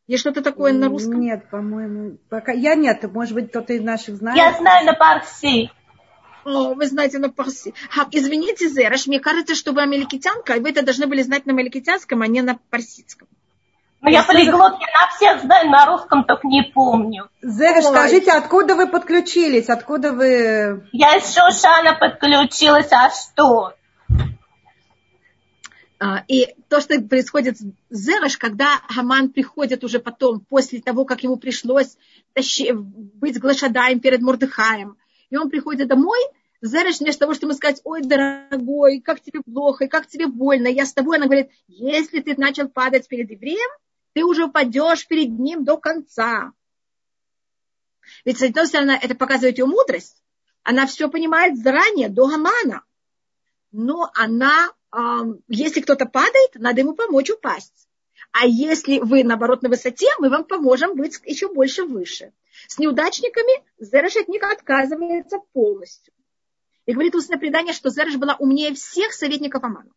Есть 0.07 0.21
что-то 0.21 0.41
такое 0.41 0.73
на 0.73 0.87
русском? 0.87 1.21
Нет, 1.21 1.47
по-моему. 1.51 2.17
Пока 2.29 2.51
я 2.51 2.73
нет. 2.73 3.03
Может 3.13 3.35
быть, 3.35 3.49
кто-то 3.49 3.73
из 3.73 3.83
наших 3.83 4.15
знает. 4.15 4.37
Я 4.37 4.57
знаю 4.57 4.87
на 4.87 4.93
парси. 4.93 5.69
О, 6.45 6.73
вы 6.73 6.87
знаете 6.87 7.19
на 7.19 7.29
парси. 7.29 7.75
Ха, 7.91 8.07
извините, 8.11 8.67
Зераш, 8.67 9.05
мне 9.05 9.19
кажется, 9.19 9.53
что 9.53 9.71
вы 9.71 9.83
амеликитянка, 9.83 10.53
и 10.53 10.59
вы 10.59 10.71
это 10.71 10.81
должны 10.81 11.05
были 11.05 11.21
знать 11.21 11.45
на 11.45 11.53
амеликитянском, 11.53 12.23
а 12.23 12.27
не 12.27 12.41
на 12.41 12.57
парсийском. 12.71 13.27
Ну, 14.01 14.09
я 14.09 14.23
полиглот, 14.23 14.79
я 14.79 14.87
на 14.87 15.09
всех 15.13 15.41
знаю, 15.41 15.69
на 15.69 15.85
русском 15.85 16.23
только 16.23 16.47
не 16.47 16.63
помню. 16.63 17.29
Зераш, 17.41 17.83
скажите, 17.83 18.31
откуда 18.31 18.75
вы 18.75 18.87
подключились? 18.87 19.67
Откуда 19.67 20.13
вы... 20.13 20.87
Я 20.93 21.17
из 21.17 21.33
Шошана 21.33 21.95
подключилась, 21.99 22.91
а 22.91 23.09
что? 23.09 23.73
А, 25.99 26.23
и 26.29 26.55
то, 26.69 26.79
что 26.79 26.99
происходит 27.01 27.57
с 27.57 27.65
Зераш, 27.89 28.37
когда 28.37 28.79
Хаман 28.87 29.29
приходит 29.29 29.83
уже 29.83 29.99
потом, 29.99 30.39
после 30.39 30.81
того, 30.81 31.03
как 31.03 31.23
ему 31.23 31.35
пришлось 31.35 31.97
быть 32.33 33.37
глашадаем 33.37 33.99
перед 33.99 34.21
Мордыхаем, 34.21 34.97
и 35.29 35.35
он 35.35 35.49
приходит 35.49 35.89
домой, 35.89 36.19
Зереш 36.61 36.99
вместо 36.99 37.21
того, 37.21 37.33
чтобы 37.33 37.53
сказать, 37.53 37.81
ой, 37.83 38.01
дорогой, 38.01 39.01
как 39.01 39.19
тебе 39.19 39.41
плохо, 39.41 39.85
и 39.85 39.87
как 39.89 40.07
тебе 40.07 40.27
больно, 40.27 40.67
я 40.67 40.85
с 40.85 40.93
тобой, 40.93 41.17
она 41.17 41.25
говорит, 41.25 41.49
если 41.67 42.21
ты 42.21 42.35
начал 42.37 42.69
падать 42.69 43.07
перед 43.09 43.29
евреем, 43.29 43.69
ты 44.13 44.23
уже 44.23 44.45
упадешь 44.45 45.07
перед 45.07 45.29
ним 45.37 45.63
до 45.63 45.77
конца. 45.77 46.51
Ведь, 48.25 48.39
с 48.39 48.43
одной 48.43 48.67
стороны, 48.67 48.97
это 49.01 49.15
показывает 49.15 49.57
ее 49.57 49.65
мудрость. 49.65 50.23
Она 50.63 50.87
все 50.87 51.09
понимает 51.09 51.57
заранее, 51.57 52.09
до 52.09 52.27
Гамана. 52.27 52.83
но 53.71 54.09
она, 54.15 54.69
если 55.47 55.81
кто-то 55.81 56.05
падает, 56.05 56.55
надо 56.55 56.81
ему 56.81 56.93
помочь 56.93 57.29
упасть. 57.29 57.87
А 58.31 58.45
если 58.45 58.99
вы, 58.99 59.23
наоборот, 59.23 59.61
на 59.63 59.69
высоте, 59.69 60.07
мы 60.19 60.29
вам 60.29 60.43
поможем 60.43 60.95
быть 60.95 61.19
еще 61.25 61.51
больше 61.51 61.83
выше. 61.83 62.33
С 62.67 62.77
неудачниками 62.77 63.63
Зереш 63.79 64.17
от 64.17 64.27
отказывается 64.51 65.39
полностью. 65.53 66.13
И 66.85 66.93
говорит 66.93 67.15
устное 67.15 67.39
предание, 67.39 67.73
что 67.73 67.89
Зереш 67.89 68.17
была 68.17 68.35
умнее 68.35 68.73
всех 68.73 69.13
советников 69.13 69.63
Амана. 69.63 69.91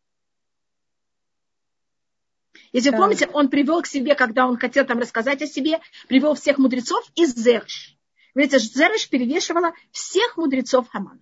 Если 2.73 2.91
да. 2.91 2.97
вы 2.97 3.03
помните, 3.03 3.29
он 3.33 3.49
привел 3.49 3.83
к 3.83 3.87
себе, 3.87 4.15
когда 4.15 4.47
он 4.47 4.59
хотел 4.59 4.85
там 4.85 4.99
рассказать 4.99 5.43
о 5.43 5.47
себе, 5.47 5.81
привел 6.09 6.35
всех 6.35 6.59
мудрецов 6.59 7.05
из 7.15 7.35
Зерш. 7.35 7.97
Видите, 8.35 8.59
Зереш 8.59 9.09
перевешивала 9.09 9.73
всех 9.91 10.37
мудрецов 10.37 10.89
Хамана. 10.89 11.21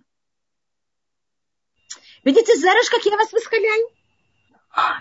Видите, 2.23 2.55
Зереш, 2.55 2.89
как 2.89 3.03
я 3.03 3.17
вас 3.17 3.33
восхваляю? 3.33 3.89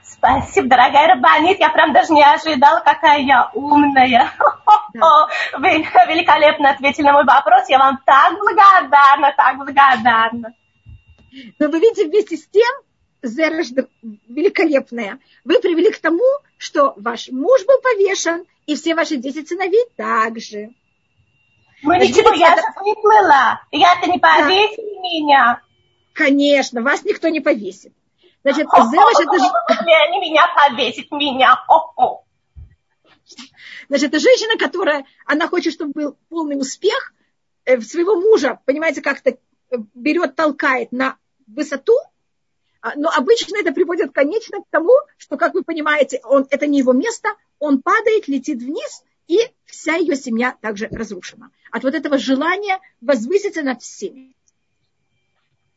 Спасибо, 0.03 0.68
дорогая 0.68 1.14
Рабанит. 1.14 1.61
Я 1.61 1.70
прям 1.70 1.92
даже 1.92 2.12
не 2.12 2.24
ожидала, 2.24 2.80
какая 2.80 3.20
я 3.20 3.51
умная. 3.55 4.32
Да. 4.92 5.28
Вы 5.59 5.68
великолепно 6.09 6.70
ответили 6.70 7.07
на 7.07 7.12
мой 7.12 7.24
вопрос. 7.24 7.68
Я 7.68 7.78
вам 7.78 8.01
так 8.05 8.36
благодарна, 8.36 9.32
так 9.36 9.57
благодарна. 9.57 10.55
Но 11.61 11.68
вы 11.68 11.78
видите, 11.78 12.07
вместе 12.07 12.36
с 12.36 12.46
тем, 12.48 12.74
Зереш 13.22 13.68
великолепная, 14.28 15.18
вы 15.44 15.60
привели 15.60 15.90
к 15.90 15.98
тому, 15.98 16.24
что 16.56 16.94
ваш 16.96 17.28
муж 17.28 17.64
был 17.66 17.80
повешен, 17.80 18.46
и 18.66 18.76
все 18.76 18.94
ваши 18.94 19.16
дети 19.16 19.44
сыновей 19.44 19.84
также. 19.96 20.70
Ну 21.82 21.94
ничего, 21.94 22.32
я 22.34 22.56
же 22.56 22.62
выплыла. 22.76 23.60
Я-то 23.70 24.10
не 24.10 24.18
повесили 24.18 24.94
да. 24.94 25.00
меня. 25.00 25.62
Конечно, 26.12 26.82
вас 26.82 27.04
никто 27.04 27.28
не 27.28 27.40
повесит. 27.40 27.92
Значит, 28.42 28.66
Зереш 28.68 29.26
это 29.26 29.38
же... 29.38 29.50
Они 30.08 30.30
меня 30.30 30.46
повесят, 30.54 31.10
меня. 31.10 31.56
Значит, 33.88 34.08
это 34.08 34.18
женщина, 34.18 34.56
которая, 34.58 35.04
она 35.26 35.48
хочет, 35.48 35.74
чтобы 35.74 35.92
был 35.92 36.16
полный 36.28 36.58
успех 36.58 37.12
э, 37.64 37.80
своего 37.80 38.16
мужа, 38.16 38.60
понимаете, 38.64 39.02
как-то 39.02 39.30
э, 39.30 39.36
берет, 39.94 40.36
толкает 40.36 40.92
на 40.92 41.16
высоту, 41.46 41.94
но 42.97 43.11
обычно 43.11 43.59
это 43.59 43.72
приводит 43.72 44.12
конечно 44.12 44.61
к 44.62 44.68
тому, 44.70 44.95
что, 45.18 45.37
как 45.37 45.55
вы 45.55 45.62
понимаете, 45.62 46.20
он, 46.24 46.47
это 46.51 46.66
не 46.66 46.78
его 46.78 46.93
место, 46.93 47.28
он 47.59 47.83
падает, 47.83 48.26
летит 48.28 48.59
вниз, 48.62 49.05
и 49.28 49.39
вся 49.66 49.97
ее 49.97 50.16
семья 50.16 50.57
также 50.61 50.89
разрушена. 50.91 51.51
От 51.70 51.85
вот 51.85 51.95
этого 51.95 52.18
желания 52.18 52.78
возвыситься 53.01 53.62
над 53.62 53.83
всеми. 53.83 54.35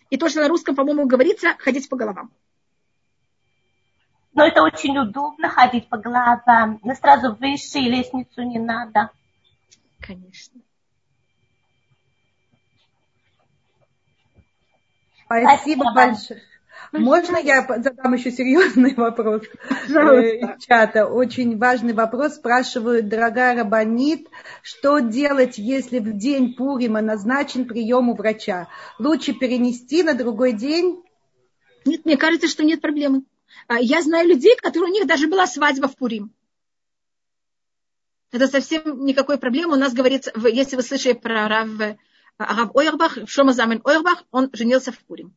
И 0.10 0.18
то, 0.18 0.30
что 0.30 0.41
на 0.41 0.47
русском, 0.47 0.76
по-моему, 0.76 1.06
говорится, 1.06 1.56
ходить 1.60 1.89
по 1.89 1.95
головам. 1.95 2.32
Но 4.34 4.45
это 4.45 4.64
очень 4.64 4.97
удобно 4.97 5.49
ходить 5.49 5.89
по 5.89 5.97
головам. 5.97 6.80
Но 6.84 6.95
сразу 6.95 7.36
выше 7.36 7.80
лестницу 7.80 8.41
не 8.41 8.60
надо. 8.60 9.12
Конечно. 9.99 10.62
Спасибо 15.26 15.93
большое. 15.93 16.41
Можно 16.91 17.38
я 17.38 17.65
задам 17.67 18.13
еще 18.13 18.31
серьезный 18.31 18.93
вопрос 18.95 19.43
э, 19.89 20.57
чата? 20.59 21.05
Очень 21.05 21.57
важный 21.57 21.93
вопрос. 21.93 22.36
Спрашивают, 22.36 23.07
дорогая 23.07 23.55
Рабанит, 23.55 24.27
что 24.61 24.99
делать, 24.99 25.57
если 25.57 25.99
в 25.99 26.17
день 26.17 26.55
Пурима 26.55 27.01
назначен 27.01 27.65
прием 27.65 28.09
у 28.09 28.15
врача? 28.15 28.67
Лучше 28.99 29.34
перенести 29.34 30.03
на 30.03 30.13
другой 30.13 30.53
день? 30.53 31.03
Нет, 31.86 32.05
мне 32.05 32.17
кажется, 32.17 32.47
что 32.47 32.63
нет 32.63 32.81
проблемы. 32.81 33.23
А, 33.67 33.79
я 33.79 34.01
знаю 34.01 34.27
людей, 34.27 34.55
которые 34.57 34.91
у 34.91 34.93
них 34.93 35.07
даже 35.07 35.27
была 35.27 35.47
свадьба 35.47 35.88
в 35.88 35.95
Пурим. 35.95 36.31
Это 38.31 38.47
совсем 38.47 39.05
никакой 39.05 39.38
проблемы. 39.38 39.73
У 39.73 39.79
нас 39.79 39.93
говорится, 39.93 40.31
если 40.36 40.75
вы 40.75 40.81
слышали 40.81 41.13
про 41.13 41.47
Рав, 41.47 41.69
Рав 42.39 42.75
Ойербах, 42.75 43.17
Шома 43.27 43.53
Замен 43.53 43.81
Ойербах, 43.84 44.23
он 44.31 44.49
женился 44.53 44.91
в 44.91 44.97
Пурим. 44.99 45.36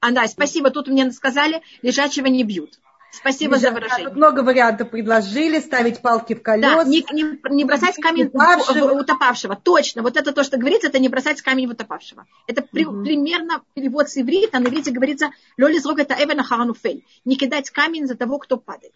А, 0.00 0.10
да, 0.12 0.26
спасибо. 0.26 0.70
Тут 0.70 0.88
мне 0.88 1.10
сказали, 1.12 1.62
лежачего 1.82 2.26
не 2.26 2.42
бьют. 2.42 2.78
Спасибо 3.12 3.56
за 3.56 3.72
выражение. 3.72 4.08
Тут 4.08 4.16
много 4.16 4.40
вариантов 4.40 4.90
предложили, 4.90 5.58
ставить 5.58 6.00
палки 6.00 6.34
в 6.34 6.42
колеса. 6.42 6.84
Да, 6.84 6.88
не, 6.88 7.04
не, 7.12 7.38
не 7.50 7.64
бросать 7.64 7.96
камень 7.96 8.26
утопавшего. 8.26 8.86
В, 8.86 8.94
в 8.94 9.00
утопавшего. 9.00 9.56
Точно, 9.56 10.02
вот 10.02 10.16
это 10.16 10.32
то, 10.32 10.44
что 10.44 10.58
говорится, 10.58 10.88
это 10.88 11.00
не 11.00 11.08
бросать 11.08 11.42
камень 11.42 11.66
в 11.66 11.72
утопавшего. 11.72 12.26
Это 12.46 12.62
при, 12.62 12.84
угу. 12.84 13.02
примерно 13.02 13.62
перевод 13.74 14.08
с 14.08 14.16
иврита. 14.16 14.60
На 14.60 14.68
иврите 14.68 14.92
говорится, 14.92 15.30
лоли 15.58 15.78
зрог 15.78 15.98
это 15.98 16.14
эвена 16.14 16.44
харануфель. 16.44 17.04
Не 17.24 17.36
кидать 17.36 17.70
камень 17.70 18.06
за 18.06 18.14
того, 18.14 18.38
кто 18.38 18.56
падает. 18.56 18.94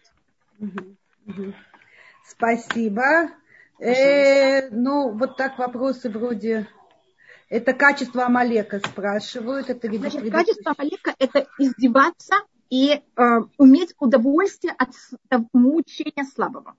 Угу. 0.59 0.95
Угу. 1.27 1.53
Спасибо. 2.25 3.31
Э, 3.79 4.69
ну, 4.69 5.11
вот 5.11 5.35
так 5.35 5.59
вопросы 5.59 6.09
вроде 6.09 6.67
это 7.49 7.73
качество 7.73 8.25
Амалека 8.25 8.79
спрашивают. 8.79 9.69
Это 9.69 9.87
Значит, 9.87 10.21
предыдущий... 10.21 10.31
качество 10.31 10.73
Амалека– 10.77 11.15
это 11.19 11.47
издеваться 11.59 12.35
и 12.69 12.91
э, 12.91 13.23
уметь 13.57 13.93
удовольствие 13.99 14.73
от, 14.77 14.89
от 15.29 15.43
мучения 15.53 16.25
слабого. 16.25 16.75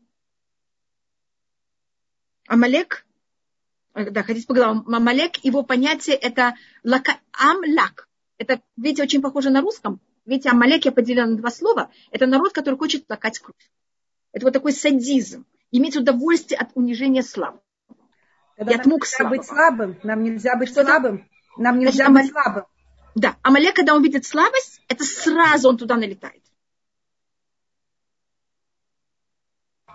Амалек, 2.49 3.07
э, 3.95 4.11
да, 4.11 4.23
хотите 4.23 4.47
по 4.47 4.55
головам, 4.55 4.85
Амалек, 4.93 5.37
его 5.45 5.63
понятие 5.63 6.17
это 6.17 6.57
лака, 6.83 7.21
амлак. 7.33 8.09
Это, 8.39 8.61
видите, 8.77 9.03
очень 9.03 9.23
похоже 9.23 9.51
на 9.51 9.61
русском. 9.61 10.01
Видите, 10.25 10.51
Амалек 10.51 10.85
я 10.85 10.93
поделила 10.93 11.27
на 11.27 11.37
два 11.37 11.51
слова. 11.51 11.91
Это 12.11 12.27
народ, 12.27 12.53
который 12.53 12.77
хочет 12.77 13.09
лакать 13.09 13.39
кровь. 13.39 13.71
Это 14.33 14.47
вот 14.47 14.53
такой 14.53 14.73
садизм. 14.73 15.47
Иметь 15.71 15.97
удовольствие 15.97 16.59
от 16.59 16.71
унижения 16.75 17.23
слабого. 17.23 17.63
Тогда 18.57 18.73
я 18.73 18.79
нам 18.79 18.89
нельзя 18.89 19.29
быть 19.29 19.45
слабым. 19.45 19.99
Нам 20.03 20.23
нельзя 20.23 20.57
быть 20.57 20.71
Что 20.71 20.85
слабым. 20.85 21.29
Нам 21.59 21.79
нельзя 21.79 22.07
Значит, 22.07 22.33
быть 22.33 22.33
слабым. 22.33 22.65
Да, 23.15 23.37
Амалек, 23.43 23.77
когда 23.77 23.95
он 23.95 24.03
видит 24.03 24.25
слабость, 24.25 24.83
это 24.89 25.05
сразу 25.05 25.69
он 25.69 25.77
туда 25.77 25.97
налетает. 25.97 26.43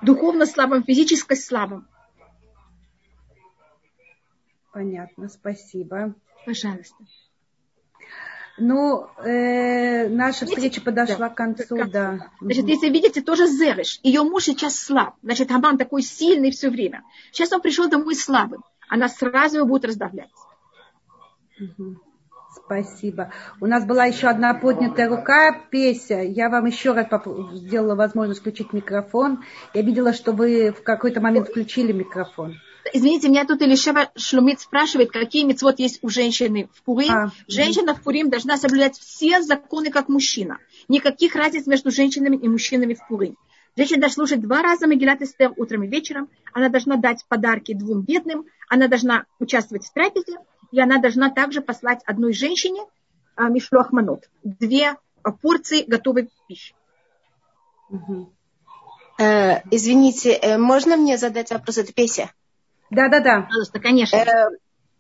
Духовно 0.02 0.46
слабым, 0.46 0.84
физически 0.84 1.36
слабым. 1.36 1.88
Понятно, 4.74 5.28
спасибо. 5.28 6.16
Пожалуйста. 6.46 6.96
Ну, 8.58 9.08
э, 9.24 10.08
наша 10.10 10.46
видите? 10.46 10.62
встреча 10.62 10.82
подошла 10.82 11.28
да. 11.28 11.30
к 11.30 11.36
концу, 11.36 11.78
к 11.78 11.90
да. 11.90 12.32
Значит, 12.42 12.68
если 12.68 12.90
видите, 12.90 13.22
тоже 13.22 13.48
Зереш. 13.48 14.00
Ее 14.04 14.24
муж 14.24 14.44
сейчас 14.46 14.78
слаб. 14.78 15.16
Значит, 15.24 15.52
Аман 15.52 15.78
такой 15.78 16.02
сильный 16.02 16.52
все 16.52 16.70
время. 16.70 17.04
Сейчас 17.32 17.52
он 17.54 17.62
пришел 17.62 17.90
домой 17.90 18.16
слабым. 18.16 18.64
Она 18.90 19.08
сразу 19.08 19.58
его 19.58 19.68
будет 19.68 19.86
раздавлять. 19.86 20.30
Угу. 21.60 21.98
Спасибо. 22.54 23.32
У 23.62 23.66
нас 23.66 23.86
была 23.86 24.06
еще 24.06 24.28
одна 24.28 24.54
поднятая 24.54 25.10
рука. 25.10 25.58
Песя, 25.70 26.22
я 26.22 26.50
вам 26.50 26.66
еще 26.66 26.94
раз 26.94 27.08
сделала 27.54 27.96
возможность 27.96 28.42
включить 28.42 28.74
микрофон. 28.74 29.44
Я 29.74 29.82
видела, 29.82 30.14
что 30.14 30.34
вы 30.34 30.72
в 30.72 30.84
какой-то 30.84 31.22
момент 31.22 31.50
включили 31.50 31.94
микрофон. 31.94 32.56
Извините, 32.94 33.30
меня 33.30 33.46
тут 33.46 33.62
Илишева 33.62 34.12
Шлумит 34.16 34.60
спрашивает, 34.60 35.12
какие 35.12 35.44
мецвод 35.44 35.80
есть 35.80 36.00
у 36.02 36.10
женщины 36.10 36.70
в 36.74 36.84
Пурим. 36.84 37.12
А, 37.12 37.32
Женщина 37.48 37.96
в 37.96 38.02
Пурим 38.02 38.30
должна 38.30 38.58
соблюдать 38.58 38.98
все 38.98 39.42
законы, 39.42 39.90
как 39.90 40.10
мужчина. 40.10 40.58
Никаких 40.88 41.36
разниц 41.36 41.68
между 41.68 41.92
женщинами 41.92 42.36
и 42.36 42.48
мужчинами 42.48 42.94
в 42.94 43.08
Пурим. 43.08 43.38
Женщина 43.78 44.02
должна 44.02 44.16
слушать 44.16 44.42
два 44.42 44.62
раза 44.62 44.88
Магилат 44.88 45.22
Эстер 45.22 45.54
утром 45.56 45.84
и 45.84 45.88
вечером. 45.88 46.30
Она 46.54 46.70
должна 46.70 46.98
дать 46.98 47.24
подарки 47.28 47.74
двум 47.74 48.02
бедным. 48.02 48.46
Она 48.68 48.88
должна 48.88 49.26
участвовать 49.40 49.86
в 49.86 49.94
трапезе. 49.94 50.38
И 50.72 50.80
она 50.80 51.00
должна 51.00 51.30
также 51.30 51.62
послать 51.62 52.02
одной 52.06 52.34
женщине 52.34 52.82
а, 53.36 53.50
Мишлох 53.50 53.92
Манот. 53.92 54.30
Две 54.44 54.96
порции 55.42 55.84
готовой 55.88 56.30
пищи. 56.48 56.74
Угу. 57.90 58.32
Э, 59.20 59.62
извините, 59.70 60.32
э, 60.34 60.58
можно 60.58 60.98
мне 60.98 61.18
задать 61.18 61.52
вопрос? 61.52 61.78
Это 61.78 61.94
Песя? 61.94 62.32
Да, 62.92 63.08
да, 63.08 63.22
да. 63.22 63.42
Пожалуйста, 63.44 63.80
конечно. 63.80 64.18
Э, 64.18 64.50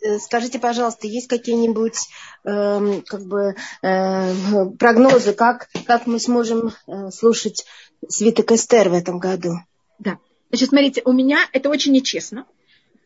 э, 0.01 0.17
скажите, 0.17 0.59
пожалуйста, 0.59 1.07
есть 1.07 1.27
какие-нибудь 1.27 2.07
э, 2.45 3.01
как 3.05 3.25
бы, 3.25 3.55
э, 3.81 4.65
прогнозы, 4.79 5.33
как, 5.33 5.67
как 5.85 6.07
мы 6.07 6.19
сможем 6.19 6.71
э, 6.87 7.11
слушать 7.11 7.65
свиток 8.07 8.51
Эстер 8.53 8.89
в 8.89 8.93
этом 8.93 9.19
году? 9.19 9.51
Да. 9.99 10.17
Значит, 10.49 10.69
смотрите, 10.69 11.01
у 11.03 11.11
меня 11.11 11.39
это 11.51 11.69
очень 11.69 11.91
нечестно. 11.91 12.45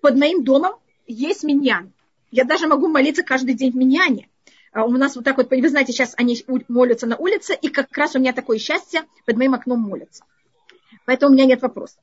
Под 0.01 0.15
моим 0.17 0.43
домом 0.43 0.75
есть 1.07 1.43
миньян. 1.43 1.91
Я 2.29 2.43
даже 2.43 2.67
могу 2.67 2.87
молиться 2.87 3.23
каждый 3.23 3.55
день 3.55 3.71
в 3.71 3.75
миньяне. 3.75 4.29
А 4.71 4.85
у 4.85 4.91
нас 4.91 5.15
вот 5.15 5.25
так 5.25 5.37
вот, 5.37 5.49
вы 5.49 5.69
знаете, 5.69 5.93
сейчас 5.93 6.13
они 6.17 6.37
молятся 6.67 7.07
на 7.07 7.15
улице, 7.15 7.57
и 7.59 7.69
как 7.69 7.97
раз 7.97 8.15
у 8.15 8.19
меня 8.19 8.33
такое 8.33 8.59
счастье, 8.59 9.03
под 9.25 9.37
моим 9.37 9.53
окном 9.53 9.79
молятся. 9.79 10.25
Поэтому 11.05 11.31
у 11.31 11.33
меня 11.33 11.45
нет 11.45 11.61
вопросов. 11.61 11.97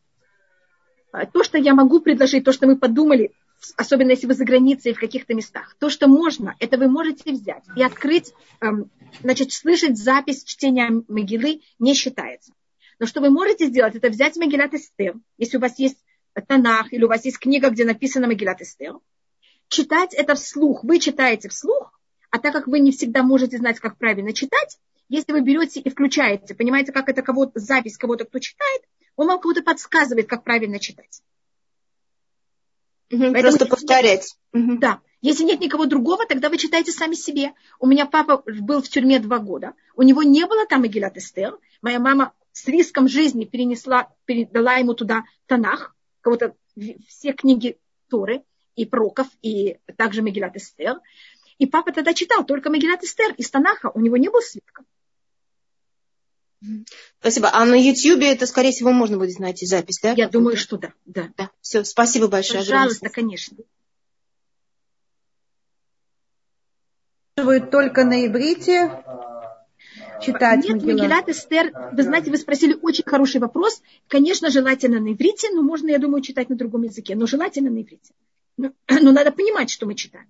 А, 1.12 1.26
то, 1.26 1.44
что 1.44 1.58
я 1.58 1.74
могу 1.74 2.00
предложить, 2.00 2.44
то, 2.44 2.52
что 2.52 2.66
мы 2.66 2.76
подумали 2.76 3.32
особенно 3.76 4.10
если 4.10 4.26
вы 4.26 4.34
за 4.34 4.44
границей 4.44 4.92
в 4.92 4.98
каких-то 4.98 5.34
местах. 5.34 5.76
То, 5.78 5.88
что 5.88 6.08
можно, 6.08 6.56
это 6.58 6.78
вы 6.78 6.88
можете 6.88 7.32
взять 7.32 7.62
и 7.76 7.82
открыть, 7.82 8.32
эм, 8.60 8.90
значит, 9.20 9.52
слышать 9.52 9.96
запись 9.96 10.44
чтения 10.44 10.90
Могилы 11.08 11.60
не 11.78 11.94
считается. 11.94 12.52
Но 12.98 13.06
что 13.06 13.20
вы 13.20 13.30
можете 13.30 13.66
сделать, 13.66 13.94
это 13.94 14.08
взять 14.08 14.36
Могилат 14.36 14.74
Эстер, 14.74 15.14
если 15.38 15.58
у 15.58 15.60
вас 15.60 15.78
есть 15.78 15.98
Танах 16.48 16.92
или 16.92 17.04
у 17.04 17.08
вас 17.08 17.24
есть 17.24 17.38
книга, 17.38 17.70
где 17.70 17.84
написано 17.84 18.26
Могилат 18.26 18.60
Эстер, 18.62 18.98
читать 19.68 20.14
это 20.14 20.34
вслух. 20.34 20.82
Вы 20.82 20.98
читаете 20.98 21.48
вслух, 21.48 21.98
а 22.30 22.38
так 22.38 22.52
как 22.52 22.66
вы 22.66 22.80
не 22.80 22.90
всегда 22.90 23.22
можете 23.22 23.58
знать, 23.58 23.78
как 23.80 23.96
правильно 23.96 24.32
читать, 24.32 24.78
если 25.08 25.32
вы 25.32 25.42
берете 25.42 25.80
и 25.80 25.90
включаете, 25.90 26.54
понимаете, 26.54 26.90
как 26.92 27.08
это 27.08 27.22
кого-то, 27.22 27.60
запись 27.60 27.98
кого-то, 27.98 28.24
кто 28.24 28.38
читает, 28.38 28.82
он 29.16 29.28
вам 29.28 29.40
кого-то 29.40 29.62
подсказывает, 29.62 30.28
как 30.28 30.44
правильно 30.44 30.78
читать. 30.78 31.22
Угу, 33.10 33.32
просто 33.32 33.66
повторять. 33.66 34.36
Нет, 34.52 34.80
да. 34.80 35.00
Если 35.20 35.44
нет 35.44 35.60
никого 35.60 35.86
другого, 35.86 36.26
тогда 36.26 36.48
вы 36.48 36.58
читаете 36.58 36.90
сами 36.90 37.14
себе. 37.14 37.52
У 37.78 37.86
меня 37.86 38.06
папа 38.06 38.42
был 38.60 38.82
в 38.82 38.88
тюрьме 38.88 39.20
два 39.20 39.38
года. 39.38 39.74
У 39.94 40.02
него 40.02 40.22
не 40.22 40.46
было 40.46 40.66
там 40.66 40.84
Игилат 40.86 41.16
Эстер. 41.16 41.58
Моя 41.80 42.00
мама 42.00 42.32
с 42.52 42.66
риском 42.66 43.06
жизни 43.06 43.44
перенесла, 43.44 44.12
передала 44.24 44.74
ему 44.74 44.94
туда 44.94 45.24
Танах, 45.46 45.94
кого-то 46.22 46.56
все 47.06 47.32
книги 47.32 47.78
Торы 48.08 48.42
и 48.74 48.84
Проков, 48.84 49.28
и 49.42 49.78
также 49.96 50.22
Мегилат 50.22 50.56
Эстер. 50.56 51.00
И 51.58 51.66
папа 51.66 51.92
тогда 51.92 52.14
читал 52.14 52.44
только 52.44 52.70
Мегилат 52.70 53.04
Эстер 53.04 53.32
из 53.34 53.50
Танаха. 53.50 53.90
У 53.90 54.00
него 54.00 54.16
не 54.16 54.28
было 54.28 54.40
свитка. 54.40 54.84
Спасибо. 57.20 57.50
А 57.52 57.64
на 57.64 57.74
YouTube 57.74 58.22
это, 58.22 58.46
скорее 58.46 58.72
всего, 58.72 58.92
можно 58.92 59.18
будет 59.18 59.38
найти 59.38 59.66
запись, 59.66 59.98
да? 60.02 60.12
Я 60.16 60.28
думаю, 60.28 60.56
что 60.56 60.76
да. 60.78 60.92
да. 61.04 61.30
да. 61.36 61.50
Все, 61.60 61.84
спасибо 61.84 62.28
большое. 62.28 62.60
Пожалуйста, 62.60 63.08
конечно. 63.08 63.56
Только 67.34 68.04
на 68.04 68.26
иврите 68.26 69.02
читать 70.22 70.64
Нет, 70.68 70.82
Магилат 70.82 71.28
Эстер, 71.28 71.72
вы 71.92 72.02
знаете, 72.02 72.30
вы 72.30 72.38
спросили 72.38 72.78
очень 72.80 73.04
хороший 73.04 73.40
вопрос. 73.40 73.82
Конечно, 74.08 74.50
желательно 74.50 75.00
на 75.00 75.12
иврите, 75.12 75.50
но 75.50 75.62
можно, 75.62 75.88
я 75.88 75.98
думаю, 75.98 76.22
читать 76.22 76.48
на 76.48 76.56
другом 76.56 76.82
языке. 76.82 77.16
Но 77.16 77.26
желательно 77.26 77.70
на 77.70 77.82
иврите. 77.82 78.12
Но, 78.56 78.72
но 78.88 79.12
надо 79.12 79.32
понимать, 79.32 79.70
что 79.70 79.86
мы 79.86 79.94
читаем. 79.94 80.28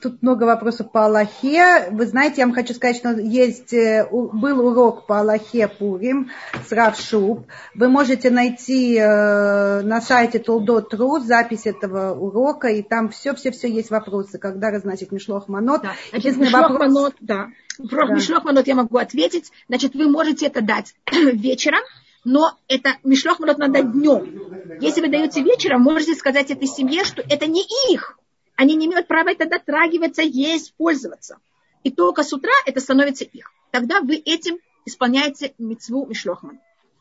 Тут 0.00 0.22
много 0.22 0.44
вопросов 0.44 0.90
по 0.90 1.04
Аллахе. 1.04 1.90
Вы 1.90 2.06
знаете, 2.06 2.36
я 2.38 2.46
вам 2.46 2.54
хочу 2.54 2.72
сказать, 2.72 2.96
что 2.96 3.10
есть, 3.10 3.74
э, 3.74 4.08
был 4.10 4.66
урок 4.66 5.06
по 5.06 5.20
Аллахе 5.20 5.68
Пурим 5.68 6.30
с 6.66 6.72
Равшуб. 6.72 7.46
Вы 7.74 7.88
можете 7.88 8.30
найти 8.30 8.96
э, 8.96 9.82
на 9.82 10.00
сайте 10.00 10.38
Толдот.ру 10.38 11.18
запись 11.18 11.66
этого 11.66 12.14
урока, 12.14 12.68
и 12.68 12.82
там 12.82 13.10
все-все-все 13.10 13.68
есть 13.68 13.90
вопросы, 13.90 14.38
когда 14.38 14.70
разносить 14.70 15.12
Мишлох 15.12 15.48
Манот. 15.48 15.82
Да. 15.82 15.92
Значит, 16.10 16.36
Мишлох 16.38 16.70
вопрос... 16.70 16.80
Манот, 16.80 17.14
да. 17.20 17.48
Про 17.90 18.06
да. 18.06 18.14
Мишлох 18.14 18.44
Манот 18.44 18.66
я 18.66 18.76
могу 18.76 18.96
ответить. 18.96 19.52
Значит, 19.68 19.94
вы 19.94 20.08
можете 20.08 20.46
это 20.46 20.62
дать 20.62 20.94
вечером, 21.12 21.82
но 22.24 22.52
это 22.68 22.96
Мишлох 23.04 23.38
Манот 23.38 23.58
надо 23.58 23.82
днем. 23.82 24.78
Если 24.80 25.02
вы 25.02 25.08
даете 25.08 25.42
вечером, 25.42 25.82
можете 25.82 26.14
сказать 26.14 26.50
этой 26.50 26.68
семье, 26.68 27.04
что 27.04 27.20
это 27.20 27.46
не 27.46 27.64
их 27.90 28.16
они 28.60 28.76
не 28.76 28.86
имеют 28.88 29.06
права 29.06 29.30
это 29.30 29.46
дотрагиваться, 29.46 30.20
есть, 30.20 30.74
пользоваться. 30.74 31.38
И 31.82 31.90
только 31.90 32.22
с 32.22 32.30
утра 32.34 32.52
это 32.66 32.78
становится 32.78 33.24
их. 33.24 33.50
Тогда 33.70 34.02
вы 34.02 34.16
этим 34.16 34.58
исполняете 34.84 35.54
мецву 35.56 36.04
Мишлохман. 36.04 36.60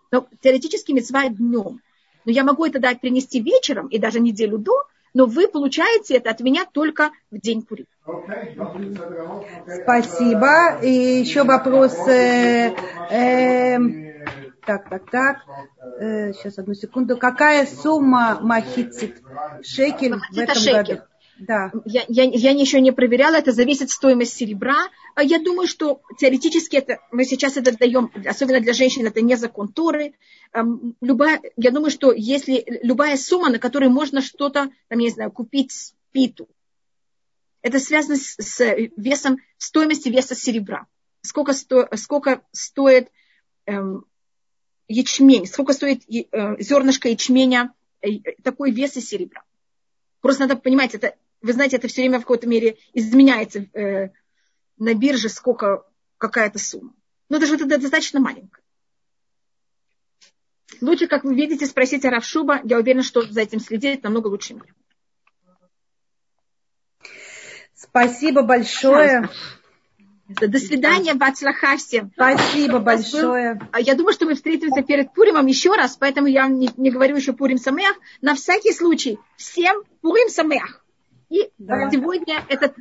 Но 0.10 0.26
теоретически 0.40 0.94
мецва 0.94 1.28
днем. 1.28 1.82
Но 2.24 2.32
я 2.32 2.46
могу 2.46 2.66
это 2.66 2.80
дать 2.80 3.02
принести 3.02 3.42
вечером 3.42 3.88
и 3.88 4.00
даже 4.00 4.22
неделю 4.22 4.58
до, 4.58 4.72
но 5.14 5.26
вы 5.26 5.50
получаете 5.50 6.16
это 6.16 6.30
от 6.30 6.40
меня 6.40 6.66
только 6.66 7.12
в 7.30 7.38
день 7.42 7.62
Пури. 7.62 7.86
Спасибо. 9.84 10.80
И 10.82 11.20
еще 11.20 11.44
вопрос. 11.44 11.94
Э, 12.08 12.74
э, 13.12 13.78
так, 14.66 14.88
так, 14.88 15.12
так. 15.12 15.38
Э, 16.00 16.32
сейчас 16.32 16.58
одну 16.58 16.74
секунду. 16.74 17.18
Какая 17.18 17.66
сумма 17.66 18.40
махицит 18.42 19.22
шекель 19.62 20.16
в 20.16 20.38
этом 20.38 20.56
шекель. 20.56 20.96
году? 20.96 21.09
Да. 21.40 21.72
Я, 21.86 22.04
я, 22.08 22.24
я 22.24 22.52
еще 22.52 22.82
не 22.82 22.92
проверяла, 22.92 23.36
это 23.36 23.52
зависит 23.52 23.84
от 23.84 23.90
стоимости 23.92 24.40
серебра. 24.40 24.90
А 25.16 25.24
я 25.24 25.40
думаю, 25.40 25.68
что 25.68 26.02
теоретически 26.18 26.76
это, 26.76 27.00
мы 27.12 27.24
сейчас 27.24 27.58
это 27.58 27.78
даем, 27.78 28.12
особенно 28.26 28.60
для 28.60 28.74
женщин, 28.74 29.06
это 29.06 29.22
не 29.22 29.36
закон 29.36 29.70
Торы. 29.70 30.14
Любая, 31.02 31.42
я 31.56 31.72
думаю, 31.72 31.92
что 31.92 32.12
если 32.12 32.64
любая 32.84 33.16
сумма, 33.18 33.50
на 33.50 33.60
которой 33.60 33.90
можно 33.90 34.22
что-то, 34.22 34.70
там, 34.90 35.00
я 35.00 35.06
не 35.06 35.10
знаю, 35.12 35.32
купить 35.32 35.94
питу, 36.12 36.50
это 37.62 37.80
связано 37.80 38.18
с, 38.18 38.36
с 38.38 38.76
весом, 38.98 39.38
стоимостью 39.58 40.14
веса 40.14 40.36
серебра. 40.36 40.88
Сколько, 41.22 41.54
сто, 41.54 41.88
сколько 41.96 42.42
стоит 42.52 43.12
эм, 43.66 44.06
ячмень, 44.88 45.46
сколько 45.46 45.74
стоит 45.74 46.04
э, 46.10 46.62
зернышко 46.62 47.10
ячменя, 47.10 47.74
э, 48.02 48.20
такой 48.44 48.72
вес 48.72 48.96
из 48.96 49.10
серебра. 49.10 49.44
Просто 50.22 50.44
надо 50.44 50.56
понимать, 50.56 50.96
это 50.96 51.16
вы 51.42 51.54
знаете, 51.54 51.78
это 51.78 51.88
все 51.88 52.02
время 52.02 52.20
в 52.20 52.22
какой-то 52.22 52.48
мере 52.48 52.78
изменяется 52.94 53.60
э, 53.74 54.10
на 54.78 54.94
бирже, 54.94 55.30
сколько 55.30 55.84
какая-то 56.18 56.60
сумма. 56.60 56.94
Но 57.30 57.40
даже 57.40 57.56
это 57.56 57.66
достаточно 57.66 58.20
маленькая. 58.20 58.62
Лучше, 60.82 61.08
как 61.08 61.24
вы 61.24 61.36
видите, 61.36 61.66
спросить 61.66 62.06
о 62.06 62.10
Равшуба. 62.10 62.62
Я 62.64 62.78
уверена, 62.78 63.04
что 63.04 63.22
за 63.22 63.42
этим 63.42 63.60
следить 63.60 64.04
намного 64.04 64.28
лучше 64.28 64.54
меня. 64.54 64.74
Спасибо 67.74 68.44
большое. 68.44 69.30
До 70.28 70.60
свидания, 70.60 71.16
Бацлаха 71.16 71.76
всем. 71.78 72.12
Спасибо 72.14 72.80
большое. 72.80 73.60
Я 73.80 73.96
думаю, 73.96 74.14
что 74.14 74.26
мы 74.26 74.36
встретимся 74.36 74.84
перед 74.84 75.14
Пуримом 75.14 75.48
еще 75.48 75.74
раз, 75.74 75.98
поэтому 75.98 76.28
я 76.28 76.48
не, 76.48 76.70
не 76.78 76.92
говорю 76.92 77.16
еще 77.16 77.34
Пурим 77.34 77.58
Самех. 77.58 77.96
На 78.22 78.36
всякий 78.36 78.72
случай, 78.72 79.18
всем 79.38 79.82
Пурим 80.02 80.30
Самех. 80.30 80.86
И 81.30 81.52
да. 81.58 81.90
сегодня 81.92 82.44
этот, 82.50 82.76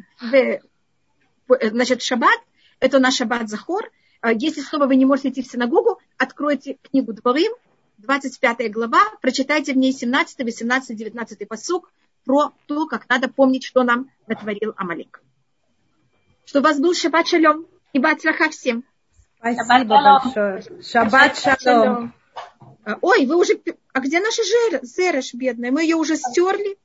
значит, 1.48 2.02
шаббат, 2.02 2.40
это 2.80 2.98
наш 2.98 3.16
шаббат 3.16 3.48
Захор. 3.48 3.90
А 4.20 4.32
если 4.32 4.62
снова 4.62 4.86
вы 4.86 4.96
не 4.96 5.04
можете 5.04 5.28
идти 5.28 5.42
в 5.42 5.46
синагогу, 5.46 6.00
откройте 6.16 6.78
книгу 6.82 7.12
Дворим, 7.12 7.52
25 7.98 8.72
глава, 8.72 9.00
прочитайте 9.20 9.72
в 9.72 9.76
ней 9.76 9.92
17, 9.92 10.40
18, 10.40 10.96
19 10.96 11.48
посук 11.48 11.92
про 12.24 12.52
то, 12.66 12.86
как 12.86 13.08
надо 13.08 13.28
помнить, 13.28 13.64
что 13.64 13.82
нам 13.84 14.10
натворил 14.26 14.74
Амалик. 14.76 15.22
Что 16.44 16.60
у 16.60 16.62
вас 16.62 16.80
был 16.80 16.94
шаббат 16.94 17.28
шалом 17.28 17.66
и 17.92 17.98
бацлаха 17.98 18.50
всем. 18.50 18.84
Спасибо 19.38 19.84
большое. 19.84 20.62
Шаббат 20.82 21.38
шалом. 21.38 22.14
А, 22.84 22.96
ой, 23.02 23.26
вы 23.26 23.36
уже... 23.36 23.60
А 23.92 24.00
где 24.00 24.20
наша 24.20 24.42
Зереш, 24.82 25.34
бедная? 25.34 25.70
Мы 25.70 25.82
ее 25.82 25.96
уже 25.96 26.16
стерли 26.16 26.78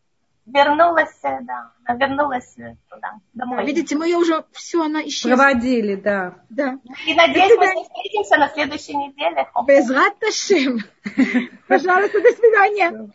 вернулась, 0.46 1.20
да, 1.22 1.72
она 1.86 1.98
вернулась 1.98 2.56
туда, 2.90 3.20
домой. 3.34 3.66
Видите, 3.66 3.96
мы 3.96 4.08
ее 4.08 4.18
уже, 4.18 4.44
все, 4.52 4.84
она 4.84 5.06
исчезла. 5.08 5.38
Проводили, 5.38 5.96
да. 5.96 6.36
да. 6.50 6.80
И 7.08 7.14
надеюсь, 7.14 7.58
мы 7.58 7.84
встретимся 7.84 8.38
на 8.38 8.50
следующей 8.50 8.96
неделе. 8.96 9.48
Без 9.68 9.90
Пожалуйста, 11.68 12.22
до 12.22 12.32
свидания. 12.32 13.14